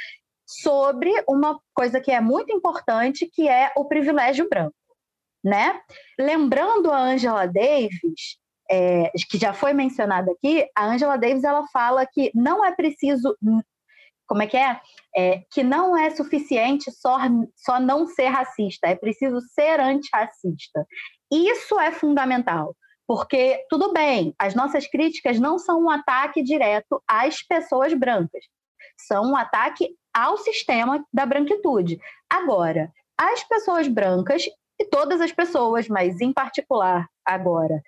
sobre 0.46 1.10
uma 1.26 1.58
coisa 1.72 2.00
que 2.00 2.10
é 2.10 2.20
muito 2.20 2.52
importante, 2.52 3.26
que 3.32 3.48
é 3.48 3.72
o 3.74 3.86
privilégio 3.86 4.48
branco, 4.48 4.74
né? 5.42 5.80
Lembrando 6.18 6.90
a 6.92 6.98
Angela 6.98 7.46
Davis, 7.46 8.38
é, 8.70 9.10
que 9.30 9.38
já 9.38 9.52
foi 9.52 9.72
mencionada 9.72 10.32
aqui, 10.32 10.66
a 10.76 10.86
Angela 10.86 11.16
Davis 11.16 11.44
ela 11.44 11.66
fala 11.68 12.06
que 12.06 12.30
não 12.34 12.64
é 12.64 12.72
preciso 12.72 13.36
como 14.26 14.42
é 14.42 14.46
que 14.46 14.56
é? 14.56 14.80
é? 15.16 15.42
que 15.50 15.62
não 15.62 15.96
é 15.96 16.10
suficiente 16.10 16.90
só, 16.90 17.18
só 17.56 17.78
não 17.78 18.06
ser 18.06 18.28
racista, 18.28 18.88
é 18.88 18.96
preciso 18.96 19.40
ser 19.52 19.80
antirracista. 19.80 20.86
Isso 21.32 21.78
é 21.78 21.92
fundamental, 21.92 22.74
porque, 23.06 23.64
tudo 23.68 23.92
bem, 23.92 24.34
as 24.38 24.54
nossas 24.54 24.86
críticas 24.86 25.38
não 25.38 25.58
são 25.58 25.82
um 25.84 25.90
ataque 25.90 26.42
direto 26.42 27.02
às 27.08 27.42
pessoas 27.42 27.92
brancas, 27.94 28.44
são 28.98 29.32
um 29.32 29.36
ataque 29.36 29.90
ao 30.14 30.36
sistema 30.38 31.04
da 31.12 31.26
branquitude. 31.26 31.98
Agora, 32.30 32.90
as 33.18 33.42
pessoas 33.44 33.88
brancas, 33.88 34.44
e 34.80 34.84
todas 34.86 35.20
as 35.20 35.32
pessoas, 35.32 35.88
mas 35.88 36.20
em 36.20 36.32
particular 36.32 37.06
agora, 37.24 37.80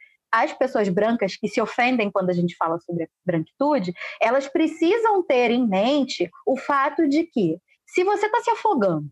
as 0.43 0.53
pessoas 0.53 0.89
brancas 0.89 1.37
que 1.37 1.49
se 1.49 1.61
ofendem 1.61 2.11
quando 2.11 2.31
a 2.31 2.33
gente 2.33 2.57
fala 2.57 2.79
sobre 2.81 3.09
branquitude, 3.25 3.95
elas 4.21 4.47
precisam 4.49 5.23
ter 5.23 5.51
em 5.51 5.67
mente 5.67 6.31
o 6.47 6.57
fato 6.57 7.09
de 7.09 7.25
que, 7.25 7.59
se 7.87 8.05
você 8.05 8.27
está 8.27 8.43
se 8.43 8.51
afogando 8.51 9.09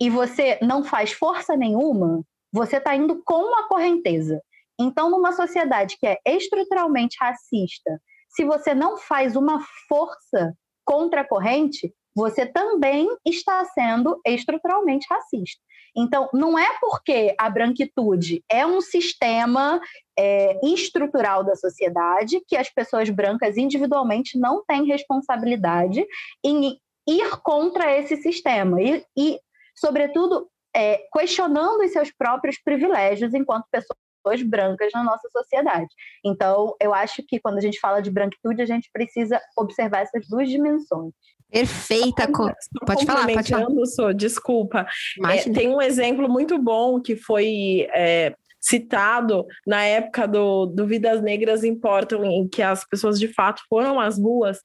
e 0.00 0.10
você 0.10 0.58
não 0.62 0.84
faz 0.84 1.12
força 1.12 1.56
nenhuma, 1.56 2.22
você 2.52 2.78
está 2.78 2.96
indo 2.96 3.22
com 3.24 3.54
a 3.58 3.68
correnteza. 3.68 4.40
Então, 4.78 5.10
numa 5.10 5.32
sociedade 5.32 5.96
que 5.98 6.06
é 6.06 6.18
estruturalmente 6.26 7.16
racista, 7.20 8.00
se 8.28 8.44
você 8.44 8.74
não 8.74 8.98
faz 8.98 9.36
uma 9.36 9.64
força 9.88 10.54
contra 10.84 11.22
a 11.22 11.28
corrente, 11.28 11.94
você 12.14 12.46
também 12.46 13.08
está 13.24 13.64
sendo 13.66 14.20
estruturalmente 14.26 15.06
racista. 15.08 15.60
Então, 15.96 16.28
não 16.32 16.58
é 16.58 16.78
porque 16.78 17.34
a 17.38 17.48
branquitude 17.48 18.44
é 18.50 18.66
um 18.66 18.80
sistema 18.80 19.80
é, 20.18 20.58
estrutural 20.62 21.42
da 21.42 21.56
sociedade 21.56 22.42
que 22.46 22.56
as 22.56 22.68
pessoas 22.68 23.08
brancas 23.08 23.56
individualmente 23.56 24.38
não 24.38 24.62
têm 24.64 24.84
responsabilidade 24.84 26.04
em 26.44 26.78
ir 27.08 27.30
contra 27.42 27.96
esse 27.96 28.16
sistema 28.16 28.82
e, 28.82 29.04
e 29.16 29.38
sobretudo, 29.74 30.48
é, 30.74 30.98
questionando 31.12 31.82
os 31.82 31.92
seus 31.92 32.10
próprios 32.12 32.60
privilégios 32.62 33.32
enquanto 33.32 33.64
pessoas 33.70 34.42
brancas 34.42 34.92
na 34.92 35.04
nossa 35.04 35.28
sociedade. 35.30 35.88
Então, 36.24 36.74
eu 36.80 36.92
acho 36.92 37.22
que 37.26 37.38
quando 37.38 37.58
a 37.58 37.60
gente 37.60 37.78
fala 37.78 38.02
de 38.02 38.10
branquitude, 38.10 38.60
a 38.60 38.66
gente 38.66 38.90
precisa 38.92 39.40
observar 39.56 40.00
essas 40.00 40.28
duas 40.28 40.48
dimensões. 40.48 41.12
Perfeita. 41.50 42.30
Co... 42.30 42.50
Pode 42.86 43.06
falar, 43.06 43.26
pode 43.26 43.48
falar. 43.48 43.86
Sou, 43.86 44.12
desculpa. 44.12 44.86
É, 45.24 45.50
tem 45.50 45.68
um 45.68 45.80
exemplo 45.80 46.28
muito 46.28 46.58
bom 46.58 47.00
que 47.00 47.16
foi 47.16 47.86
é, 47.94 48.34
citado 48.60 49.46
na 49.66 49.84
época 49.84 50.26
do, 50.26 50.66
do 50.66 50.86
Vidas 50.86 51.22
Negras 51.22 51.62
Importam, 51.62 52.24
em 52.24 52.48
que 52.48 52.62
as 52.62 52.84
pessoas 52.88 53.18
de 53.18 53.28
fato 53.28 53.62
foram 53.68 54.00
às 54.00 54.18
ruas 54.18 54.58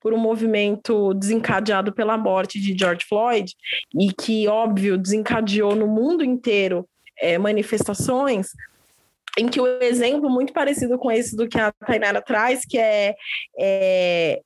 por 0.00 0.12
um 0.12 0.18
movimento 0.18 1.14
desencadeado 1.14 1.92
pela 1.92 2.18
morte 2.18 2.60
de 2.60 2.76
George 2.76 3.06
Floyd 3.08 3.50
e 3.98 4.12
que, 4.12 4.46
óbvio, 4.46 4.98
desencadeou 4.98 5.74
no 5.74 5.86
mundo 5.86 6.22
inteiro 6.22 6.86
é, 7.18 7.38
manifestações, 7.38 8.48
em 9.38 9.48
que 9.48 9.60
o 9.60 9.66
exemplo 9.82 10.28
muito 10.28 10.52
parecido 10.52 10.98
com 10.98 11.10
esse 11.10 11.34
do 11.34 11.48
que 11.48 11.58
a 11.58 11.72
Tainara 11.86 12.20
traz, 12.20 12.66
que 12.66 12.76
é, 12.76 13.14
é 13.58 14.42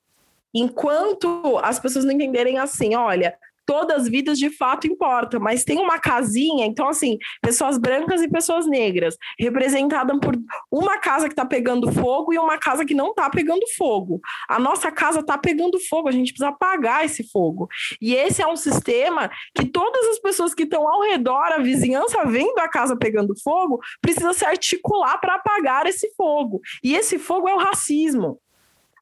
enquanto 0.53 1.57
as 1.63 1.79
pessoas 1.79 2.05
não 2.05 2.13
entenderem 2.13 2.57
assim, 2.57 2.95
olha, 2.95 3.35
todas 3.69 4.01
as 4.01 4.09
vidas 4.09 4.39
de 4.39 4.49
fato 4.49 4.87
importam, 4.87 5.39
mas 5.39 5.63
tem 5.63 5.77
uma 5.77 5.99
casinha, 5.99 6.65
então 6.65 6.89
assim, 6.89 7.19
pessoas 7.39 7.77
brancas 7.77 8.19
e 8.19 8.27
pessoas 8.27 8.65
negras, 8.65 9.15
representada 9.39 10.19
por 10.19 10.35
uma 10.71 10.97
casa 10.97 11.27
que 11.27 11.33
está 11.33 11.45
pegando 11.45 11.91
fogo 11.91 12.33
e 12.33 12.39
uma 12.39 12.57
casa 12.57 12.83
que 12.83 12.95
não 12.95 13.11
está 13.11 13.29
pegando 13.29 13.61
fogo. 13.77 14.19
A 14.49 14.57
nossa 14.57 14.91
casa 14.91 15.19
está 15.19 15.37
pegando 15.37 15.79
fogo, 15.87 16.09
a 16.09 16.11
gente 16.11 16.33
precisa 16.33 16.49
apagar 16.49 17.05
esse 17.05 17.29
fogo. 17.29 17.67
E 18.01 18.15
esse 18.15 18.41
é 18.41 18.47
um 18.47 18.55
sistema 18.55 19.29
que 19.53 19.67
todas 19.67 20.03
as 20.07 20.19
pessoas 20.19 20.55
que 20.55 20.63
estão 20.63 20.87
ao 20.87 21.03
redor, 21.03 21.53
a 21.53 21.59
vizinhança 21.59 22.25
vendo 22.25 22.57
a 22.57 22.67
casa 22.67 22.97
pegando 22.97 23.39
fogo, 23.39 23.79
precisa 24.01 24.33
se 24.33 24.45
articular 24.45 25.19
para 25.19 25.35
apagar 25.35 25.85
esse 25.85 26.11
fogo. 26.15 26.59
E 26.83 26.95
esse 26.95 27.19
fogo 27.19 27.47
é 27.47 27.53
o 27.53 27.59
racismo. 27.59 28.39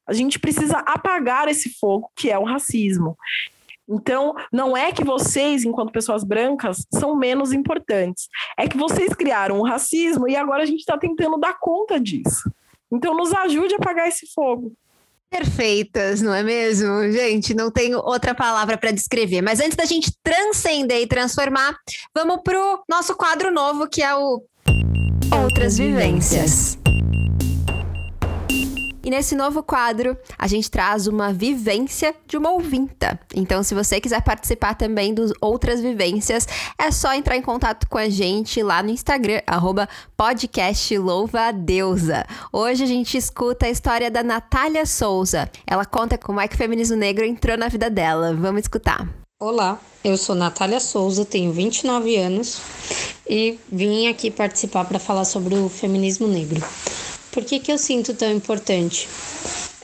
A 0.08 0.12
gente 0.12 0.38
precisa 0.38 0.78
apagar 0.78 1.48
esse 1.48 1.70
fogo, 1.78 2.10
que 2.16 2.30
é 2.30 2.38
o 2.38 2.44
racismo. 2.44 3.16
Então, 3.88 4.34
não 4.52 4.76
é 4.76 4.92
que 4.92 5.02
vocês, 5.02 5.64
enquanto 5.64 5.92
pessoas 5.92 6.22
brancas, 6.22 6.84
são 6.92 7.16
menos 7.16 7.52
importantes. 7.52 8.28
É 8.58 8.68
que 8.68 8.76
vocês 8.76 9.14
criaram 9.14 9.58
o 9.58 9.66
racismo 9.66 10.28
e 10.28 10.36
agora 10.36 10.62
a 10.62 10.66
gente 10.66 10.80
está 10.80 10.98
tentando 10.98 11.38
dar 11.38 11.58
conta 11.58 11.98
disso. 11.98 12.50
Então, 12.92 13.14
nos 13.14 13.32
ajude 13.32 13.74
a 13.74 13.76
apagar 13.76 14.08
esse 14.08 14.26
fogo. 14.32 14.72
Perfeitas, 15.30 16.22
não 16.22 16.32
é 16.34 16.42
mesmo? 16.42 17.10
Gente, 17.12 17.54
não 17.54 17.70
tenho 17.70 17.98
outra 17.98 18.34
palavra 18.34 18.78
para 18.78 18.90
descrever. 18.90 19.42
Mas 19.42 19.60
antes 19.60 19.76
da 19.76 19.84
gente 19.84 20.10
transcender 20.22 21.02
e 21.02 21.06
transformar, 21.06 21.76
vamos 22.14 22.40
para 22.42 22.58
o 22.58 22.82
nosso 22.88 23.14
quadro 23.14 23.50
novo, 23.50 23.88
que 23.88 24.02
é 24.02 24.14
o 24.14 24.42
Outras 25.30 25.76
Vivências. 25.76 26.78
E 29.08 29.10
nesse 29.10 29.34
novo 29.34 29.62
quadro, 29.62 30.18
a 30.38 30.46
gente 30.46 30.70
traz 30.70 31.06
uma 31.06 31.32
vivência 31.32 32.14
de 32.26 32.36
uma 32.36 32.50
ouvinta. 32.50 33.18
Então, 33.34 33.62
se 33.62 33.74
você 33.74 33.98
quiser 34.02 34.20
participar 34.20 34.74
também 34.74 35.14
dos 35.14 35.32
outras 35.40 35.80
vivências, 35.80 36.46
é 36.76 36.90
só 36.90 37.14
entrar 37.14 37.34
em 37.34 37.40
contato 37.40 37.88
com 37.88 37.96
a 37.96 38.10
gente 38.10 38.62
lá 38.62 38.82
no 38.82 38.90
Instagram, 38.90 39.40
arroba 39.46 39.88
Hoje 42.52 42.84
a 42.84 42.86
gente 42.86 43.16
escuta 43.16 43.64
a 43.64 43.70
história 43.70 44.10
da 44.10 44.22
Natália 44.22 44.84
Souza. 44.84 45.50
Ela 45.66 45.86
conta 45.86 46.18
como 46.18 46.38
é 46.38 46.46
que 46.46 46.54
o 46.54 46.58
feminismo 46.58 46.94
negro 46.98 47.24
entrou 47.24 47.56
na 47.56 47.68
vida 47.68 47.88
dela. 47.88 48.34
Vamos 48.34 48.60
escutar. 48.60 49.08
Olá, 49.40 49.80
eu 50.04 50.18
sou 50.18 50.34
Natália 50.34 50.80
Souza, 50.80 51.24
tenho 51.24 51.50
29 51.50 52.14
anos 52.16 52.60
e 53.26 53.58
vim 53.72 54.06
aqui 54.06 54.30
participar 54.30 54.84
para 54.84 54.98
falar 54.98 55.24
sobre 55.24 55.54
o 55.54 55.70
feminismo 55.70 56.28
negro. 56.28 56.60
Por 57.32 57.44
que, 57.44 57.60
que 57.60 57.70
eu 57.70 57.78
sinto 57.78 58.14
tão 58.14 58.32
importante? 58.32 59.08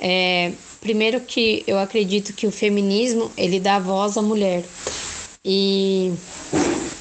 É, 0.00 0.52
primeiro 0.80 1.20
que 1.20 1.62
eu 1.66 1.78
acredito 1.78 2.32
que 2.32 2.46
o 2.46 2.50
feminismo 2.50 3.30
ele 3.36 3.58
dá 3.58 3.78
voz 3.78 4.16
à 4.16 4.22
mulher 4.22 4.64
e 5.44 6.12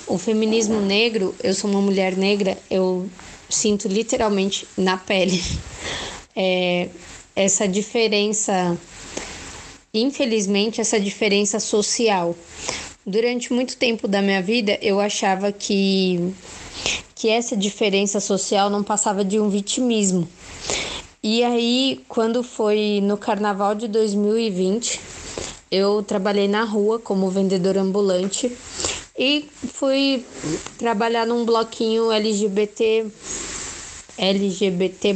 o 0.07 0.17
feminismo 0.17 0.79
negro, 0.79 1.33
eu 1.41 1.53
sou 1.53 1.69
uma 1.69 1.81
mulher 1.81 2.15
negra, 2.15 2.57
eu 2.69 3.09
sinto 3.49 3.87
literalmente 3.87 4.67
na 4.77 4.97
pele 4.97 5.41
é, 6.35 6.89
essa 7.35 7.67
diferença, 7.67 8.77
infelizmente, 9.93 10.81
essa 10.81 10.99
diferença 10.99 11.59
social. 11.59 12.35
Durante 13.05 13.51
muito 13.51 13.75
tempo 13.75 14.07
da 14.07 14.21
minha 14.21 14.41
vida, 14.41 14.77
eu 14.81 14.99
achava 14.99 15.51
que 15.51 16.33
que 17.23 17.29
essa 17.29 17.55
diferença 17.55 18.19
social 18.19 18.69
não 18.69 18.83
passava 18.83 19.23
de 19.23 19.39
um 19.39 19.47
vitimismo. 19.47 20.27
E 21.23 21.41
aí, 21.41 22.03
quando 22.09 22.43
foi 22.43 22.99
no 23.01 23.15
carnaval 23.15 23.73
de 23.75 23.87
2020, 23.87 24.99
eu 25.71 26.03
trabalhei 26.03 26.49
na 26.49 26.65
rua 26.65 26.99
como 26.99 27.29
vendedora 27.29 27.79
ambulante 27.79 28.51
e 29.17 29.45
fui 29.71 30.25
trabalhar 30.77 31.25
num 31.25 31.45
bloquinho 31.45 32.11
LGBT 32.11 33.09
LGBT+. 34.17 35.15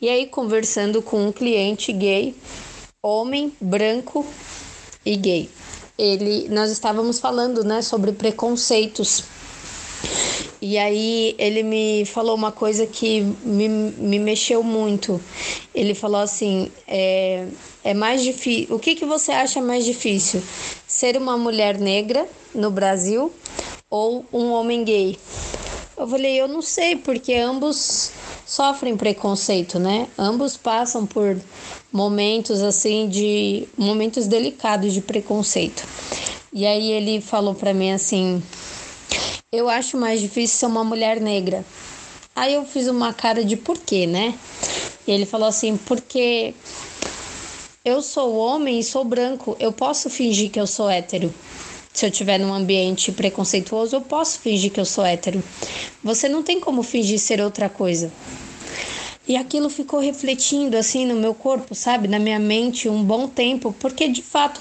E 0.00 0.08
aí 0.08 0.24
conversando 0.28 1.02
com 1.02 1.28
um 1.28 1.30
cliente 1.30 1.92
gay, 1.92 2.34
homem, 3.02 3.52
branco 3.60 4.24
e 5.04 5.14
gay. 5.14 5.50
Ele 5.98 6.48
nós 6.48 6.70
estávamos 6.70 7.20
falando, 7.20 7.62
né, 7.62 7.82
sobre 7.82 8.12
preconceitos 8.12 9.24
e 10.66 10.78
aí 10.78 11.34
ele 11.36 11.62
me 11.62 12.06
falou 12.06 12.34
uma 12.34 12.50
coisa 12.50 12.86
que 12.86 13.20
me, 13.44 13.68
me 13.68 14.18
mexeu 14.18 14.62
muito. 14.62 15.20
Ele 15.74 15.94
falou 15.94 16.22
assim: 16.22 16.72
é, 16.88 17.46
é 17.84 17.92
mais 17.92 18.22
difícil. 18.22 18.74
O 18.74 18.78
que, 18.78 18.94
que 18.94 19.04
você 19.04 19.30
acha 19.30 19.60
mais 19.60 19.84
difícil? 19.84 20.42
Ser 20.86 21.18
uma 21.18 21.36
mulher 21.36 21.78
negra 21.78 22.26
no 22.54 22.70
Brasil 22.70 23.30
ou 23.90 24.24
um 24.32 24.52
homem 24.52 24.82
gay? 24.84 25.18
Eu 25.98 26.08
falei, 26.08 26.40
eu 26.40 26.48
não 26.48 26.62
sei, 26.62 26.96
porque 26.96 27.34
ambos 27.34 28.10
sofrem 28.46 28.96
preconceito, 28.96 29.78
né? 29.78 30.08
Ambos 30.16 30.56
passam 30.56 31.04
por 31.04 31.38
momentos 31.92 32.62
assim 32.62 33.06
de 33.06 33.68
momentos 33.76 34.26
delicados 34.26 34.94
de 34.94 35.02
preconceito. 35.02 35.86
E 36.50 36.64
aí 36.64 36.90
ele 36.90 37.20
falou 37.20 37.54
para 37.54 37.74
mim 37.74 37.92
assim: 37.92 38.42
eu 39.52 39.68
acho 39.68 39.96
mais 39.96 40.20
difícil 40.20 40.58
ser 40.58 40.66
uma 40.66 40.84
mulher 40.84 41.20
negra. 41.20 41.64
Aí 42.34 42.54
eu 42.54 42.64
fiz 42.64 42.88
uma 42.88 43.12
cara 43.12 43.44
de 43.44 43.56
porquê, 43.56 44.06
né? 44.06 44.34
E 45.06 45.12
ele 45.12 45.26
falou 45.26 45.48
assim: 45.48 45.76
porque 45.76 46.54
eu 47.84 48.02
sou 48.02 48.34
homem 48.36 48.80
e 48.80 48.84
sou 48.84 49.04
branco, 49.04 49.56
eu 49.60 49.70
posso 49.70 50.10
fingir 50.10 50.50
que 50.50 50.58
eu 50.58 50.66
sou 50.66 50.88
hétero. 50.88 51.32
Se 51.92 52.04
eu 52.04 52.10
estiver 52.10 52.38
num 52.38 52.52
ambiente 52.52 53.12
preconceituoso, 53.12 53.94
eu 53.94 54.00
posso 54.00 54.40
fingir 54.40 54.72
que 54.72 54.80
eu 54.80 54.84
sou 54.84 55.04
hétero. 55.04 55.42
Você 56.02 56.28
não 56.28 56.42
tem 56.42 56.58
como 56.58 56.82
fingir 56.82 57.20
ser 57.20 57.40
outra 57.40 57.68
coisa. 57.68 58.10
E 59.26 59.36
aquilo 59.36 59.70
ficou 59.70 60.00
refletindo 60.00 60.76
assim 60.76 61.06
no 61.06 61.14
meu 61.14 61.32
corpo, 61.34 61.74
sabe, 61.74 62.08
na 62.08 62.18
minha 62.18 62.38
mente 62.38 62.88
um 62.90 63.02
bom 63.02 63.26
tempo, 63.26 63.74
porque 63.78 64.06
de 64.08 64.20
fato, 64.20 64.60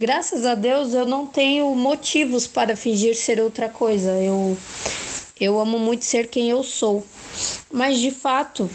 graças 0.00 0.46
a 0.46 0.54
Deus, 0.54 0.94
eu 0.94 1.04
não 1.04 1.26
tenho 1.26 1.74
motivos 1.74 2.46
para 2.46 2.74
fingir 2.74 3.14
ser 3.14 3.38
outra 3.38 3.68
coisa. 3.68 4.12
Eu 4.12 4.56
eu 5.38 5.60
amo 5.60 5.78
muito 5.78 6.04
ser 6.04 6.28
quem 6.28 6.48
eu 6.50 6.62
sou. 6.62 7.04
Mas 7.70 7.98
de 7.98 8.10
fato, 8.10 8.68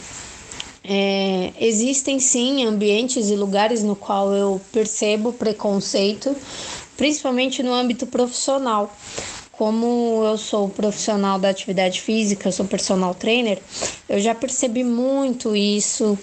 é, 0.83 1.51
existem 1.59 2.19
sim 2.19 2.65
ambientes 2.65 3.29
e 3.29 3.35
lugares 3.35 3.83
no 3.83 3.95
qual 3.95 4.33
eu 4.33 4.61
percebo 4.71 5.33
preconceito, 5.33 6.35
principalmente 6.95 7.63
no 7.63 7.73
âmbito 7.73 8.05
profissional 8.05 8.95
como 9.57 10.21
eu 10.25 10.37
sou 10.37 10.67
profissional 10.69 11.39
da 11.39 11.49
atividade 11.49 12.01
física, 12.01 12.51
sou 12.51 12.65
personal 12.65 13.15
trainer, 13.15 13.61
eu 14.09 14.19
já 14.19 14.35
percebi 14.35 14.83
muito 14.83 15.55
isso 15.55 16.17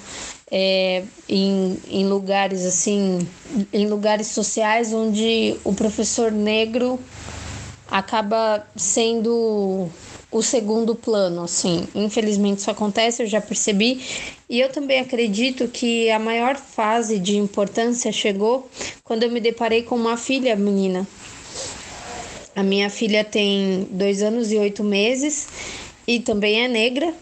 é, 0.54 1.02
em, 1.26 1.78
em 1.88 2.06
lugares 2.06 2.66
assim, 2.66 3.26
em 3.72 3.86
lugares 3.88 4.26
sociais 4.26 4.92
onde 4.92 5.56
o 5.64 5.72
professor 5.72 6.30
negro 6.30 7.00
acaba 7.90 8.62
sendo 8.76 9.88
o 10.30 10.42
segundo 10.42 10.94
plano, 10.94 11.42
assim. 11.42 11.88
Infelizmente 11.94 12.58
isso 12.58 12.70
acontece, 12.70 13.22
eu 13.22 13.26
já 13.26 13.40
percebi. 13.40 14.02
E 14.48 14.60
eu 14.60 14.70
também 14.70 15.00
acredito 15.00 15.68
que 15.68 16.10
a 16.10 16.18
maior 16.18 16.56
fase 16.56 17.18
de 17.18 17.36
importância 17.36 18.12
chegou 18.12 18.68
quando 19.04 19.22
eu 19.22 19.30
me 19.30 19.40
deparei 19.40 19.82
com 19.82 19.94
uma 19.94 20.18
filha 20.18 20.54
menina. 20.54 21.06
A 22.54 22.62
minha 22.62 22.90
filha 22.90 23.24
tem 23.24 23.88
dois 23.90 24.22
anos 24.22 24.52
e 24.52 24.58
oito 24.58 24.84
meses 24.84 25.48
e 26.06 26.20
também 26.20 26.62
é 26.62 26.68
negra. 26.68 27.14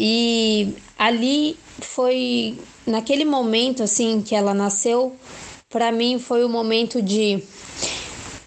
E 0.00 0.74
ali 0.98 1.56
foi 1.80 2.58
naquele 2.86 3.24
momento 3.24 3.82
assim 3.82 4.22
que 4.22 4.34
ela 4.34 4.54
nasceu, 4.54 5.14
para 5.68 5.90
mim 5.90 6.18
foi 6.18 6.44
o 6.44 6.48
momento 6.48 7.02
de 7.02 7.42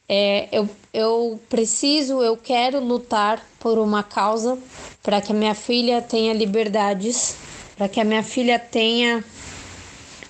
é, 0.09 0.47
eu, 0.51 0.69
eu 0.93 1.39
preciso, 1.49 2.21
eu 2.21 2.38
quero 2.38 2.80
lutar 2.80 3.45
por 3.59 3.78
uma 3.78 4.01
causa 4.01 4.57
para 5.03 5.19
que 5.19 5.32
a 5.32 5.36
minha 5.36 5.53
filha 5.53 6.01
tenha 6.01 6.34
liberdades, 6.34 7.36
para 7.78 7.89
que 7.89 7.99
a 7.99 8.05
minha 8.05 8.23
filha 8.23 8.57
tenha 8.57 9.23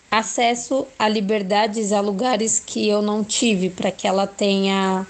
acesso 0.09 0.87
a 0.97 1.07
liberdades, 1.07 1.91
a 1.91 1.99
lugares 1.99 2.59
que 2.59 2.87
eu 2.87 3.01
não 3.01 3.23
tive, 3.23 3.69
para 3.69 3.91
que 3.91 4.07
ela 4.07 4.25
tenha 4.25 5.05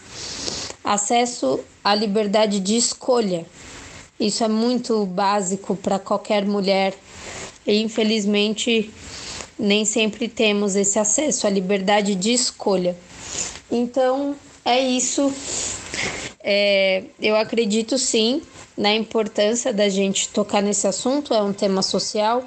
acesso 0.84 1.60
à 1.84 1.96
liberdade 1.96 2.60
de 2.60 2.76
escolha. 2.76 3.46
Isso 4.20 4.44
é 4.44 4.48
muito 4.48 5.06
básico 5.06 5.76
para 5.76 6.00
qualquer 6.00 6.46
mulher 6.46 6.94
e 7.68 7.82
infelizmente 7.82 8.90
nem 9.60 9.86
sempre 9.86 10.28
temos 10.28 10.76
esse 10.76 10.98
acesso 10.98 11.46
à 11.46 11.50
liberdade 11.50 12.16
de 12.16 12.32
escolha. 12.32 12.96
Então, 13.70 14.36
é 14.64 14.80
isso. 14.80 15.34
É, 16.44 17.04
eu 17.22 17.36
acredito 17.36 17.98
sim 17.98 18.42
na 18.78 18.94
importância 18.94 19.74
da 19.74 19.90
gente 19.90 20.30
tocar 20.30 20.62
nesse 20.62 20.86
assunto, 20.86 21.34
é 21.34 21.42
um 21.42 21.52
tema 21.52 21.82
social. 21.82 22.44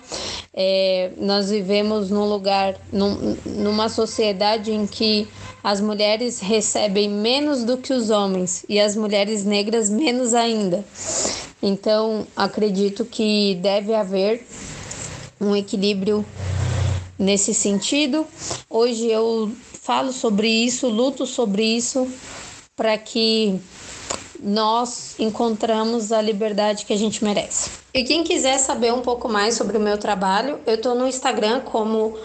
É, 0.55 1.11
nós 1.17 1.51
vivemos 1.51 2.09
num 2.09 2.25
lugar, 2.25 2.77
num, 2.93 3.37
numa 3.45 3.89
sociedade 3.89 4.71
em 4.71 4.87
que 4.87 5.27
as 5.63 5.81
mulheres 5.81 6.39
recebem 6.39 7.09
menos 7.09 7.65
do 7.65 7.77
que 7.77 7.93
os 7.93 8.11
homens 8.11 8.65
e 8.69 8.79
as 8.79 8.95
mulheres 8.95 9.45
negras 9.45 9.91
menos 9.91 10.33
ainda. 10.33 10.85
Então, 11.61 12.27
acredito 12.35 13.05
que 13.05 13.59
deve 13.61 13.93
haver 13.93 14.47
um 15.41 15.57
equilíbrio 15.57 16.25
nesse 17.19 17.55
sentido. 17.55 18.27
Hoje 18.69 19.07
eu 19.07 19.51
falo 19.81 20.13
sobre 20.13 20.49
isso, 20.49 20.89
luto 20.89 21.27
sobre 21.27 21.65
isso 21.65 22.07
para 22.77 22.97
que 22.97 23.61
nós 24.43 25.17
encontramos 25.19 26.13
a 26.13 26.23
liberdade 26.23 26.87
que 26.87 26.93
a 26.93 26.97
gente 26.97 27.23
merece. 27.23 27.71
E 27.93 28.05
quem 28.05 28.25
quiser 28.25 28.59
saber 28.59 28.93
um 28.93 29.03
pouco 29.03 29.29
mais 29.29 29.55
sobre 29.55 29.77
o 29.77 29.81
meu 29.81 29.99
trabalho, 29.99 30.59
eu 30.67 30.77
estou 30.77 30.95
no 30.95 31.07
Instagram 31.07 31.61
como 31.61 32.17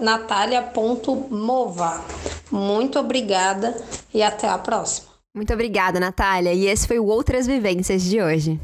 natalia.mova. 0.00 2.04
Muito 2.50 2.98
obrigada 2.98 3.76
e 4.12 4.20
até 4.22 4.48
a 4.48 4.58
próxima. 4.58 5.12
Muito 5.34 5.52
obrigada, 5.52 6.00
Natália. 6.00 6.52
E 6.52 6.66
esse 6.66 6.88
foi 6.88 6.98
o 6.98 7.06
Outras 7.06 7.46
Vivências 7.46 8.02
de 8.02 8.20
hoje. 8.20 8.60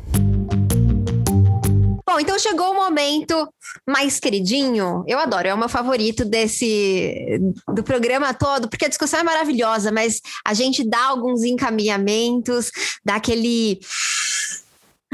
Bom, 2.19 2.23
então 2.23 2.37
chegou 2.37 2.73
o 2.73 2.75
momento 2.75 3.49
mais 3.87 4.19
queridinho. 4.19 5.05
Eu 5.07 5.21
adoro, 5.21 5.47
é 5.47 5.55
o 5.55 5.59
meu 5.59 5.69
favorito 5.69 6.25
desse 6.25 7.39
do 7.73 7.85
programa 7.85 8.35
todo, 8.35 8.69
porque 8.69 8.87
a 8.87 8.89
discussão 8.89 9.21
é 9.21 9.23
maravilhosa, 9.23 9.93
mas 9.93 10.21
a 10.45 10.53
gente 10.53 10.85
dá 10.85 11.07
alguns 11.07 11.45
encaminhamentos, 11.45 12.73
dá 13.05 13.14
aquele 13.14 13.79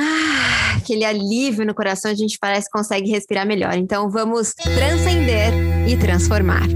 ah, 0.00 0.76
aquele 0.78 1.04
alívio 1.04 1.66
no 1.66 1.74
coração, 1.74 2.10
a 2.10 2.14
gente 2.14 2.38
parece 2.40 2.70
que 2.70 2.78
consegue 2.78 3.10
respirar 3.10 3.46
melhor. 3.46 3.74
Então 3.74 4.10
vamos 4.10 4.54
transcender 4.54 5.52
e 5.86 5.98
transformar. 5.98 6.66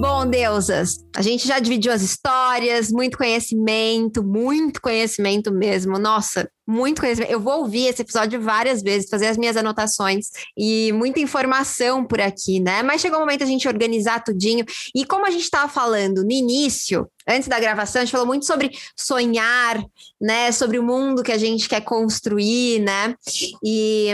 Bom, 0.00 0.19
deusas, 0.30 1.04
a 1.16 1.22
gente 1.22 1.46
já 1.46 1.58
dividiu 1.58 1.92
as 1.92 2.02
histórias, 2.02 2.90
muito 2.90 3.18
conhecimento, 3.18 4.22
muito 4.22 4.80
conhecimento 4.80 5.52
mesmo. 5.52 5.98
Nossa, 5.98 6.48
muito 6.70 7.00
conhecimento. 7.00 7.32
Eu 7.32 7.40
vou 7.40 7.60
ouvir 7.60 7.88
esse 7.88 8.02
episódio 8.02 8.40
várias 8.40 8.80
vezes, 8.80 9.10
fazer 9.10 9.26
as 9.26 9.36
minhas 9.36 9.56
anotações 9.56 10.26
e 10.56 10.92
muita 10.92 11.18
informação 11.18 12.04
por 12.04 12.20
aqui, 12.20 12.60
né? 12.60 12.82
Mas 12.82 13.00
chegou 13.00 13.18
o 13.18 13.20
momento 13.20 13.42
a 13.42 13.46
gente 13.46 13.66
organizar 13.66 14.22
tudinho. 14.22 14.64
E 14.94 15.04
como 15.04 15.26
a 15.26 15.30
gente 15.30 15.42
estava 15.42 15.68
falando 15.68 16.22
no 16.22 16.30
início, 16.30 17.08
antes 17.28 17.48
da 17.48 17.58
gravação, 17.58 18.00
a 18.00 18.04
gente 18.04 18.12
falou 18.12 18.26
muito 18.26 18.46
sobre 18.46 18.70
sonhar, 18.96 19.82
né? 20.20 20.52
Sobre 20.52 20.78
o 20.78 20.82
mundo 20.82 21.24
que 21.24 21.32
a 21.32 21.38
gente 21.38 21.68
quer 21.68 21.80
construir, 21.80 22.78
né? 22.80 23.16
E 23.64 24.12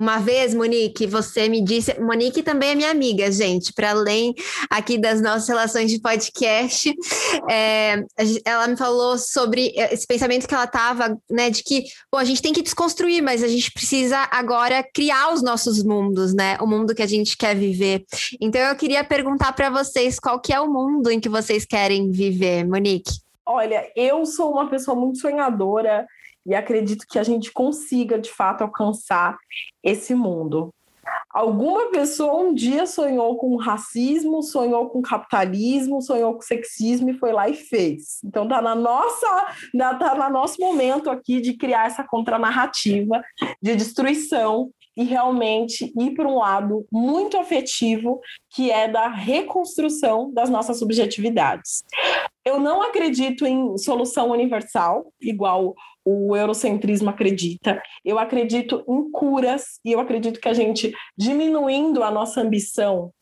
uma 0.00 0.18
vez, 0.18 0.54
Monique, 0.54 1.06
você 1.06 1.48
me 1.48 1.62
disse. 1.62 2.00
Monique 2.00 2.42
também 2.42 2.70
é 2.70 2.74
minha 2.74 2.90
amiga, 2.90 3.30
gente, 3.30 3.72
para 3.74 3.90
além 3.90 4.34
aqui 4.70 4.96
das 4.96 5.20
nossas 5.20 5.41
relações 5.48 5.90
de 5.90 6.00
podcast. 6.00 6.94
É, 7.50 8.04
ela 8.44 8.68
me 8.68 8.76
falou 8.76 9.18
sobre 9.18 9.72
esse 9.74 10.06
pensamento 10.06 10.46
que 10.46 10.54
ela 10.54 10.66
tava, 10.66 11.18
né? 11.30 11.50
De 11.50 11.62
que 11.62 11.84
bom, 12.10 12.18
a 12.18 12.24
gente 12.24 12.42
tem 12.42 12.52
que 12.52 12.62
desconstruir, 12.62 13.22
mas 13.22 13.42
a 13.42 13.48
gente 13.48 13.70
precisa 13.72 14.28
agora 14.30 14.82
criar 14.94 15.32
os 15.32 15.42
nossos 15.42 15.82
mundos, 15.82 16.34
né? 16.34 16.56
O 16.60 16.66
mundo 16.66 16.94
que 16.94 17.02
a 17.02 17.06
gente 17.06 17.36
quer 17.36 17.56
viver. 17.56 18.04
Então 18.40 18.60
eu 18.60 18.76
queria 18.76 19.02
perguntar 19.02 19.52
para 19.52 19.70
vocês 19.70 20.18
qual 20.18 20.40
que 20.40 20.52
é 20.52 20.60
o 20.60 20.70
mundo 20.70 21.10
em 21.10 21.20
que 21.20 21.28
vocês 21.28 21.64
querem 21.64 22.10
viver, 22.10 22.66
Monique. 22.66 23.12
Olha, 23.44 23.90
eu 23.96 24.24
sou 24.24 24.52
uma 24.52 24.68
pessoa 24.68 24.96
muito 24.96 25.18
sonhadora 25.18 26.06
e 26.44 26.54
acredito 26.54 27.06
que 27.08 27.18
a 27.18 27.22
gente 27.22 27.52
consiga 27.52 28.18
de 28.18 28.30
fato 28.30 28.62
alcançar 28.62 29.36
esse 29.82 30.14
mundo. 30.14 30.72
Alguma 31.30 31.90
pessoa 31.90 32.42
um 32.42 32.52
dia 32.52 32.86
sonhou 32.86 33.36
com 33.36 33.56
racismo, 33.56 34.42
sonhou 34.42 34.90
com 34.90 35.00
capitalismo, 35.00 36.02
sonhou 36.02 36.34
com 36.34 36.42
sexismo 36.42 37.10
e 37.10 37.18
foi 37.18 37.32
lá 37.32 37.48
e 37.48 37.54
fez. 37.54 38.18
Então 38.24 38.46
tá 38.46 38.60
na 38.60 38.74
nossa, 38.74 39.26
tá 39.98 40.14
no 40.14 40.30
nosso 40.30 40.60
momento 40.60 41.10
aqui 41.10 41.40
de 41.40 41.54
criar 41.54 41.86
essa 41.86 42.04
contranarrativa 42.04 43.22
de 43.62 43.74
destruição 43.74 44.70
e 44.96 45.04
realmente 45.04 45.90
ir 45.98 46.14
para 46.14 46.28
um 46.28 46.36
lado 46.36 46.86
muito 46.92 47.38
afetivo, 47.38 48.20
que 48.50 48.70
é 48.70 48.86
da 48.88 49.08
reconstrução 49.08 50.30
das 50.32 50.50
nossas 50.50 50.78
subjetividades. 50.78 51.82
Eu 52.44 52.58
não 52.58 52.82
acredito 52.82 53.46
em 53.46 53.78
solução 53.78 54.30
universal, 54.30 55.12
igual 55.20 55.74
o 56.04 56.36
eurocentrismo 56.36 57.10
acredita. 57.10 57.82
Eu 58.04 58.18
acredito 58.18 58.84
em 58.88 59.10
curas 59.10 59.80
e 59.84 59.92
eu 59.92 60.00
acredito 60.00 60.40
que 60.40 60.48
a 60.48 60.54
gente 60.54 60.92
diminuindo 61.16 62.02
a 62.02 62.10
nossa 62.10 62.40
ambição 62.40 63.12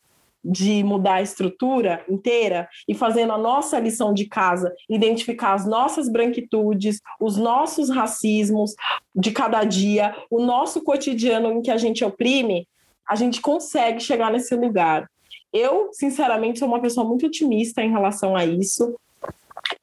de 0.43 0.83
mudar 0.83 1.15
a 1.15 1.21
estrutura 1.21 2.03
inteira 2.09 2.67
e 2.87 2.95
fazendo 2.95 3.31
a 3.33 3.37
nossa 3.37 3.79
lição 3.79 4.13
de 4.13 4.25
casa, 4.25 4.73
identificar 4.89 5.53
as 5.53 5.67
nossas 5.67 6.09
branquitudes, 6.09 6.99
os 7.19 7.37
nossos 7.37 7.89
racismos 7.89 8.73
de 9.15 9.31
cada 9.31 9.63
dia, 9.63 10.15
o 10.31 10.41
nosso 10.41 10.83
cotidiano 10.83 11.51
em 11.51 11.61
que 11.61 11.69
a 11.69 11.77
gente 11.77 12.03
oprime, 12.03 12.67
a 13.07 13.15
gente 13.15 13.39
consegue 13.39 13.99
chegar 13.99 14.31
nesse 14.31 14.55
lugar. 14.55 15.07
Eu, 15.53 15.89
sinceramente, 15.91 16.59
sou 16.59 16.67
uma 16.67 16.81
pessoa 16.81 17.07
muito 17.07 17.27
otimista 17.27 17.83
em 17.83 17.91
relação 17.91 18.35
a 18.35 18.45
isso 18.45 18.95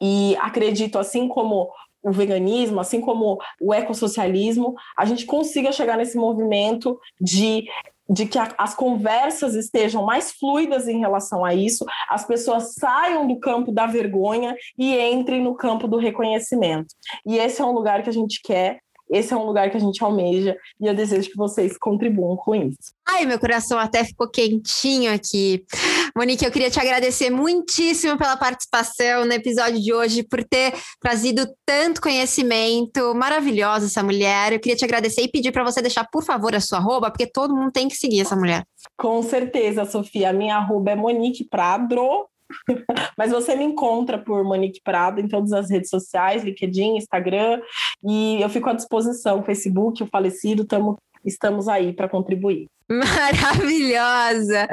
e 0.01 0.37
acredito, 0.41 0.99
assim 0.99 1.29
como 1.29 1.71
o 2.09 2.13
veganismo, 2.13 2.81
assim 2.81 3.01
como 3.01 3.39
o 3.61 3.75
ecossocialismo, 3.75 4.75
a 4.97 5.05
gente 5.05 5.27
consiga 5.27 5.73
chegar 5.73 5.97
nesse 5.97 6.17
movimento 6.17 6.99
de 7.21 7.67
de 8.11 8.25
que 8.25 8.39
a, 8.39 8.55
as 8.57 8.75
conversas 8.75 9.55
estejam 9.55 10.03
mais 10.03 10.33
fluidas 10.33 10.89
em 10.89 10.99
relação 10.99 11.45
a 11.45 11.55
isso, 11.55 11.85
as 12.09 12.27
pessoas 12.27 12.75
saiam 12.75 13.27
do 13.27 13.39
campo 13.39 13.71
da 13.71 13.87
vergonha 13.87 14.57
e 14.79 14.99
entrem 14.99 15.43
no 15.43 15.55
campo 15.55 15.87
do 15.87 15.99
reconhecimento. 15.99 16.95
E 17.27 17.37
esse 17.37 17.61
é 17.61 17.65
um 17.65 17.73
lugar 17.73 18.03
que 18.03 18.09
a 18.09 18.13
gente 18.13 18.41
quer 18.43 18.81
esse 19.11 19.33
é 19.33 19.37
um 19.37 19.45
lugar 19.45 19.71
que 19.71 19.77
a 19.77 19.81
gente 19.81 20.03
almeja 20.03 20.57
e 20.81 20.87
eu 20.87 20.95
desejo 20.95 21.31
que 21.31 21.37
vocês 21.37 21.77
contribuam 21.79 22.37
com 22.37 22.55
isso. 22.55 22.93
Ai, 23.07 23.25
meu 23.25 23.39
coração 23.39 23.79
até 23.79 24.05
ficou 24.05 24.29
quentinho 24.29 25.13
aqui. 25.13 25.65
Monique, 26.17 26.45
eu 26.45 26.51
queria 26.51 26.71
te 26.71 26.79
agradecer 26.79 27.31
muitíssimo 27.31 28.19
pela 28.19 28.37
participação 28.37 29.25
no 29.25 29.33
episódio 29.33 29.81
de 29.81 29.93
hoje, 29.93 30.23
por 30.23 30.45
ter 30.45 30.75
trazido 31.01 31.47
tanto 31.65 32.01
conhecimento. 32.01 33.15
Maravilhosa 33.15 33.87
essa 33.87 34.03
mulher. 34.03 34.53
Eu 34.53 34.61
queria 34.61 34.77
te 34.77 34.85
agradecer 34.85 35.23
e 35.23 35.31
pedir 35.31 35.53
para 35.53 35.65
você 35.65 35.81
deixar, 35.81 36.07
por 36.11 36.25
favor, 36.25 36.55
a 36.55 36.61
sua 36.61 36.79
arroba, 36.79 37.11
porque 37.11 37.27
todo 37.27 37.55
mundo 37.55 37.73
tem 37.73 37.89
que 37.89 37.97
seguir 37.97 38.21
essa 38.21 38.37
mulher. 38.37 38.65
Com 38.97 39.23
certeza, 39.23 39.85
Sofia. 39.85 40.31
A 40.31 40.33
minha 40.33 40.57
arroba 40.57 40.91
é 40.91 40.97
Monique 40.97 41.45
Pradro, 41.45 42.27
Mas 43.17 43.31
você 43.31 43.55
me 43.55 43.65
encontra 43.65 44.19
por 44.19 44.45
Monique 44.45 44.81
Prado 44.83 45.21
em 45.21 45.29
todas 45.29 45.53
as 45.53 45.71
redes 45.71 45.91
sociais, 45.91 46.45
LinkedIn, 46.45 46.97
Instagram, 46.97 47.61
e 48.05 48.41
eu 48.41 48.49
fico 48.49 48.69
à 48.69 48.73
disposição, 48.73 49.43
Facebook, 49.43 50.03
o 50.03 50.07
falecido, 50.07 50.65
tamo, 50.65 50.97
estamos 51.25 51.69
aí 51.69 51.93
para 51.93 52.09
contribuir. 52.09 52.67
Maravilhosa! 52.89 54.67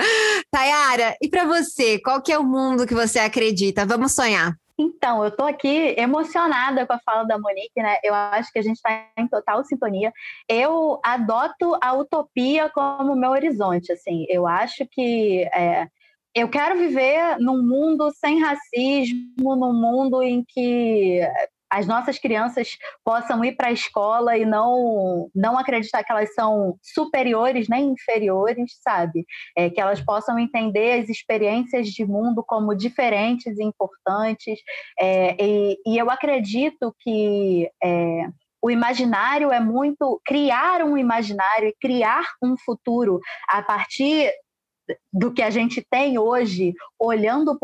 Tayara, 0.50 1.18
e 1.22 1.28
para 1.28 1.44
você, 1.46 2.00
qual 2.00 2.22
que 2.22 2.32
é 2.32 2.38
o 2.38 2.46
mundo 2.46 2.88
que 2.88 2.94
você 2.94 3.20
acredita? 3.20 3.86
Vamos 3.86 4.14
sonhar. 4.14 4.56
Então, 4.78 5.24
eu 5.24 5.30
estou 5.30 5.46
aqui 5.46 5.96
emocionada 5.98 6.86
com 6.86 6.94
a 6.94 7.00
fala 7.00 7.24
da 7.24 7.40
Monique, 7.40 7.82
né? 7.82 7.96
Eu 8.04 8.14
acho 8.14 8.52
que 8.52 8.60
a 8.60 8.62
gente 8.62 8.76
está 8.76 9.08
em 9.18 9.28
total 9.28 9.64
sintonia. 9.64 10.12
Eu 10.50 11.00
adoto 11.02 11.78
a 11.82 11.94
utopia 11.94 12.70
como 12.70 13.16
meu 13.16 13.32
horizonte, 13.32 13.94
assim. 13.94 14.26
Eu 14.28 14.46
acho 14.46 14.86
que 14.92 15.44
é, 15.54 15.88
eu 16.36 16.50
quero 16.50 16.78
viver 16.78 17.38
num 17.40 17.64
mundo 17.66 18.12
sem 18.12 18.42
racismo, 18.42 19.56
num 19.56 19.74
mundo 19.74 20.22
em 20.22 20.44
que 20.46 21.22
as 21.70 21.88
nossas 21.88 22.20
crianças 22.20 22.78
possam 23.04 23.44
ir 23.44 23.56
para 23.56 23.70
a 23.70 23.72
escola 23.72 24.38
e 24.38 24.46
não 24.46 25.30
não 25.34 25.58
acreditar 25.58 26.04
que 26.04 26.12
elas 26.12 26.34
são 26.34 26.78
superiores 26.82 27.68
nem 27.68 27.90
inferiores, 27.90 28.78
sabe? 28.82 29.26
É, 29.58 29.70
que 29.70 29.80
elas 29.80 30.02
possam 30.02 30.38
entender 30.38 31.02
as 31.02 31.10
experiências 31.10 31.88
de 31.88 32.06
mundo 32.06 32.44
como 32.46 32.76
diferentes 32.76 33.58
e 33.58 33.64
importantes. 33.64 34.60
É, 35.00 35.36
e, 35.42 35.78
e, 35.86 35.98
eu 35.98 36.10
acredito 36.10 36.94
que 37.00 37.70
é, 37.84 38.28
o 38.62 38.70
imaginário 38.70 39.52
é 39.52 39.60
muito 39.60 40.20
criar 40.26 40.84
um 40.84 40.98
imaginário 40.98 41.70
e 41.70 41.76
criar 41.80 42.24
um 42.44 42.56
futuro 42.58 43.20
a 43.48 43.62
partir 43.62 44.32
do 45.12 45.34
que 45.34 45.42
a 45.42 45.50
gente 45.50 45.86
tem 45.90 46.18
hoje, 46.18 46.74
olhando 47.00 47.58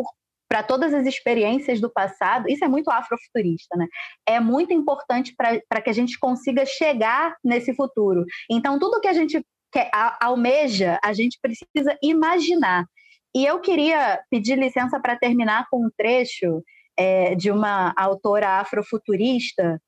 para 0.47 0.63
todas 0.63 0.93
as 0.93 1.05
experiências 1.05 1.79
do 1.79 1.89
passado, 1.89 2.49
isso 2.49 2.65
é 2.65 2.67
muito 2.67 2.89
afrofuturista, 2.91 3.77
né? 3.77 3.87
É 4.27 4.39
muito 4.39 4.73
importante 4.73 5.33
para 5.35 5.81
que 5.81 5.89
a 5.89 5.93
gente 5.93 6.19
consiga 6.19 6.65
chegar 6.65 7.35
nesse 7.43 7.73
futuro. 7.73 8.25
Então, 8.49 8.77
tudo 8.77 8.99
que 8.99 9.07
a 9.07 9.13
gente 9.13 9.41
quer, 9.71 9.89
almeja, 10.19 10.99
a 11.03 11.13
gente 11.13 11.39
precisa 11.41 11.97
imaginar. 12.03 12.85
E 13.33 13.45
eu 13.45 13.61
queria 13.61 14.19
pedir 14.29 14.57
licença 14.57 14.99
para 14.99 15.17
terminar 15.17 15.67
com 15.71 15.85
um 15.85 15.89
trecho 15.97 16.61
é, 16.97 17.33
de 17.33 17.49
uma 17.49 17.93
autora 17.95 18.59
afrofuturista 18.59 19.81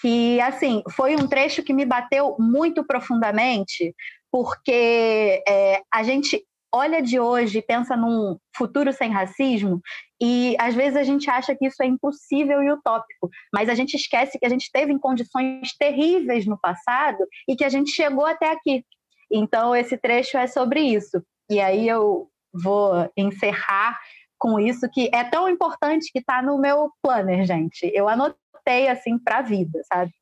que, 0.00 0.40
assim, 0.40 0.82
foi 0.90 1.16
um 1.16 1.26
trecho 1.26 1.62
que 1.62 1.74
me 1.74 1.84
bateu 1.84 2.36
muito 2.38 2.84
profundamente, 2.84 3.94
porque 4.30 5.42
é, 5.46 5.82
a 5.92 6.02
gente 6.02 6.44
olha 6.72 7.02
de 7.02 7.18
hoje 7.18 7.62
pensa 7.62 7.96
num 7.96 8.38
futuro 8.56 8.92
sem 8.92 9.10
racismo 9.10 9.80
e 10.20 10.56
às 10.58 10.74
vezes 10.74 10.96
a 10.96 11.02
gente 11.02 11.30
acha 11.30 11.54
que 11.54 11.66
isso 11.66 11.82
é 11.82 11.86
impossível 11.86 12.62
e 12.62 12.70
utópico, 12.70 13.30
mas 13.52 13.68
a 13.68 13.74
gente 13.74 13.94
esquece 13.94 14.38
que 14.38 14.46
a 14.46 14.48
gente 14.48 14.62
esteve 14.62 14.92
em 14.92 14.98
condições 14.98 15.74
terríveis 15.78 16.46
no 16.46 16.58
passado 16.58 17.18
e 17.48 17.56
que 17.56 17.64
a 17.64 17.68
gente 17.68 17.90
chegou 17.90 18.26
até 18.26 18.50
aqui. 18.50 18.84
Então 19.30 19.74
esse 19.74 19.96
trecho 19.96 20.36
é 20.36 20.46
sobre 20.46 20.80
isso. 20.80 21.22
E 21.50 21.60
aí 21.60 21.88
eu 21.88 22.28
vou 22.52 23.10
encerrar 23.16 23.98
com 24.38 24.58
isso 24.60 24.88
que 24.92 25.10
é 25.12 25.24
tão 25.24 25.48
importante 25.48 26.10
que 26.12 26.20
está 26.20 26.42
no 26.42 26.58
meu 26.58 26.90
planner, 27.02 27.44
gente. 27.44 27.90
Eu 27.94 28.08
anotei 28.08 28.88
assim 28.88 29.18
para 29.18 29.38
a 29.38 29.42
vida, 29.42 29.80
sabe? 29.92 30.12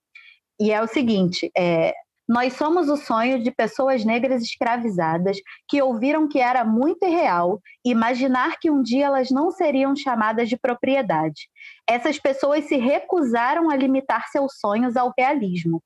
E 0.59 0.72
é 0.72 0.82
o 0.82 0.86
seguinte: 0.86 1.51
é, 1.57 1.94
nós 2.29 2.55
somos 2.55 2.89
o 2.89 2.97
sonho 2.97 3.43
de 3.43 3.51
pessoas 3.51 4.05
negras 4.05 4.43
escravizadas 4.43 5.39
que 5.68 5.81
ouviram 5.81 6.29
que 6.29 6.41
era 6.41 6.64
muito 6.64 7.05
irreal 7.05 7.61
imaginar 7.85 8.59
que 8.59 8.70
um 8.70 8.83
dia 8.83 9.07
elas 9.07 9.31
não 9.31 9.51
seriam 9.51 9.95
chamadas 9.95 10.49
de 10.49 10.57
propriedade. 10.57 11.49
Essas 11.89 12.18
pessoas 12.18 12.64
se 12.64 12.77
recusaram 12.77 13.70
a 13.70 13.77
limitar 13.77 14.29
seus 14.29 14.59
sonhos 14.59 14.97
ao 14.97 15.12
realismo 15.16 15.83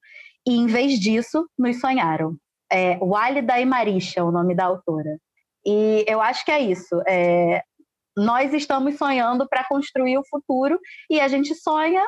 e, 0.47 0.57
em 0.57 0.67
vez 0.67 0.99
disso, 0.99 1.47
nos 1.59 1.79
sonharam. 1.79 2.37
É, 2.73 2.97
Walida 2.99 3.61
Imarisha, 3.61 4.25
o 4.25 4.31
nome 4.31 4.55
da 4.55 4.65
autora. 4.65 5.19
E 5.67 6.05
eu 6.09 6.23
acho 6.23 6.45
que 6.45 6.53
é 6.53 6.61
isso. 6.61 7.03
É, 7.07 7.63
nós 8.17 8.55
estamos 8.55 8.97
sonhando 8.97 9.47
para 9.49 9.65
construir 9.65 10.17
o 10.17 10.27
futuro 10.29 10.79
e 11.11 11.21
a 11.21 11.29
gente 11.29 11.55
sonha 11.55 12.03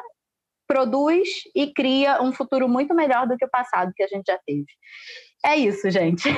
produz 0.72 1.28
e 1.54 1.70
cria 1.70 2.22
um 2.22 2.32
futuro 2.32 2.66
muito 2.66 2.94
melhor 2.94 3.28
do 3.28 3.36
que 3.36 3.44
o 3.44 3.50
passado 3.50 3.92
que 3.94 4.02
a 4.02 4.08
gente 4.08 4.24
já 4.26 4.38
teve. 4.46 4.66
É 5.44 5.56
isso, 5.56 5.90
gente. 5.90 6.28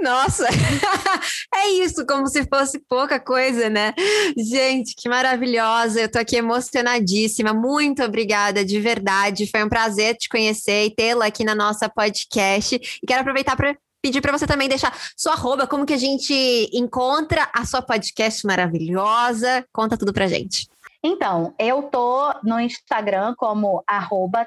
Nossa, 0.00 0.46
é 1.54 1.68
isso, 1.70 2.06
como 2.06 2.28
se 2.28 2.46
fosse 2.46 2.78
pouca 2.88 3.20
coisa, 3.20 3.68
né? 3.68 3.92
Gente, 4.36 4.94
que 4.96 5.08
maravilhosa. 5.08 6.00
Eu 6.00 6.10
tô 6.10 6.18
aqui 6.18 6.36
emocionadíssima. 6.36 7.52
Muito 7.52 8.02
obrigada, 8.02 8.64
de 8.64 8.80
verdade. 8.80 9.50
Foi 9.50 9.62
um 9.62 9.68
prazer 9.68 10.16
te 10.16 10.28
conhecer 10.28 10.86
e 10.86 10.94
tê-la 10.94 11.26
aqui 11.26 11.44
na 11.44 11.54
nossa 11.54 11.88
podcast. 11.88 12.76
E 12.76 13.06
quero 13.06 13.20
aproveitar 13.20 13.56
para 13.56 13.76
pedir 14.00 14.20
para 14.20 14.32
você 14.32 14.46
também 14.46 14.68
deixar 14.68 14.96
sua 15.16 15.32
arroba, 15.32 15.66
como 15.66 15.86
que 15.86 15.92
a 15.92 15.98
gente 15.98 16.34
encontra 16.72 17.48
a 17.52 17.66
sua 17.66 17.82
podcast 17.82 18.46
maravilhosa. 18.46 19.64
Conta 19.72 19.98
tudo 19.98 20.12
pra 20.12 20.28
gente. 20.28 20.71
Então, 21.04 21.54
eu 21.58 21.82
tô 21.84 22.32
no 22.44 22.60
Instagram 22.60 23.34
como 23.36 23.82
arroba 23.86 24.46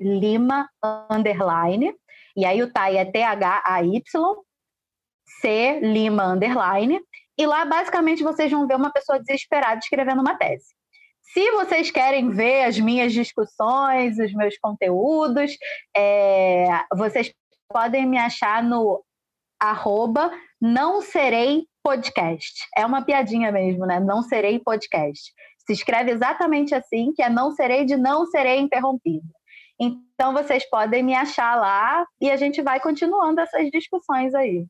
Lima 0.00 0.68
underline. 1.08 1.94
E 2.36 2.44
aí 2.44 2.60
o 2.62 2.72
Tai 2.72 2.96
é 2.96 3.04
T-H-A-Y, 3.04 4.02
C 5.40 5.80
Lima 5.80 6.24
underline. 6.24 7.00
E 7.38 7.46
lá, 7.46 7.64
basicamente, 7.64 8.22
vocês 8.24 8.50
vão 8.50 8.66
ver 8.66 8.74
uma 8.74 8.92
pessoa 8.92 9.20
desesperada 9.20 9.78
escrevendo 9.78 10.20
uma 10.20 10.36
tese. 10.36 10.74
Se 11.32 11.50
vocês 11.52 11.90
querem 11.92 12.30
ver 12.30 12.64
as 12.64 12.78
minhas 12.78 13.12
discussões, 13.12 14.18
os 14.18 14.32
meus 14.34 14.58
conteúdos, 14.58 15.56
é, 15.96 16.66
vocês 16.96 17.32
podem 17.68 18.04
me 18.04 18.18
achar 18.18 18.64
no 18.64 19.04
arroba 19.60 20.32
não 20.60 21.00
serei 21.00 21.66
podcast. 21.82 22.66
É 22.76 22.84
uma 22.84 23.02
piadinha 23.02 23.50
mesmo, 23.50 23.86
né? 23.86 24.00
Não 24.00 24.22
serei 24.22 24.58
podcast. 24.58 25.32
Se 25.66 25.72
escreve 25.72 26.10
exatamente 26.10 26.74
assim, 26.74 27.12
que 27.14 27.22
é 27.22 27.28
não 27.28 27.52
serei 27.52 27.84
de 27.84 27.96
não 27.96 28.26
serei 28.26 28.58
interrompida. 28.58 29.26
Então 29.80 30.32
vocês 30.32 30.68
podem 30.68 31.02
me 31.02 31.14
achar 31.14 31.56
lá 31.56 32.04
e 32.20 32.30
a 32.30 32.36
gente 32.36 32.60
vai 32.60 32.78
continuando 32.80 33.40
essas 33.40 33.70
discussões 33.70 34.34
aí. 34.34 34.66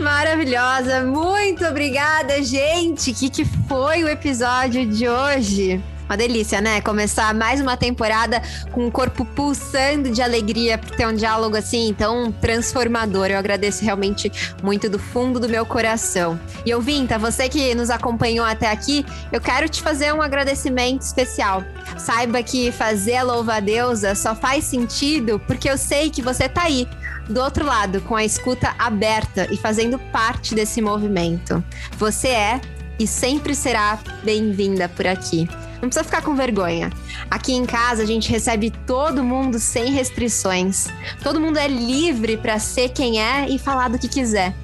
Maravilhosa, 0.00 1.02
muito 1.04 1.64
obrigada, 1.66 2.42
gente. 2.42 3.10
O 3.10 3.14
que, 3.14 3.28
que 3.28 3.44
foi 3.44 4.02
o 4.02 4.08
episódio 4.08 4.86
de 4.86 5.08
hoje? 5.08 5.91
Uma 6.08 6.16
delícia, 6.16 6.60
né? 6.60 6.80
Começar 6.80 7.34
mais 7.34 7.60
uma 7.60 7.76
temporada 7.76 8.42
com 8.70 8.86
o 8.86 8.90
corpo 8.90 9.24
pulsando 9.24 10.10
de 10.10 10.20
alegria 10.20 10.76
por 10.76 10.90
ter 10.90 11.06
um 11.06 11.14
diálogo 11.14 11.56
assim 11.56 11.94
tão 11.96 12.30
transformador. 12.30 13.26
Eu 13.26 13.38
agradeço 13.38 13.84
realmente 13.84 14.30
muito 14.62 14.90
do 14.90 14.98
fundo 14.98 15.40
do 15.40 15.48
meu 15.48 15.64
coração. 15.64 16.38
E 16.66 16.74
ouvinta, 16.74 17.18
você 17.18 17.48
que 17.48 17.74
nos 17.74 17.88
acompanhou 17.88 18.44
até 18.44 18.70
aqui, 18.70 19.06
eu 19.30 19.40
quero 19.40 19.68
te 19.68 19.80
fazer 19.80 20.12
um 20.12 20.20
agradecimento 20.20 21.02
especial. 21.02 21.64
Saiba 21.96 22.42
que 22.42 22.70
fazer 22.72 23.16
a 23.16 23.22
louva-deusa 23.22 24.14
só 24.14 24.34
faz 24.34 24.64
sentido 24.64 25.40
porque 25.46 25.70
eu 25.70 25.78
sei 25.78 26.10
que 26.10 26.20
você 26.20 26.48
tá 26.48 26.64
aí 26.64 26.86
do 27.28 27.40
outro 27.40 27.64
lado, 27.64 28.00
com 28.02 28.16
a 28.16 28.24
escuta 28.24 28.74
aberta 28.78 29.46
e 29.50 29.56
fazendo 29.56 29.98
parte 29.98 30.54
desse 30.54 30.82
movimento. 30.82 31.64
Você 31.96 32.28
é 32.28 32.60
e 32.98 33.06
sempre 33.06 33.54
será 33.54 33.98
bem-vinda 34.22 34.88
por 34.88 35.06
aqui. 35.06 35.48
Não 35.82 35.88
precisa 35.88 36.04
ficar 36.04 36.22
com 36.22 36.36
vergonha. 36.36 36.90
Aqui 37.28 37.52
em 37.52 37.66
casa 37.66 38.04
a 38.04 38.06
gente 38.06 38.30
recebe 38.30 38.70
todo 38.86 39.24
mundo 39.24 39.58
sem 39.58 39.90
restrições. 39.90 40.86
Todo 41.24 41.40
mundo 41.40 41.58
é 41.58 41.66
livre 41.66 42.36
para 42.36 42.60
ser 42.60 42.90
quem 42.90 43.20
é 43.20 43.48
e 43.48 43.58
falar 43.58 43.88
do 43.88 43.98
que 43.98 44.08
quiser. 44.08 44.54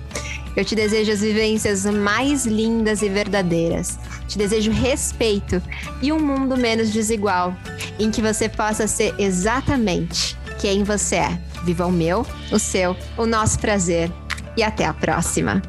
Eu 0.57 0.65
te 0.65 0.77
desejo 0.77 1.11
as 1.11 1.21
vivências 1.21 1.85
mais 1.85 2.47
lindas 2.47 3.03
e 3.03 3.09
verdadeiras. 3.09 3.99
Te 4.29 4.39
desejo 4.39 4.71
respeito 4.71 5.61
e 6.01 6.13
um 6.13 6.21
mundo 6.21 6.57
menos 6.57 6.91
desigual, 6.91 7.53
em 7.99 8.11
que 8.13 8.23
você 8.23 8.49
possa 8.49 8.87
ser 8.87 9.13
exatamente 9.19 10.37
quem 10.61 10.85
você 10.85 11.17
é. 11.17 11.39
Viva 11.65 11.85
o 11.87 11.93
meu, 11.93 12.25
o 12.53 12.59
seu, 12.61 12.97
o 13.17 13.27
nosso 13.27 13.59
prazer. 13.59 14.11
E 14.57 14.63
até 14.63 14.85
a 14.85 14.95
próxima. 14.95 15.63